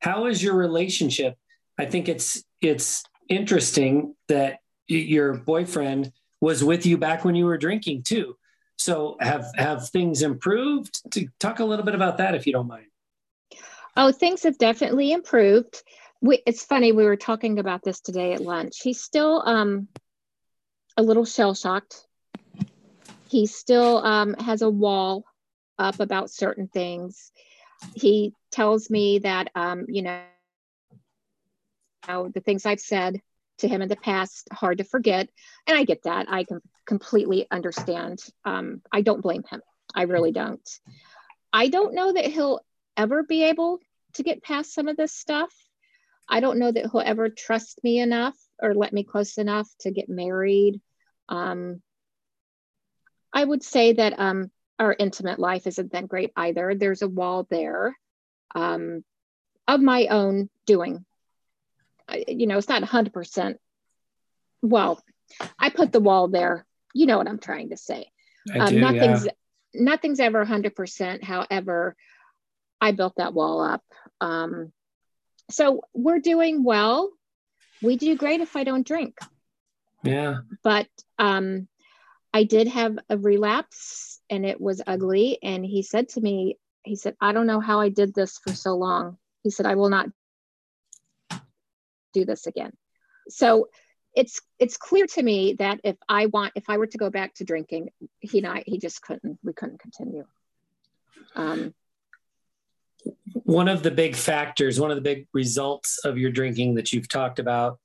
how 0.00 0.26
is 0.26 0.42
your 0.42 0.54
relationship? 0.54 1.36
I 1.78 1.86
think 1.86 2.08
it's 2.08 2.42
it's 2.60 3.04
interesting 3.28 4.14
that 4.28 4.58
your 4.88 5.34
boyfriend 5.34 6.12
was 6.40 6.62
with 6.64 6.84
you 6.84 6.98
back 6.98 7.24
when 7.24 7.34
you 7.34 7.44
were 7.44 7.56
drinking 7.56 8.02
too. 8.02 8.36
So 8.76 9.16
have 9.20 9.46
have 9.56 9.88
things 9.90 10.22
improved? 10.22 11.12
To 11.12 11.28
talk 11.38 11.60
a 11.60 11.64
little 11.64 11.84
bit 11.84 11.94
about 11.94 12.18
that 12.18 12.34
if 12.34 12.46
you 12.46 12.52
don't 12.52 12.66
mind. 12.66 12.86
Oh, 13.96 14.10
things 14.10 14.42
have 14.42 14.58
definitely 14.58 15.12
improved. 15.12 15.82
We, 16.22 16.42
it's 16.46 16.64
funny 16.64 16.92
we 16.92 17.04
were 17.04 17.16
talking 17.16 17.58
about 17.58 17.82
this 17.82 18.00
today 18.00 18.32
at 18.32 18.40
lunch. 18.40 18.80
He's 18.80 19.02
still 19.02 19.42
um, 19.44 19.88
a 20.96 21.02
little 21.02 21.24
shell 21.24 21.54
shocked. 21.54 22.06
He 23.28 23.46
still 23.46 23.98
um, 23.98 24.34
has 24.34 24.62
a 24.62 24.70
wall 24.70 25.24
up 25.78 26.00
about 26.00 26.30
certain 26.30 26.68
things. 26.68 27.32
He 27.94 28.34
tells 28.50 28.88
me 28.88 29.18
that 29.18 29.50
um, 29.54 29.86
you 29.88 30.02
know, 30.02 30.22
the 32.06 32.40
things 32.40 32.64
I've 32.66 32.80
said 32.80 33.20
to 33.62 33.68
him 33.68 33.82
in 33.82 33.88
the 33.88 33.96
past 33.96 34.48
hard 34.52 34.78
to 34.78 34.84
forget 34.84 35.28
and 35.66 35.78
i 35.78 35.84
get 35.84 36.02
that 36.02 36.26
i 36.28 36.44
can 36.44 36.60
completely 36.84 37.46
understand 37.50 38.20
um, 38.44 38.82
i 38.92 39.00
don't 39.00 39.22
blame 39.22 39.44
him 39.48 39.60
i 39.94 40.02
really 40.02 40.32
don't 40.32 40.80
i 41.52 41.68
don't 41.68 41.94
know 41.94 42.12
that 42.12 42.26
he'll 42.26 42.60
ever 42.96 43.22
be 43.22 43.44
able 43.44 43.78
to 44.14 44.22
get 44.22 44.42
past 44.42 44.74
some 44.74 44.88
of 44.88 44.96
this 44.96 45.12
stuff 45.12 45.52
i 46.28 46.40
don't 46.40 46.58
know 46.58 46.70
that 46.70 46.90
he'll 46.90 47.02
ever 47.04 47.28
trust 47.28 47.78
me 47.82 48.00
enough 48.00 48.36
or 48.60 48.74
let 48.74 48.92
me 48.92 49.04
close 49.04 49.38
enough 49.38 49.68
to 49.80 49.90
get 49.90 50.08
married 50.08 50.80
um, 51.28 51.80
i 53.32 53.44
would 53.44 53.62
say 53.62 53.92
that 53.92 54.18
um, 54.18 54.50
our 54.78 54.94
intimate 54.98 55.38
life 55.38 55.66
isn't 55.66 55.92
that 55.92 56.08
great 56.08 56.32
either 56.36 56.74
there's 56.74 57.02
a 57.02 57.08
wall 57.08 57.46
there 57.50 57.96
um, 58.54 59.04
of 59.66 59.80
my 59.80 60.06
own 60.06 60.50
doing 60.66 61.04
you 62.28 62.46
know, 62.46 62.58
it's 62.58 62.68
not 62.68 62.82
100%. 62.82 63.56
Well, 64.62 65.02
I 65.58 65.70
put 65.70 65.92
the 65.92 66.00
wall 66.00 66.28
there. 66.28 66.66
You 66.94 67.06
know 67.06 67.18
what 67.18 67.28
I'm 67.28 67.38
trying 67.38 67.70
to 67.70 67.76
say. 67.76 68.06
Um, 68.58 68.68
do, 68.68 68.80
nothing's 68.80 69.26
yeah. 69.26 69.32
nothing's 69.74 70.20
ever 70.20 70.44
100%. 70.44 71.22
However, 71.22 71.96
I 72.80 72.92
built 72.92 73.14
that 73.16 73.34
wall 73.34 73.62
up. 73.62 73.82
Um, 74.20 74.72
so 75.52 75.82
we're 75.94 76.20
doing 76.20 76.64
well. 76.64 77.10
We 77.82 77.96
do 77.96 78.16
great 78.16 78.40
if 78.40 78.56
I 78.56 78.64
don't 78.64 78.86
drink. 78.86 79.18
Yeah. 80.02 80.38
But 80.62 80.88
um, 81.18 81.68
I 82.32 82.44
did 82.44 82.68
have 82.68 82.98
a 83.08 83.18
relapse 83.18 84.20
and 84.30 84.46
it 84.46 84.60
was 84.60 84.82
ugly. 84.86 85.38
And 85.42 85.64
he 85.64 85.82
said 85.82 86.10
to 86.10 86.20
me, 86.20 86.58
he 86.84 86.96
said, 86.96 87.16
I 87.20 87.32
don't 87.32 87.46
know 87.46 87.60
how 87.60 87.80
I 87.80 87.88
did 87.88 88.14
this 88.14 88.38
for 88.38 88.54
so 88.54 88.76
long. 88.76 89.18
He 89.42 89.50
said, 89.50 89.66
I 89.66 89.74
will 89.74 89.90
not 89.90 90.08
do 92.12 92.24
this 92.24 92.46
again. 92.46 92.72
So 93.28 93.68
it's 94.14 94.40
it's 94.58 94.76
clear 94.76 95.06
to 95.06 95.22
me 95.22 95.54
that 95.54 95.80
if 95.84 95.96
I 96.08 96.26
want 96.26 96.52
if 96.54 96.68
I 96.68 96.76
were 96.76 96.86
to 96.86 96.98
go 96.98 97.08
back 97.08 97.34
to 97.34 97.44
drinking, 97.44 97.90
he 98.20 98.38
and 98.38 98.46
I 98.46 98.64
he 98.66 98.78
just 98.78 99.00
couldn't 99.00 99.38
we 99.42 99.52
couldn't 99.52 99.80
continue. 99.80 100.24
Um, 101.34 101.72
one 103.34 103.68
of 103.68 103.82
the 103.82 103.90
big 103.90 104.16
factors, 104.16 104.80
one 104.80 104.90
of 104.90 104.96
the 104.96 105.02
big 105.02 105.26
results 105.32 105.98
of 106.04 106.18
your 106.18 106.30
drinking 106.30 106.74
that 106.74 106.92
you've 106.92 107.08
talked 107.08 107.38
about 107.38 107.78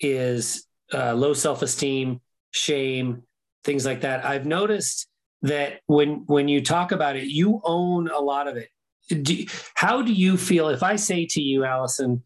is 0.00 0.66
uh, 0.92 1.14
low 1.14 1.34
self-esteem, 1.34 2.20
shame, 2.50 3.22
things 3.64 3.84
like 3.84 4.02
that. 4.02 4.24
I've 4.24 4.46
noticed 4.46 5.08
that 5.42 5.80
when 5.86 6.24
when 6.26 6.48
you 6.48 6.62
talk 6.62 6.92
about 6.92 7.16
it, 7.16 7.24
you 7.24 7.60
own 7.64 8.08
a 8.08 8.18
lot 8.18 8.48
of 8.48 8.56
it. 8.56 8.68
Do, 9.08 9.44
how 9.74 10.02
do 10.02 10.12
you 10.12 10.36
feel 10.36 10.68
if 10.68 10.82
I 10.82 10.96
say 10.96 11.26
to 11.30 11.40
you, 11.40 11.64
Allison, 11.64 12.22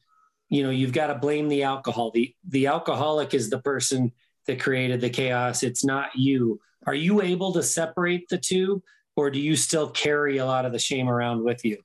you 0.54 0.62
know 0.62 0.70
you've 0.70 0.92
got 0.92 1.08
to 1.08 1.14
blame 1.16 1.48
the 1.48 1.62
alcohol 1.62 2.10
the 2.12 2.34
the 2.48 2.66
alcoholic 2.66 3.34
is 3.34 3.50
the 3.50 3.58
person 3.58 4.12
that 4.46 4.60
created 4.60 5.00
the 5.00 5.10
chaos 5.10 5.62
it's 5.62 5.84
not 5.84 6.14
you 6.14 6.60
are 6.86 6.94
you 6.94 7.22
able 7.22 7.52
to 7.52 7.62
separate 7.62 8.28
the 8.28 8.38
two 8.38 8.82
or 9.16 9.30
do 9.30 9.40
you 9.40 9.56
still 9.56 9.88
carry 9.90 10.38
a 10.38 10.46
lot 10.46 10.64
of 10.64 10.72
the 10.72 10.78
shame 10.78 11.08
around 11.08 11.42
with 11.42 11.64
you 11.64 11.78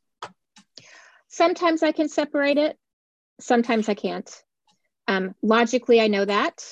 sometimes 1.29 1.83
i 1.83 1.91
can 1.91 2.09
separate 2.09 2.57
it 2.57 2.77
sometimes 3.39 3.89
i 3.89 3.93
can't. 3.93 4.43
Um, 5.07 5.33
logically 5.41 5.99
i 6.01 6.07
know 6.07 6.25
that. 6.25 6.63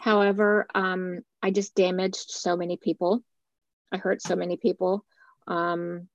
However 0.00 0.66
um, 0.74 1.20
i 1.42 1.50
just 1.50 1.74
damaged 1.74 2.30
so 2.30 2.56
many 2.56 2.76
people. 2.76 3.22
I 3.92 3.96
hurt 3.96 4.22
so 4.22 4.36
many 4.36 4.56
people. 4.56 5.04
Um, 5.46 6.08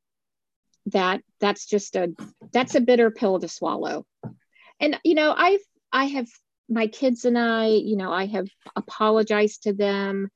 that 0.87 1.21
that's 1.39 1.65
just 1.65 1.95
a 1.95 2.13
that's 2.51 2.75
a 2.75 2.81
bitter 2.81 3.09
pill 3.11 3.39
to 3.39 3.47
swallow. 3.47 4.05
And 4.79 4.99
you 5.03 5.15
know 5.15 5.33
i've 5.35 5.61
i 5.91 6.05
have 6.05 6.27
my 6.69 6.87
kids 6.87 7.25
and 7.25 7.37
i 7.37 7.67
you 7.67 7.95
know 7.95 8.11
i 8.11 8.25
have 8.25 8.47
apologized 8.75 9.63
to 9.63 9.73
them. 9.73 10.29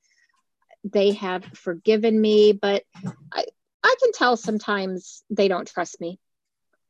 They 0.84 1.12
have 1.12 1.44
forgiven 1.44 2.20
me 2.20 2.52
but 2.52 2.84
i 3.32 3.44
i 3.82 3.94
can 4.00 4.12
tell 4.12 4.36
sometimes 4.36 5.22
they 5.30 5.48
don't 5.48 5.68
trust 5.68 6.00
me 6.00 6.18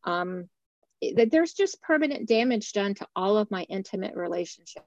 um 0.04 0.48
that 1.16 1.30
there's 1.30 1.52
just 1.52 1.80
permanent 1.80 2.26
damage 2.26 2.72
done 2.72 2.94
to 2.94 3.06
all 3.14 3.36
of 3.36 3.50
my 3.50 3.62
intimate 3.64 4.16
relationships. 4.16 4.84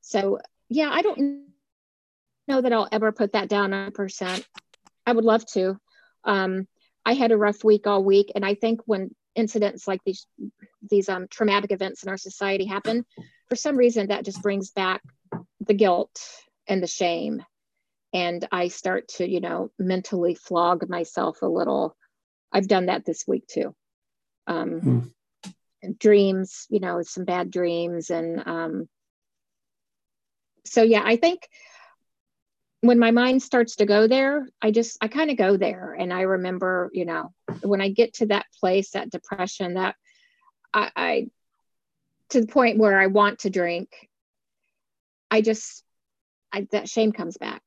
So 0.00 0.40
yeah 0.68 0.90
i 0.90 1.02
don't 1.02 1.44
know 2.48 2.60
that 2.60 2.72
i'll 2.72 2.88
ever 2.90 3.12
put 3.12 3.32
that 3.32 3.48
down 3.48 3.72
a 3.72 3.90
percent. 3.90 4.46
I 5.04 5.12
would 5.12 5.24
love 5.24 5.46
to. 5.52 5.78
Um 6.24 6.66
i 7.04 7.14
had 7.14 7.32
a 7.32 7.36
rough 7.36 7.62
week 7.62 7.86
all 7.86 8.02
week 8.02 8.32
and 8.34 8.44
i 8.44 8.54
think 8.54 8.80
when 8.86 9.14
incidents 9.36 9.86
like 9.86 10.00
these 10.04 10.26
these 10.90 11.08
um, 11.08 11.26
traumatic 11.30 11.70
events 11.70 12.02
in 12.02 12.08
our 12.08 12.16
society 12.16 12.64
happen 12.64 13.04
for 13.48 13.56
some 13.56 13.76
reason 13.76 14.08
that 14.08 14.24
just 14.24 14.42
brings 14.42 14.70
back 14.70 15.02
the 15.60 15.74
guilt 15.74 16.20
and 16.66 16.82
the 16.82 16.86
shame. 16.86 17.44
And 18.12 18.46
i 18.50 18.68
start 18.68 19.08
to 19.16 19.28
you 19.28 19.40
know 19.40 19.70
mentally 19.78 20.34
flog 20.34 20.88
myself 20.88 21.42
a 21.42 21.46
little 21.46 21.96
i've 22.56 22.68
done 22.68 22.86
that 22.86 23.04
this 23.04 23.24
week 23.26 23.46
too 23.46 23.74
um, 24.48 24.80
hmm. 24.80 25.90
dreams 25.98 26.66
you 26.70 26.80
know 26.80 27.02
some 27.02 27.24
bad 27.24 27.50
dreams 27.50 28.10
and 28.10 28.46
um, 28.46 28.88
so 30.64 30.82
yeah 30.82 31.02
i 31.04 31.16
think 31.16 31.48
when 32.80 32.98
my 32.98 33.10
mind 33.10 33.42
starts 33.42 33.76
to 33.76 33.86
go 33.86 34.06
there, 34.06 34.48
I 34.62 34.70
just 34.70 34.98
I 35.00 35.08
kind 35.08 35.30
of 35.30 35.36
go 35.36 35.56
there, 35.56 35.94
and 35.98 36.12
I 36.12 36.22
remember, 36.22 36.90
you 36.92 37.04
know, 37.04 37.32
when 37.62 37.80
I 37.80 37.88
get 37.88 38.14
to 38.14 38.26
that 38.26 38.46
place, 38.60 38.90
that 38.90 39.10
depression, 39.10 39.74
that 39.74 39.96
I, 40.72 40.90
I 40.94 41.26
to 42.30 42.40
the 42.40 42.46
point 42.46 42.78
where 42.78 42.98
I 42.98 43.06
want 43.06 43.40
to 43.40 43.50
drink, 43.50 43.88
I 45.30 45.40
just 45.40 45.84
I, 46.52 46.66
that 46.72 46.88
shame 46.88 47.12
comes 47.12 47.36
back, 47.38 47.62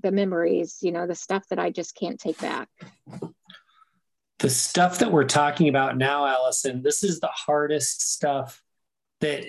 the 0.00 0.12
memories, 0.12 0.78
you 0.82 0.92
know, 0.92 1.06
the 1.06 1.14
stuff 1.14 1.44
that 1.50 1.58
I 1.58 1.70
just 1.70 1.96
can't 1.96 2.20
take 2.20 2.40
back. 2.40 2.68
The 4.40 4.50
stuff 4.50 4.98
that 4.98 5.12
we're 5.12 5.24
talking 5.24 5.68
about 5.68 5.96
now, 5.96 6.26
Allison, 6.26 6.82
this 6.82 7.02
is 7.02 7.20
the 7.20 7.28
hardest 7.28 8.12
stuff 8.12 8.62
that 9.20 9.44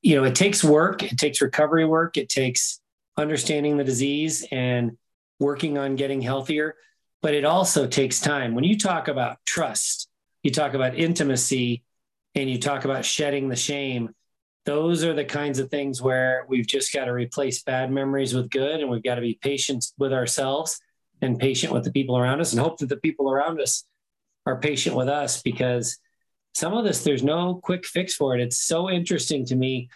you 0.00 0.16
know. 0.16 0.24
It 0.24 0.34
takes 0.34 0.62
work. 0.62 1.02
It 1.02 1.18
takes 1.18 1.40
recovery 1.40 1.84
work. 1.84 2.16
It 2.16 2.28
takes 2.28 2.80
understanding 3.16 3.76
the 3.76 3.84
disease 3.84 4.46
and 4.52 4.96
working 5.40 5.76
on 5.76 5.96
getting 5.96 6.20
healthier, 6.20 6.76
but 7.20 7.34
it 7.34 7.44
also 7.44 7.86
takes 7.86 8.20
time. 8.20 8.54
When 8.54 8.64
you 8.64 8.78
talk 8.78 9.08
about 9.08 9.38
trust, 9.44 10.08
you 10.42 10.52
talk 10.52 10.74
about 10.74 10.96
intimacy 10.96 11.82
and 12.34 12.48
you 12.48 12.58
talk 12.58 12.84
about 12.84 13.04
shedding 13.04 13.48
the 13.48 13.56
shame 13.56 14.14
those 14.68 15.02
are 15.02 15.14
the 15.14 15.24
kinds 15.24 15.58
of 15.58 15.70
things 15.70 16.02
where 16.02 16.44
we've 16.46 16.66
just 16.66 16.92
got 16.92 17.06
to 17.06 17.12
replace 17.14 17.62
bad 17.62 17.90
memories 17.90 18.34
with 18.34 18.50
good 18.50 18.80
and 18.80 18.90
we've 18.90 19.02
got 19.02 19.14
to 19.14 19.22
be 19.22 19.38
patient 19.40 19.86
with 19.96 20.12
ourselves 20.12 20.78
and 21.22 21.38
patient 21.38 21.72
with 21.72 21.84
the 21.84 21.90
people 21.90 22.18
around 22.18 22.38
us 22.38 22.52
and 22.52 22.60
hope 22.60 22.76
that 22.76 22.90
the 22.90 22.98
people 22.98 23.30
around 23.30 23.62
us 23.62 23.84
are 24.46 24.60
patient 24.60 24.96
with 24.96 25.08
us 25.08 25.42
because 25.42 25.98
some 26.54 26.74
of 26.74 26.84
this 26.84 27.04
there's 27.04 27.22
no 27.22 27.60
quick 27.62 27.86
fix 27.86 28.14
for 28.14 28.34
it. 28.34 28.40
It's 28.40 28.58
so 28.58 28.90
interesting 28.90 29.44
to 29.46 29.56
me 29.56 29.88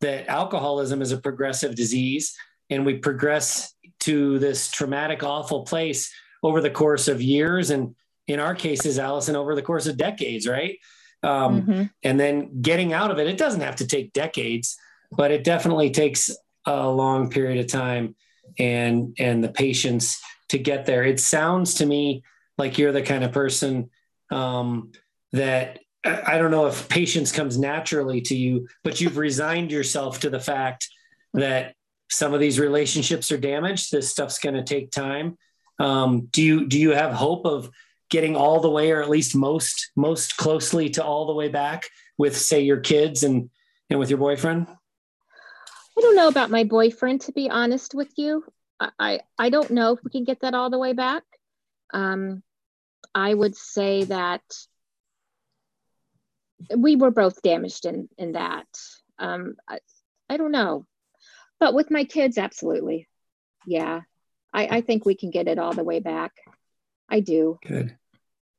that 0.00 0.28
alcoholism 0.28 1.02
is 1.02 1.12
a 1.12 1.18
progressive 1.18 1.74
disease 1.74 2.34
and 2.70 2.86
we 2.86 2.94
progress 2.94 3.74
to 4.00 4.38
this 4.38 4.70
traumatic 4.70 5.22
awful 5.22 5.64
place 5.64 6.10
over 6.42 6.60
the 6.60 6.70
course 6.70 7.06
of 7.06 7.20
years 7.20 7.70
and 7.70 7.94
in 8.26 8.40
our 8.40 8.54
cases 8.54 8.98
allison 8.98 9.36
over 9.36 9.54
the 9.54 9.62
course 9.62 9.86
of 9.86 9.96
decades 9.96 10.46
right? 10.46 10.78
Um, 11.22 11.62
mm-hmm. 11.62 11.82
and 12.02 12.18
then 12.18 12.62
getting 12.62 12.94
out 12.94 13.10
of 13.10 13.18
it 13.18 13.26
it 13.26 13.36
doesn't 13.36 13.60
have 13.60 13.76
to 13.76 13.86
take 13.86 14.14
decades 14.14 14.78
but 15.12 15.30
it 15.30 15.44
definitely 15.44 15.90
takes 15.90 16.30
a 16.66 16.88
long 16.88 17.30
period 17.30 17.58
of 17.62 17.70
time 17.70 18.14
and 18.58 19.14
and 19.18 19.42
the 19.42 19.48
patience 19.48 20.20
to 20.48 20.58
get 20.58 20.86
there. 20.86 21.04
It 21.04 21.20
sounds 21.20 21.74
to 21.74 21.86
me 21.86 22.22
like 22.60 22.78
you're 22.78 22.92
the 22.92 23.02
kind 23.02 23.24
of 23.24 23.32
person 23.32 23.90
um, 24.30 24.92
that 25.32 25.80
I 26.04 26.38
don't 26.38 26.52
know 26.52 26.66
if 26.66 26.88
patience 26.88 27.32
comes 27.32 27.58
naturally 27.58 28.20
to 28.22 28.36
you, 28.36 28.68
but 28.84 29.00
you've 29.00 29.16
resigned 29.16 29.72
yourself 29.72 30.20
to 30.20 30.30
the 30.30 30.40
fact 30.40 30.88
that 31.34 31.74
some 32.08 32.32
of 32.32 32.40
these 32.40 32.60
relationships 32.60 33.32
are 33.32 33.38
damaged. 33.38 33.90
This 33.90 34.08
stuff's 34.08 34.38
going 34.38 34.54
to 34.54 34.62
take 34.62 34.90
time. 34.90 35.36
Um, 35.78 36.28
do 36.30 36.42
you 36.42 36.66
do 36.68 36.78
you 36.78 36.90
have 36.90 37.12
hope 37.12 37.46
of 37.46 37.70
getting 38.10 38.36
all 38.36 38.60
the 38.60 38.70
way 38.70 38.90
or 38.90 39.00
at 39.00 39.08
least 39.08 39.34
most 39.34 39.90
most 39.96 40.36
closely 40.36 40.90
to 40.90 41.04
all 41.04 41.26
the 41.26 41.32
way 41.32 41.48
back 41.48 41.88
with 42.18 42.36
say 42.36 42.60
your 42.60 42.80
kids 42.80 43.22
and 43.22 43.48
and 43.88 43.98
with 43.98 44.10
your 44.10 44.18
boyfriend 44.18 44.66
i 44.68 46.00
don't 46.00 46.16
know 46.16 46.28
about 46.28 46.50
my 46.50 46.64
boyfriend 46.64 47.20
to 47.20 47.32
be 47.32 47.48
honest 47.48 47.94
with 47.94 48.12
you 48.16 48.44
i 48.98 49.20
i 49.38 49.48
don't 49.48 49.70
know 49.70 49.92
if 49.92 50.00
we 50.04 50.10
can 50.10 50.24
get 50.24 50.40
that 50.40 50.54
all 50.54 50.70
the 50.70 50.78
way 50.78 50.92
back 50.92 51.22
um 51.94 52.42
i 53.14 53.32
would 53.32 53.56
say 53.56 54.04
that 54.04 54.42
we 56.76 56.96
were 56.96 57.10
both 57.10 57.42
damaged 57.42 57.86
in 57.86 58.08
in 58.18 58.32
that 58.32 58.66
um 59.18 59.54
I, 59.68 59.78
I 60.28 60.36
don't 60.36 60.52
know 60.52 60.86
but 61.58 61.74
with 61.74 61.90
my 61.90 62.04
kids 62.04 62.38
absolutely 62.38 63.08
yeah 63.66 64.02
I, 64.52 64.78
I 64.78 64.80
think 64.80 65.04
we 65.04 65.14
can 65.14 65.30
get 65.30 65.46
it 65.46 65.58
all 65.58 65.72
the 65.72 65.84
way 65.84 66.00
back 66.00 66.32
I 67.10 67.20
do. 67.20 67.58
Good. 67.66 67.96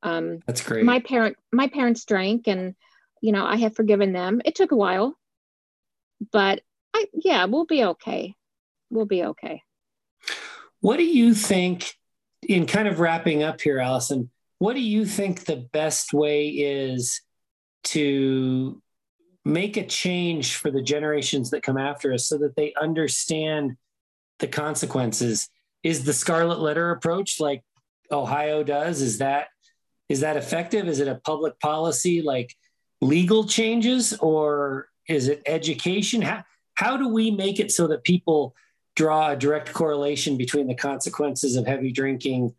Um, 0.03 0.39
That's 0.45 0.61
great. 0.61 0.83
My 0.83 0.99
parent, 0.99 1.37
my 1.51 1.67
parents 1.67 2.05
drank, 2.05 2.47
and 2.47 2.75
you 3.21 3.31
know 3.31 3.45
I 3.45 3.55
have 3.57 3.75
forgiven 3.75 4.11
them. 4.11 4.41
It 4.43 4.55
took 4.55 4.71
a 4.71 4.75
while, 4.75 5.17
but 6.31 6.61
I 6.93 7.05
yeah, 7.13 7.45
we'll 7.45 7.65
be 7.65 7.83
okay. 7.85 8.35
We'll 8.89 9.05
be 9.05 9.23
okay. 9.23 9.63
What 10.81 10.97
do 10.97 11.05
you 11.05 11.33
think? 11.33 11.95
In 12.49 12.65
kind 12.65 12.87
of 12.87 12.99
wrapping 12.99 13.43
up 13.43 13.61
here, 13.61 13.77
Allison, 13.77 14.31
what 14.61 14.75
do 14.75 14.79
you 14.79 15.07
think 15.07 15.45
the 15.45 15.67
best 15.73 16.13
way 16.13 16.49
is 16.49 17.19
to 17.83 18.79
make 19.43 19.75
a 19.75 19.87
change 19.87 20.57
for 20.57 20.69
the 20.69 20.83
generations 20.83 21.49
that 21.49 21.63
come 21.63 21.79
after 21.79 22.13
us 22.13 22.27
so 22.27 22.37
that 22.37 22.55
they 22.55 22.71
understand 22.79 23.75
the 24.37 24.45
consequences? 24.45 25.49
Is 25.81 26.03
the 26.03 26.13
scarlet 26.13 26.59
letter 26.59 26.91
approach 26.91 27.39
like 27.39 27.63
Ohio 28.11 28.61
does? 28.63 29.01
Is 29.01 29.17
that 29.17 29.47
is 30.09 30.19
that 30.19 30.37
effective? 30.37 30.87
Is 30.87 30.99
it 30.99 31.07
a 31.07 31.15
public 31.15 31.59
policy 31.59 32.21
like 32.21 32.55
legal 33.01 33.47
changes 33.47 34.13
or 34.19 34.89
is 35.09 35.27
it 35.27 35.41
education? 35.47 36.21
How, 36.21 36.43
how 36.75 36.97
do 36.97 37.07
we 37.07 37.31
make 37.31 37.59
it 37.59 37.71
so 37.71 37.87
that 37.87 38.03
people 38.03 38.53
draw 38.95 39.31
a 39.31 39.35
direct 39.35 39.73
correlation 39.73 40.37
between 40.37 40.67
the 40.67 40.75
consequences 40.75 41.55
of 41.55 41.65
heavy 41.65 41.91
drinking 41.91 42.53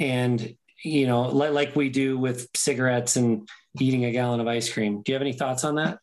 and, 0.00 0.56
you 0.82 1.06
know, 1.06 1.22
like, 1.22 1.52
like 1.52 1.76
we 1.76 1.88
do 1.88 2.18
with 2.18 2.48
cigarettes 2.54 3.16
and 3.16 3.48
eating 3.80 4.04
a 4.04 4.12
gallon 4.12 4.40
of 4.40 4.48
ice 4.48 4.72
cream? 4.72 5.02
Do 5.02 5.12
you 5.12 5.14
have 5.14 5.22
any 5.22 5.32
thoughts 5.32 5.64
on 5.64 5.76
that? 5.76 5.98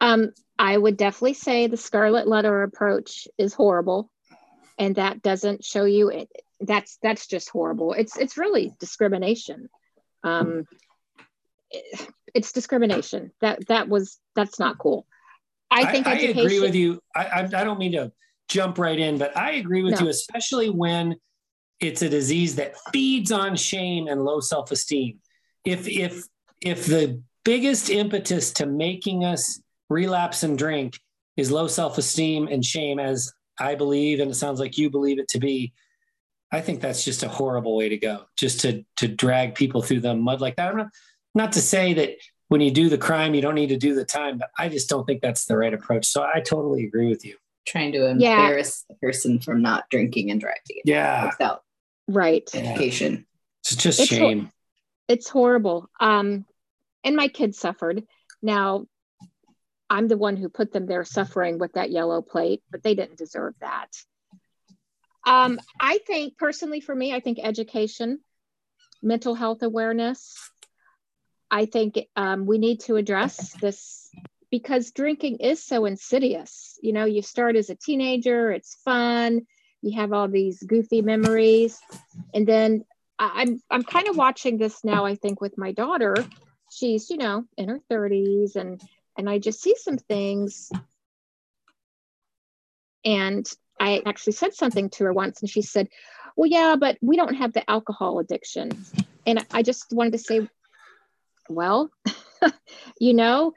Um, 0.00 0.32
I 0.58 0.76
would 0.76 0.96
definitely 0.96 1.34
say 1.34 1.66
the 1.66 1.76
scarlet 1.76 2.26
letter 2.28 2.62
approach 2.62 3.28
is 3.38 3.54
horrible. 3.54 4.10
And 4.78 4.96
that 4.96 5.22
doesn't 5.22 5.64
show 5.64 5.84
you 5.84 6.10
it, 6.10 6.28
that's 6.60 6.98
that's 7.02 7.26
just 7.26 7.50
horrible 7.50 7.92
it's 7.92 8.16
it's 8.16 8.36
really 8.36 8.74
discrimination 8.78 9.68
um 10.24 10.66
it, 11.70 12.08
it's 12.34 12.52
discrimination 12.52 13.30
that 13.40 13.66
that 13.68 13.88
was 13.88 14.18
that's 14.34 14.58
not 14.58 14.78
cool 14.78 15.06
i 15.70 15.90
think 15.90 16.06
I, 16.06 16.12
I 16.12 16.16
agree 16.16 16.60
with 16.60 16.74
you 16.74 17.00
I, 17.14 17.42
I 17.42 17.64
don't 17.64 17.78
mean 17.78 17.92
to 17.92 18.12
jump 18.48 18.78
right 18.78 18.98
in 18.98 19.18
but 19.18 19.36
i 19.36 19.52
agree 19.52 19.82
with 19.82 19.94
no. 19.94 20.02
you 20.02 20.08
especially 20.08 20.70
when 20.70 21.16
it's 21.80 22.02
a 22.02 22.08
disease 22.08 22.56
that 22.56 22.74
feeds 22.92 23.30
on 23.32 23.56
shame 23.56 24.08
and 24.08 24.24
low 24.24 24.40
self-esteem 24.40 25.18
if 25.64 25.88
if 25.88 26.24
if 26.62 26.86
the 26.86 27.20
biggest 27.44 27.90
impetus 27.90 28.52
to 28.52 28.66
making 28.66 29.24
us 29.24 29.60
relapse 29.88 30.42
and 30.42 30.58
drink 30.58 30.98
is 31.36 31.50
low 31.50 31.66
self-esteem 31.66 32.48
and 32.48 32.64
shame 32.64 32.98
as 32.98 33.32
i 33.58 33.74
believe 33.74 34.20
and 34.20 34.30
it 34.30 34.34
sounds 34.34 34.58
like 34.58 34.78
you 34.78 34.90
believe 34.90 35.18
it 35.18 35.28
to 35.28 35.38
be 35.38 35.72
I 36.52 36.60
think 36.60 36.80
that's 36.80 37.04
just 37.04 37.22
a 37.22 37.28
horrible 37.28 37.76
way 37.76 37.88
to 37.88 37.96
go, 37.96 38.22
just 38.36 38.60
to 38.60 38.84
to 38.96 39.08
drag 39.08 39.54
people 39.54 39.82
through 39.82 40.00
the 40.00 40.14
mud 40.14 40.40
like 40.40 40.56
that. 40.56 40.76
Not, 40.76 40.88
not 41.34 41.52
to 41.52 41.60
say 41.60 41.92
that 41.94 42.16
when 42.48 42.60
you 42.60 42.70
do 42.70 42.88
the 42.88 42.98
crime, 42.98 43.34
you 43.34 43.42
don't 43.42 43.54
need 43.54 43.68
to 43.70 43.76
do 43.76 43.94
the 43.94 44.04
time, 44.04 44.38
but 44.38 44.50
I 44.58 44.68
just 44.68 44.88
don't 44.88 45.04
think 45.04 45.20
that's 45.20 45.46
the 45.46 45.56
right 45.56 45.74
approach. 45.74 46.06
So 46.06 46.22
I 46.22 46.40
totally 46.40 46.84
agree 46.84 47.08
with 47.08 47.24
you. 47.24 47.36
Trying 47.66 47.92
to 47.92 48.06
embarrass 48.06 48.84
yeah. 48.88 48.94
the 48.94 49.06
person 49.06 49.40
from 49.40 49.60
not 49.60 49.90
drinking 49.90 50.30
and 50.30 50.40
driving. 50.40 50.82
Yeah. 50.84 51.26
Without 51.26 51.64
right 52.08 52.48
education. 52.54 53.26
It's 53.60 53.76
just 53.76 54.00
it's 54.00 54.08
shame. 54.08 54.44
Ho- 54.44 54.50
it's 55.08 55.28
horrible. 55.28 55.88
Um, 56.00 56.44
and 57.04 57.16
my 57.16 57.28
kids 57.28 57.58
suffered. 57.58 58.04
Now, 58.42 58.86
I'm 59.88 60.08
the 60.08 60.16
one 60.16 60.36
who 60.36 60.48
put 60.48 60.72
them 60.72 60.86
there 60.86 61.04
suffering 61.04 61.58
with 61.58 61.74
that 61.74 61.90
yellow 61.90 62.22
plate, 62.22 62.62
but 62.70 62.82
they 62.82 62.94
didn't 62.94 63.18
deserve 63.18 63.54
that. 63.60 63.88
Um, 65.26 65.60
I 65.80 65.98
think 66.06 66.36
personally 66.38 66.80
for 66.80 66.94
me, 66.94 67.14
I 67.14 67.20
think 67.20 67.38
education, 67.42 68.20
mental 69.02 69.34
health 69.34 69.62
awareness. 69.62 70.36
I 71.50 71.66
think 71.66 71.98
um, 72.16 72.46
we 72.46 72.58
need 72.58 72.80
to 72.82 72.96
address 72.96 73.52
this 73.60 74.10
because 74.50 74.90
drinking 74.90 75.38
is 75.38 75.62
so 75.62 75.84
insidious. 75.84 76.78
You 76.82 76.92
know, 76.92 77.04
you 77.04 77.22
start 77.22 77.56
as 77.56 77.70
a 77.70 77.76
teenager, 77.76 78.50
it's 78.50 78.76
fun, 78.84 79.46
you 79.86 79.98
have 80.00 80.12
all 80.12 80.28
these 80.28 80.62
goofy 80.62 81.02
memories, 81.02 81.78
and 82.34 82.46
then 82.46 82.84
I'm 83.18 83.60
I'm 83.70 83.82
kind 83.82 84.08
of 84.08 84.16
watching 84.16 84.58
this 84.58 84.84
now. 84.84 85.06
I 85.06 85.14
think 85.14 85.40
with 85.40 85.56
my 85.56 85.72
daughter, 85.72 86.14
she's 86.70 87.08
you 87.10 87.16
know 87.16 87.44
in 87.56 87.68
her 87.68 87.80
30s, 87.90 88.56
and 88.56 88.80
and 89.16 89.30
I 89.30 89.38
just 89.38 89.62
see 89.62 89.76
some 89.76 89.98
things, 89.98 90.70
and 93.04 93.46
I 93.80 94.02
actually 94.06 94.32
said 94.32 94.54
something 94.54 94.90
to 94.90 95.04
her 95.04 95.12
once 95.12 95.40
and 95.40 95.50
she 95.50 95.62
said, 95.62 95.88
Well, 96.36 96.48
yeah, 96.48 96.76
but 96.78 96.98
we 97.00 97.16
don't 97.16 97.34
have 97.34 97.52
the 97.52 97.68
alcohol 97.70 98.18
addiction. 98.18 98.84
And 99.26 99.44
I 99.52 99.62
just 99.62 99.86
wanted 99.92 100.12
to 100.12 100.18
say, 100.18 100.48
Well, 101.48 101.90
you 103.00 103.14
know, 103.14 103.52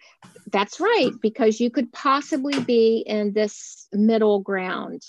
that's 0.51 0.79
right, 0.79 1.11
because 1.21 1.59
you 1.59 1.69
could 1.69 1.91
possibly 1.91 2.59
be 2.59 3.03
in 3.05 3.33
this 3.33 3.87
middle 3.91 4.39
ground. 4.39 5.01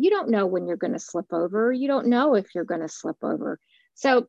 You 0.00 0.10
don't 0.10 0.30
know 0.30 0.46
when 0.46 0.66
you're 0.66 0.76
going 0.76 0.94
to 0.94 0.98
slip 0.98 1.32
over. 1.32 1.72
You 1.72 1.88
don't 1.88 2.06
know 2.06 2.34
if 2.34 2.54
you're 2.54 2.64
going 2.64 2.80
to 2.80 2.88
slip 2.88 3.18
over. 3.22 3.58
So 3.94 4.26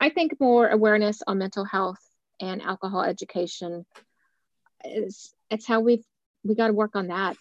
I 0.00 0.08
think 0.08 0.40
more 0.40 0.68
awareness 0.68 1.22
on 1.26 1.38
mental 1.38 1.64
health 1.64 2.00
and 2.40 2.60
alcohol 2.60 3.02
education 3.02 3.86
is 4.84 5.32
it's 5.48 5.66
how 5.66 5.80
we've 5.80 6.04
we 6.42 6.56
got 6.56 6.66
to 6.66 6.72
work 6.72 6.96
on 6.96 7.08
that. 7.08 7.36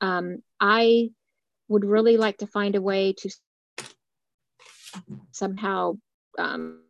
Um, 0.00 0.42
I 0.60 1.10
would 1.68 1.84
really 1.84 2.18
like 2.18 2.38
to 2.38 2.46
find 2.46 2.76
a 2.76 2.80
way 2.80 3.14
to 3.14 3.30
somehow 5.32 5.98
um, 6.38 6.82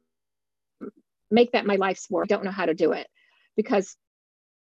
make 1.30 1.52
that 1.52 1.64
my 1.64 1.76
life's 1.76 2.10
work. 2.10 2.26
I 2.26 2.34
don't 2.34 2.44
know 2.44 2.50
how 2.50 2.66
to 2.66 2.74
do 2.74 2.92
it 2.92 3.06
because 3.56 3.96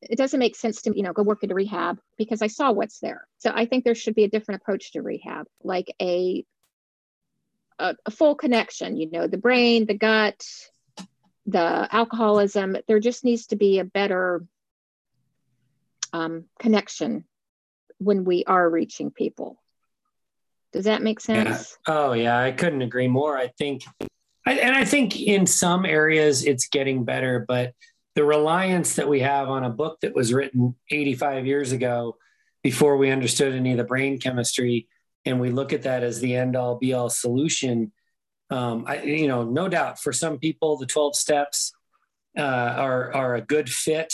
it 0.10 0.18
doesn't 0.18 0.40
make 0.40 0.56
sense 0.56 0.82
to 0.84 0.96
you 0.96 1.04
know 1.04 1.14
go 1.14 1.24
work 1.24 1.44
into 1.44 1.56
rehab 1.56 2.00
because 2.18 2.42
I 2.42 2.48
saw 2.48 2.72
what's 2.72 3.00
there. 3.00 3.28
So 3.40 3.52
I 3.54 3.66
think 3.66 3.84
there 3.84 3.96
should 3.96 4.16
be 4.16 4.24
a 4.24 4.30
different 4.30 4.62
approach 4.62 4.94
to 4.94 5.02
rehab, 5.02 5.48
like 5.64 5.94
a 6.02 6.46
a, 7.80 7.96
a 8.06 8.12
full 8.12 8.36
connection. 8.36 8.98
You 8.98 9.10
know, 9.12 9.28
the 9.28 9.38
brain, 9.38 9.86
the 9.86 9.98
gut, 9.98 10.46
the 11.46 11.88
alcoholism. 11.92 12.78
There 12.88 13.00
just 13.00 13.24
needs 13.24 13.48
to 13.48 13.56
be 13.56 13.80
a 13.80 13.86
better 13.86 14.46
um, 16.14 16.46
connection 16.60 17.26
when 17.98 18.24
we 18.24 18.44
are 18.46 18.70
reaching 18.70 19.12
people. 19.12 19.62
Does 20.74 20.86
that 20.86 21.02
make 21.02 21.20
sense? 21.20 21.78
Yeah. 21.88 21.94
Oh 21.94 22.14
yeah, 22.14 22.38
I 22.38 22.52
couldn't 22.52 22.82
agree 22.82 23.08
more. 23.08 23.38
I 23.38 23.48
think 23.48 23.84
I, 24.46 24.54
and 24.54 24.76
I 24.76 24.86
think 24.86 25.20
in 25.20 25.46
some 25.46 25.86
areas 25.86 26.46
it's 26.46 26.68
getting 26.68 27.04
better, 27.04 27.46
but 27.48 27.74
the 28.16 28.24
reliance 28.24 28.96
that 28.96 29.08
we 29.08 29.20
have 29.20 29.50
on 29.50 29.64
a 29.64 29.70
book 29.70 30.00
that 30.02 30.16
was 30.16 30.34
written 30.34 30.76
85 30.90 31.46
years 31.46 31.72
ago 31.72 32.18
before 32.64 32.98
we 32.98 33.12
understood 33.12 33.54
any 33.54 33.72
of 33.72 33.78
the 33.78 33.84
brain 33.84 34.20
chemistry 34.20 34.88
and 35.26 35.40
we 35.40 35.50
look 35.50 35.74
at 35.74 35.84
that 35.84 36.04
as 36.04 36.20
the 36.20 36.36
end 36.36 36.56
all 36.56 36.76
be 36.76 36.94
all 36.94 37.10
solution 37.10 37.92
um, 38.52 38.86
I, 38.88 39.02
you 39.02 39.28
know 39.28 39.44
no 39.44 39.68
doubt 39.68 40.00
for 40.00 40.14
some 40.14 40.38
people 40.40 40.78
the 40.78 40.86
12 40.86 41.16
steps 41.16 41.74
uh, 42.38 42.42
are 42.42 43.14
are 43.14 43.36
a 43.36 43.42
good 43.42 43.70
fit 43.70 44.14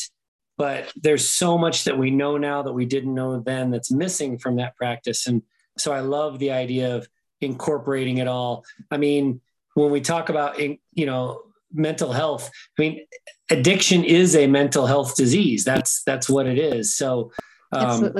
but 0.57 0.91
there's 0.95 1.27
so 1.27 1.57
much 1.57 1.85
that 1.85 1.97
we 1.97 2.11
know 2.11 2.37
now 2.37 2.61
that 2.61 2.73
we 2.73 2.85
didn't 2.85 3.13
know 3.13 3.39
then 3.39 3.71
that's 3.71 3.91
missing 3.91 4.37
from 4.37 4.57
that 4.57 4.75
practice 4.75 5.27
and 5.27 5.41
so 5.77 5.91
i 5.91 5.99
love 5.99 6.39
the 6.39 6.51
idea 6.51 6.95
of 6.95 7.07
incorporating 7.41 8.19
it 8.19 8.27
all. 8.27 8.63
I 8.89 8.97
mean 8.97 9.41
when 9.73 9.91
we 9.91 10.01
talk 10.01 10.29
about 10.29 10.59
you 10.59 11.05
know 11.05 11.41
mental 11.73 12.11
health 12.11 12.49
i 12.77 12.81
mean 12.81 13.01
addiction 13.49 14.03
is 14.03 14.35
a 14.35 14.47
mental 14.47 14.85
health 14.85 15.15
disease. 15.15 15.63
That's 15.63 16.03
that's 16.03 16.29
what 16.29 16.47
it 16.47 16.57
is. 16.57 16.95
So 16.95 17.31
um, 17.73 18.13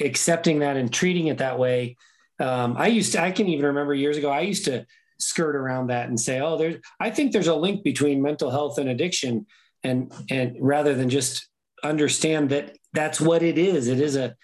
accepting 0.00 0.60
that 0.60 0.76
and 0.76 0.92
treating 0.92 1.26
it 1.26 1.38
that 1.38 1.58
way 1.58 1.96
um, 2.40 2.74
i 2.78 2.86
used 2.86 3.12
to 3.12 3.22
i 3.22 3.30
can 3.30 3.48
even 3.48 3.66
remember 3.66 3.92
years 3.92 4.16
ago 4.16 4.30
i 4.30 4.40
used 4.40 4.64
to 4.64 4.86
skirt 5.18 5.54
around 5.54 5.88
that 5.88 6.08
and 6.08 6.18
say 6.18 6.40
oh 6.40 6.56
there's 6.56 6.76
i 6.98 7.10
think 7.10 7.32
there's 7.32 7.46
a 7.46 7.54
link 7.54 7.84
between 7.84 8.22
mental 8.22 8.50
health 8.50 8.78
and 8.78 8.88
addiction 8.88 9.46
and 9.84 10.10
and 10.30 10.56
rather 10.58 10.94
than 10.94 11.10
just 11.10 11.48
understand 11.82 12.50
that 12.50 12.76
that's 12.92 13.20
what 13.20 13.42
it 13.42 13.56
is. 13.56 13.88
It 13.88 14.00
is 14.00 14.16
a, 14.16 14.34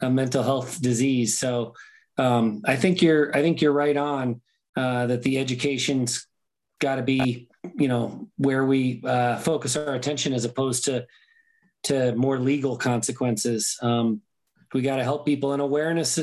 a 0.00 0.08
mental 0.08 0.42
health 0.42 0.80
disease. 0.80 1.38
So 1.38 1.74
um, 2.16 2.62
i 2.64 2.76
think 2.76 3.00
you're 3.00 3.34
i 3.36 3.42
think 3.42 3.60
you're 3.60 3.72
right 3.72 3.96
on 3.96 4.40
uh, 4.76 5.06
that 5.06 5.22
the 5.22 5.38
education's 5.38 6.26
got 6.80 6.96
to 6.96 7.02
be 7.02 7.47
you 7.76 7.88
know 7.88 8.28
where 8.36 8.64
we 8.64 9.02
uh, 9.04 9.38
focus 9.38 9.76
our 9.76 9.94
attention 9.94 10.32
as 10.32 10.44
opposed 10.44 10.84
to 10.84 11.06
to 11.84 12.14
more 12.16 12.38
legal 12.38 12.76
consequences. 12.76 13.78
Um, 13.82 14.20
we 14.74 14.82
got 14.82 14.96
to 14.96 15.04
help 15.04 15.24
people 15.24 15.52
and 15.52 15.62
awareness 15.62 16.18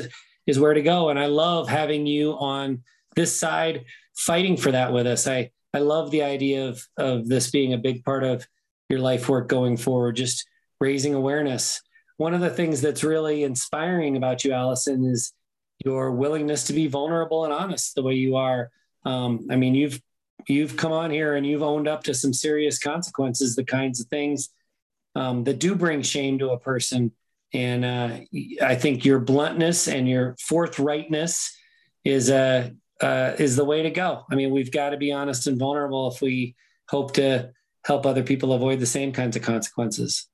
is 0.46 0.60
where 0.60 0.74
to 0.74 0.82
go. 0.82 1.08
And 1.08 1.18
i 1.18 1.26
love 1.26 1.68
having 1.68 2.06
you 2.06 2.32
on 2.32 2.82
this 3.14 3.38
side 3.38 3.84
fighting 4.16 4.56
for 4.56 4.70
that 4.72 4.92
with 4.92 5.06
us. 5.06 5.26
I 5.26 5.50
i 5.74 5.78
love 5.78 6.10
the 6.10 6.22
idea 6.22 6.68
of 6.68 6.82
of 6.96 7.28
this 7.28 7.50
being 7.50 7.72
a 7.72 7.78
big 7.78 8.04
part 8.04 8.24
of 8.24 8.46
your 8.88 9.00
life 9.00 9.28
work 9.28 9.48
going 9.48 9.76
forward 9.76 10.16
just 10.16 10.46
raising 10.80 11.14
awareness. 11.14 11.82
One 12.18 12.34
of 12.34 12.40
the 12.40 12.50
things 12.50 12.80
that's 12.80 13.04
really 13.04 13.44
inspiring 13.44 14.16
about 14.16 14.44
you 14.44 14.52
allison 14.52 15.04
is 15.04 15.32
your 15.84 16.12
willingness 16.12 16.64
to 16.64 16.72
be 16.72 16.86
vulnerable 16.86 17.44
and 17.44 17.52
honest 17.52 17.94
the 17.94 18.02
way 18.02 18.14
you 18.14 18.36
are. 18.36 18.70
Um, 19.04 19.46
i 19.50 19.56
mean 19.56 19.74
you've 19.74 20.00
you've 20.46 20.76
come 20.76 20.92
on 20.92 21.10
here 21.10 21.34
and 21.34 21.46
you've 21.46 21.62
owned 21.62 21.88
up 21.88 22.04
to 22.04 22.14
some 22.14 22.32
serious 22.32 22.78
consequences, 22.78 23.56
the 23.56 23.64
kinds 23.64 24.00
of 24.00 24.06
things 24.08 24.50
um, 25.14 25.44
that 25.44 25.58
do 25.58 25.74
bring 25.74 26.02
shame 26.02 26.38
to 26.38 26.50
a 26.50 26.58
person. 26.58 27.12
And 27.52 27.84
uh, 27.84 28.18
I 28.62 28.74
think 28.74 29.04
your 29.04 29.18
bluntness 29.18 29.88
and 29.88 30.08
your 30.08 30.34
forthrightness 30.34 31.50
is 32.04 32.30
uh, 32.30 32.70
uh, 33.00 33.32
is 33.38 33.56
the 33.56 33.64
way 33.64 33.82
to 33.82 33.90
go. 33.90 34.24
I 34.30 34.34
mean, 34.34 34.50
we've 34.50 34.72
got 34.72 34.90
to 34.90 34.96
be 34.96 35.12
honest 35.12 35.46
and 35.46 35.58
vulnerable 35.58 36.10
if 36.10 36.20
we 36.20 36.54
hope 36.88 37.14
to 37.14 37.50
help 37.84 38.06
other 38.06 38.22
people 38.22 38.52
avoid 38.52 38.80
the 38.80 38.86
same 38.86 39.12
kinds 39.12 39.36
of 39.36 39.42
consequences. 39.42 40.28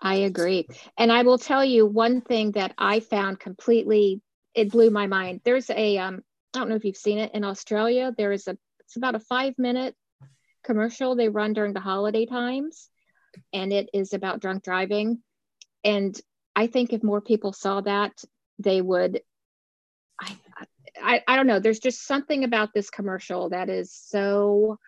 I 0.00 0.16
agree. 0.16 0.66
And 0.98 1.12
I 1.12 1.22
will 1.22 1.38
tell 1.38 1.64
you 1.64 1.86
one 1.86 2.20
thing 2.20 2.52
that 2.52 2.74
I 2.76 3.00
found 3.00 3.38
completely, 3.38 4.20
it 4.54 4.70
blew 4.70 4.90
my 4.90 5.06
mind. 5.06 5.42
There's 5.44 5.70
a, 5.70 5.98
um, 5.98 6.22
I 6.54 6.58
don't 6.58 6.68
know 6.68 6.74
if 6.74 6.84
you've 6.84 6.96
seen 6.96 7.18
it 7.18 7.32
in 7.34 7.44
Australia, 7.44 8.12
there 8.16 8.32
is 8.32 8.48
a 8.48 8.56
it's 8.92 8.98
about 8.98 9.14
a 9.14 9.20
five 9.20 9.54
minute 9.56 9.94
commercial 10.62 11.16
they 11.16 11.30
run 11.30 11.54
during 11.54 11.72
the 11.72 11.80
holiday 11.80 12.26
times, 12.26 12.90
and 13.50 13.72
it 13.72 13.88
is 13.94 14.12
about 14.12 14.40
drunk 14.40 14.62
driving. 14.62 15.22
And 15.82 16.14
I 16.54 16.66
think 16.66 16.92
if 16.92 17.02
more 17.02 17.22
people 17.22 17.54
saw 17.54 17.80
that, 17.80 18.22
they 18.58 18.82
would. 18.82 19.22
I, 20.20 20.36
I, 21.02 21.22
I 21.26 21.36
don't 21.36 21.46
know. 21.46 21.58
There's 21.58 21.78
just 21.78 22.06
something 22.06 22.44
about 22.44 22.74
this 22.74 22.90
commercial 22.90 23.48
that 23.48 23.70
is 23.70 23.90
so 23.90 24.78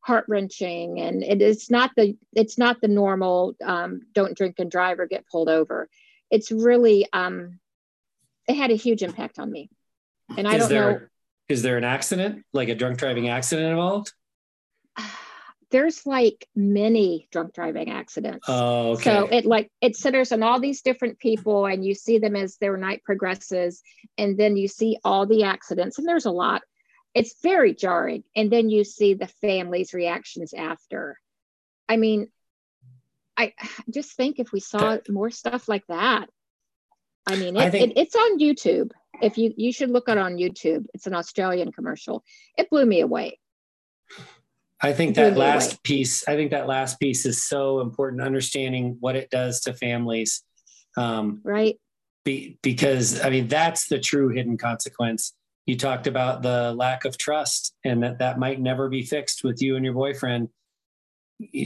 heart 0.00 0.26
wrenching, 0.28 1.00
and 1.00 1.22
it 1.22 1.40
is 1.40 1.70
not 1.70 1.90
the 1.96 2.18
it's 2.34 2.58
not 2.58 2.82
the 2.82 2.88
normal 2.88 3.54
um, 3.64 4.02
don't 4.12 4.36
drink 4.36 4.56
and 4.58 4.70
drive 4.70 5.00
or 5.00 5.06
get 5.06 5.26
pulled 5.26 5.48
over. 5.48 5.88
It's 6.30 6.52
really 6.52 7.08
um, 7.14 7.60
it 8.46 8.56
had 8.56 8.70
a 8.70 8.74
huge 8.76 9.02
impact 9.02 9.38
on 9.38 9.50
me, 9.50 9.70
and 10.36 10.46
I 10.46 10.56
is 10.56 10.60
don't 10.60 10.68
there, 10.68 10.92
know. 10.92 11.06
Is 11.48 11.62
there 11.62 11.76
an 11.76 11.84
accident, 11.84 12.44
like 12.52 12.68
a 12.68 12.74
drunk 12.74 12.98
driving 12.98 13.28
accident 13.28 13.68
involved? 13.68 14.12
There's 15.70 16.06
like 16.06 16.46
many 16.54 17.28
drunk 17.32 17.54
driving 17.54 17.90
accidents. 17.90 18.46
Oh, 18.48 18.92
okay. 18.92 19.02
So 19.02 19.26
it 19.26 19.44
like 19.44 19.70
it 19.80 19.96
centers 19.96 20.30
on 20.30 20.42
all 20.42 20.60
these 20.60 20.82
different 20.82 21.18
people, 21.18 21.66
and 21.66 21.84
you 21.84 21.94
see 21.94 22.18
them 22.18 22.36
as 22.36 22.56
their 22.56 22.76
night 22.76 23.02
progresses, 23.04 23.82
and 24.16 24.38
then 24.38 24.56
you 24.56 24.68
see 24.68 24.98
all 25.04 25.26
the 25.26 25.44
accidents, 25.44 25.98
and 25.98 26.06
there's 26.06 26.26
a 26.26 26.30
lot. 26.30 26.62
It's 27.12 27.40
very 27.42 27.74
jarring, 27.74 28.24
and 28.36 28.50
then 28.50 28.70
you 28.70 28.84
see 28.84 29.14
the 29.14 29.26
family's 29.26 29.94
reactions 29.94 30.54
after. 30.54 31.18
I 31.88 31.96
mean, 31.96 32.28
I 33.36 33.52
just 33.90 34.12
think 34.12 34.38
if 34.38 34.52
we 34.52 34.60
saw 34.60 34.98
more 35.08 35.30
stuff 35.30 35.68
like 35.68 35.86
that, 35.88 36.28
I 37.26 37.36
mean, 37.36 37.56
it, 37.56 37.60
I 37.62 37.70
think, 37.70 37.90
it, 37.90 37.98
it's 37.98 38.14
on 38.14 38.38
YouTube 38.38 38.92
if 39.22 39.38
you 39.38 39.52
you 39.56 39.72
should 39.72 39.90
look 39.90 40.08
it 40.08 40.18
on 40.18 40.36
YouTube. 40.36 40.86
It's 40.94 41.06
an 41.06 41.14
Australian 41.14 41.72
commercial. 41.72 42.24
It 42.56 42.70
blew 42.70 42.86
me 42.86 43.00
away. 43.00 43.38
I 44.80 44.92
think 44.92 45.14
that 45.16 45.36
last 45.36 45.72
away. 45.72 45.80
piece. 45.82 46.28
I 46.28 46.36
think 46.36 46.50
that 46.50 46.66
last 46.66 47.00
piece 47.00 47.24
is 47.24 47.42
so 47.42 47.80
important. 47.80 48.22
Understanding 48.22 48.96
what 49.00 49.16
it 49.16 49.30
does 49.30 49.60
to 49.62 49.72
families, 49.72 50.42
um, 50.96 51.40
right? 51.42 51.76
Be, 52.24 52.58
because 52.62 53.20
I 53.20 53.30
mean 53.30 53.48
that's 53.48 53.88
the 53.88 53.98
true 53.98 54.28
hidden 54.28 54.58
consequence. 54.58 55.32
You 55.66 55.78
talked 55.78 56.06
about 56.06 56.42
the 56.42 56.74
lack 56.76 57.06
of 57.06 57.16
trust, 57.16 57.74
and 57.84 58.02
that 58.02 58.18
that 58.18 58.38
might 58.38 58.60
never 58.60 58.88
be 58.88 59.02
fixed 59.02 59.44
with 59.44 59.62
you 59.62 59.76
and 59.76 59.84
your 59.84 59.94
boyfriend. 59.94 60.48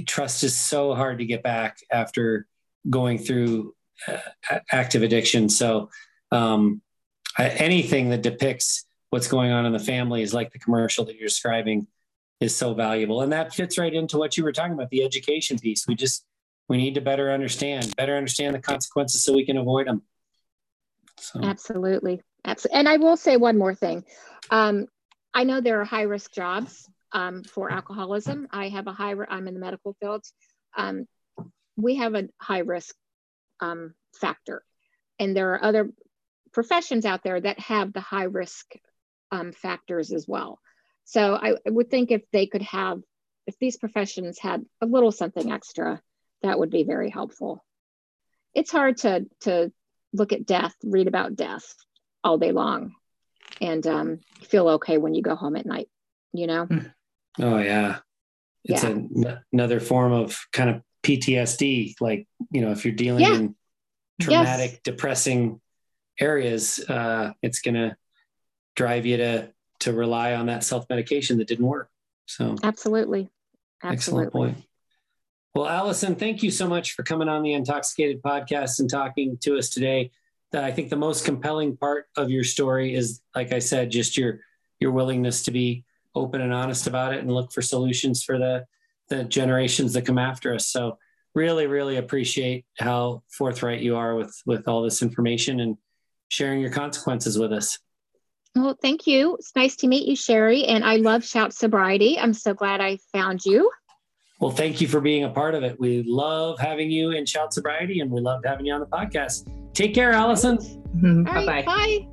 Trust 0.06 0.44
is 0.44 0.56
so 0.56 0.94
hard 0.94 1.18
to 1.18 1.26
get 1.26 1.42
back 1.42 1.78
after 1.90 2.46
going 2.88 3.18
through 3.18 3.74
uh, 4.06 4.58
active 4.70 5.02
addiction. 5.02 5.48
So 5.48 5.90
um, 6.30 6.80
anything 7.38 8.10
that 8.10 8.22
depicts 8.22 8.84
what's 9.10 9.28
going 9.28 9.52
on 9.52 9.64
in 9.66 9.72
the 9.72 9.78
family 9.78 10.22
is 10.22 10.34
like 10.34 10.52
the 10.52 10.58
commercial 10.58 11.04
that 11.06 11.16
you're 11.16 11.28
describing 11.28 11.86
is 12.40 12.54
so 12.54 12.74
valuable. 12.74 13.22
And 13.22 13.32
that 13.32 13.54
fits 13.54 13.78
right 13.78 13.92
into 13.92 14.18
what 14.18 14.36
you 14.36 14.44
were 14.44 14.52
talking 14.52 14.74
about 14.74 14.90
the 14.90 15.04
education 15.04 15.58
piece. 15.58 15.86
We 15.86 15.94
just 15.94 16.24
we 16.68 16.76
need 16.76 16.94
to 16.94 17.00
better 17.00 17.32
understand 17.32 17.94
better 17.96 18.16
understand 18.16 18.54
the 18.54 18.60
consequences 18.60 19.24
so 19.24 19.32
we 19.32 19.44
can 19.44 19.56
avoid 19.56 19.86
them. 19.86 20.02
So. 21.18 21.40
absolutely. 21.42 22.20
Absolutely 22.44 22.78
and 22.78 22.88
i 22.88 22.96
will 22.96 23.16
say 23.16 23.36
one 23.36 23.58
more 23.58 23.74
thing. 23.74 24.04
Um, 24.50 24.86
i 25.34 25.44
know 25.44 25.60
there 25.60 25.80
are 25.80 25.84
high 25.84 26.02
risk 26.02 26.32
jobs 26.32 26.88
um, 27.12 27.42
for 27.42 27.70
alcoholism. 27.70 28.48
I 28.50 28.68
have 28.68 28.86
a 28.86 28.92
high 28.92 29.14
i'm 29.28 29.48
in 29.48 29.54
the 29.54 29.60
medical 29.60 29.96
field. 30.00 30.24
Um, 30.76 31.06
we 31.76 31.96
have 31.96 32.14
a 32.14 32.28
high 32.40 32.60
risk 32.60 32.94
um, 33.60 33.94
factor. 34.20 34.62
And 35.18 35.36
there 35.36 35.54
are 35.54 35.64
other 35.64 35.90
professions 36.58 37.04
out 37.04 37.22
there 37.22 37.40
that 37.40 37.60
have 37.60 37.92
the 37.92 38.00
high 38.00 38.24
risk 38.24 38.66
um, 39.30 39.52
factors 39.52 40.12
as 40.12 40.26
well. 40.26 40.58
So 41.04 41.36
I, 41.36 41.52
I 41.52 41.70
would 41.70 41.88
think 41.88 42.10
if 42.10 42.22
they 42.32 42.48
could 42.48 42.62
have, 42.62 43.00
if 43.46 43.56
these 43.60 43.76
professions 43.76 44.40
had 44.40 44.64
a 44.80 44.86
little 44.86 45.12
something 45.12 45.52
extra, 45.52 46.02
that 46.42 46.58
would 46.58 46.70
be 46.70 46.82
very 46.82 47.10
helpful. 47.10 47.64
It's 48.54 48.72
hard 48.72 48.96
to 48.98 49.26
to 49.42 49.70
look 50.12 50.32
at 50.32 50.46
death, 50.46 50.74
read 50.82 51.06
about 51.06 51.36
death 51.36 51.76
all 52.24 52.38
day 52.38 52.50
long, 52.50 52.96
and 53.60 53.86
um, 53.86 54.18
feel 54.42 54.68
okay 54.70 54.98
when 54.98 55.14
you 55.14 55.22
go 55.22 55.36
home 55.36 55.54
at 55.54 55.64
night. 55.64 55.88
You 56.32 56.48
know. 56.48 56.64
Hmm. 56.64 56.78
Oh 57.38 57.58
yeah, 57.58 57.98
it's 58.64 58.82
yeah. 58.82 58.98
A, 59.30 59.42
another 59.52 59.78
form 59.78 60.12
of 60.12 60.36
kind 60.52 60.70
of 60.70 60.82
PTSD. 61.04 61.94
Like 62.00 62.26
you 62.50 62.62
know, 62.62 62.72
if 62.72 62.84
you're 62.84 62.94
dealing 62.94 63.22
yeah. 63.22 63.34
in 63.34 63.54
traumatic, 64.20 64.70
yes. 64.72 64.80
depressing 64.82 65.60
areas, 66.20 66.78
uh, 66.88 67.32
it's 67.42 67.60
going 67.60 67.74
to 67.74 67.96
drive 68.76 69.06
you 69.06 69.16
to 69.18 69.52
to 69.80 69.92
rely 69.92 70.34
on 70.34 70.46
that 70.46 70.64
self 70.64 70.88
medication 70.90 71.38
that 71.38 71.46
didn't 71.46 71.66
work. 71.66 71.90
So 72.26 72.56
absolutely, 72.62 73.30
absolutely. 73.82 74.26
Excellent 74.26 74.32
point. 74.32 74.56
Well, 75.54 75.68
Allison, 75.68 76.14
thank 76.14 76.42
you 76.42 76.50
so 76.50 76.68
much 76.68 76.92
for 76.92 77.02
coming 77.02 77.28
on 77.28 77.42
the 77.42 77.52
Untoxicated 77.52 78.20
podcast 78.20 78.80
and 78.80 78.88
talking 78.88 79.38
to 79.42 79.58
us 79.58 79.70
today. 79.70 80.10
That 80.52 80.64
I 80.64 80.72
think 80.72 80.88
the 80.88 80.96
most 80.96 81.24
compelling 81.24 81.76
part 81.76 82.06
of 82.16 82.30
your 82.30 82.44
story 82.44 82.94
is, 82.94 83.20
like 83.34 83.52
I 83.52 83.58
said, 83.58 83.90
just 83.90 84.16
your 84.16 84.40
your 84.80 84.92
willingness 84.92 85.42
to 85.44 85.50
be 85.50 85.84
open 86.14 86.40
and 86.40 86.52
honest 86.52 86.86
about 86.86 87.12
it 87.12 87.20
and 87.20 87.30
look 87.30 87.52
for 87.52 87.62
solutions 87.62 88.22
for 88.22 88.38
the 88.38 88.66
the 89.08 89.24
generations 89.24 89.92
that 89.94 90.06
come 90.06 90.18
after 90.18 90.54
us. 90.54 90.66
So 90.68 90.98
really, 91.34 91.66
really 91.66 91.96
appreciate 91.96 92.64
how 92.78 93.22
forthright 93.28 93.80
you 93.80 93.96
are 93.96 94.14
with 94.14 94.40
with 94.46 94.68
all 94.68 94.82
this 94.82 95.02
information 95.02 95.60
and 95.60 95.76
sharing 96.28 96.60
your 96.60 96.70
consequences 96.70 97.38
with 97.38 97.52
us. 97.52 97.78
Well, 98.54 98.76
thank 98.80 99.06
you. 99.06 99.36
It's 99.36 99.52
nice 99.54 99.76
to 99.76 99.86
meet 99.86 100.08
you, 100.08 100.16
Sherry. 100.16 100.64
And 100.64 100.84
I 100.84 100.96
love 100.96 101.24
Shout 101.24 101.52
Sobriety. 101.52 102.18
I'm 102.18 102.34
so 102.34 102.54
glad 102.54 102.80
I 102.80 102.98
found 103.12 103.44
you. 103.44 103.70
Well, 104.40 104.50
thank 104.50 104.80
you 104.80 104.88
for 104.88 105.00
being 105.00 105.24
a 105.24 105.30
part 105.30 105.54
of 105.54 105.64
it. 105.64 105.78
We 105.80 106.04
love 106.06 106.58
having 106.58 106.90
you 106.90 107.10
in 107.10 107.26
Shout 107.26 107.52
Sobriety 107.52 108.00
and 108.00 108.10
we 108.10 108.20
loved 108.20 108.46
having 108.46 108.66
you 108.66 108.72
on 108.72 108.80
the 108.80 108.86
podcast. 108.86 109.48
Take 109.74 109.94
care, 109.94 110.12
Allison. 110.12 110.58
Mm-hmm. 110.58 111.24
Bye 111.24 111.46
bye. 111.46 111.62
Bye. 111.62 112.06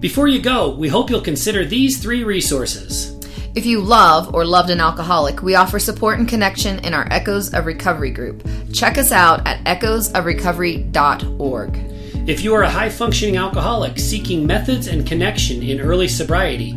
Before 0.00 0.28
you 0.28 0.40
go, 0.40 0.74
we 0.74 0.88
hope 0.88 1.08
you'll 1.08 1.22
consider 1.22 1.64
these 1.64 2.02
three 2.02 2.24
resources. 2.24 3.12
If 3.54 3.64
you 3.64 3.80
love 3.80 4.34
or 4.34 4.44
loved 4.44 4.68
an 4.68 4.80
alcoholic, 4.80 5.42
we 5.42 5.54
offer 5.54 5.78
support 5.78 6.18
and 6.18 6.28
connection 6.28 6.80
in 6.80 6.92
our 6.92 7.06
Echoes 7.10 7.54
of 7.54 7.64
Recovery 7.66 8.10
group. 8.10 8.46
Check 8.72 8.98
us 8.98 9.12
out 9.12 9.46
at 9.46 9.62
echoesofrecovery.org. 9.64 11.93
If 12.26 12.42
you 12.42 12.54
are 12.54 12.62
a 12.62 12.70
high 12.70 12.88
functioning 12.88 13.36
alcoholic 13.36 13.98
seeking 13.98 14.46
methods 14.46 14.86
and 14.86 15.06
connection 15.06 15.62
in 15.62 15.78
early 15.78 16.08
sobriety, 16.08 16.74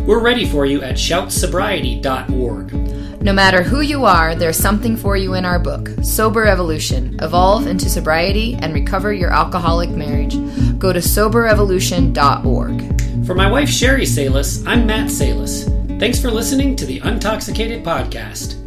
we're 0.00 0.22
ready 0.22 0.46
for 0.46 0.66
you 0.66 0.82
at 0.82 0.96
shoutsobriety.org. 0.96 3.22
No 3.22 3.32
matter 3.32 3.62
who 3.62 3.80
you 3.80 4.04
are, 4.04 4.34
there's 4.34 4.58
something 4.58 4.98
for 4.98 5.16
you 5.16 5.32
in 5.34 5.46
our 5.46 5.58
book, 5.58 5.88
Sober 6.02 6.46
Evolution 6.46 7.18
Evolve 7.22 7.66
into 7.66 7.88
Sobriety 7.88 8.58
and 8.60 8.74
Recover 8.74 9.14
Your 9.14 9.30
Alcoholic 9.30 9.88
Marriage. 9.88 10.34
Go 10.78 10.92
to 10.92 11.00
soberevolution.org. 11.00 13.26
For 13.26 13.34
my 13.34 13.50
wife, 13.50 13.70
Sherry 13.70 14.04
Salis, 14.04 14.62
I'm 14.66 14.86
Matt 14.86 15.10
Salis. 15.10 15.64
Thanks 15.98 16.20
for 16.20 16.30
listening 16.30 16.76
to 16.76 16.84
the 16.84 17.00
Untoxicated 17.00 17.82
Podcast. 17.82 18.59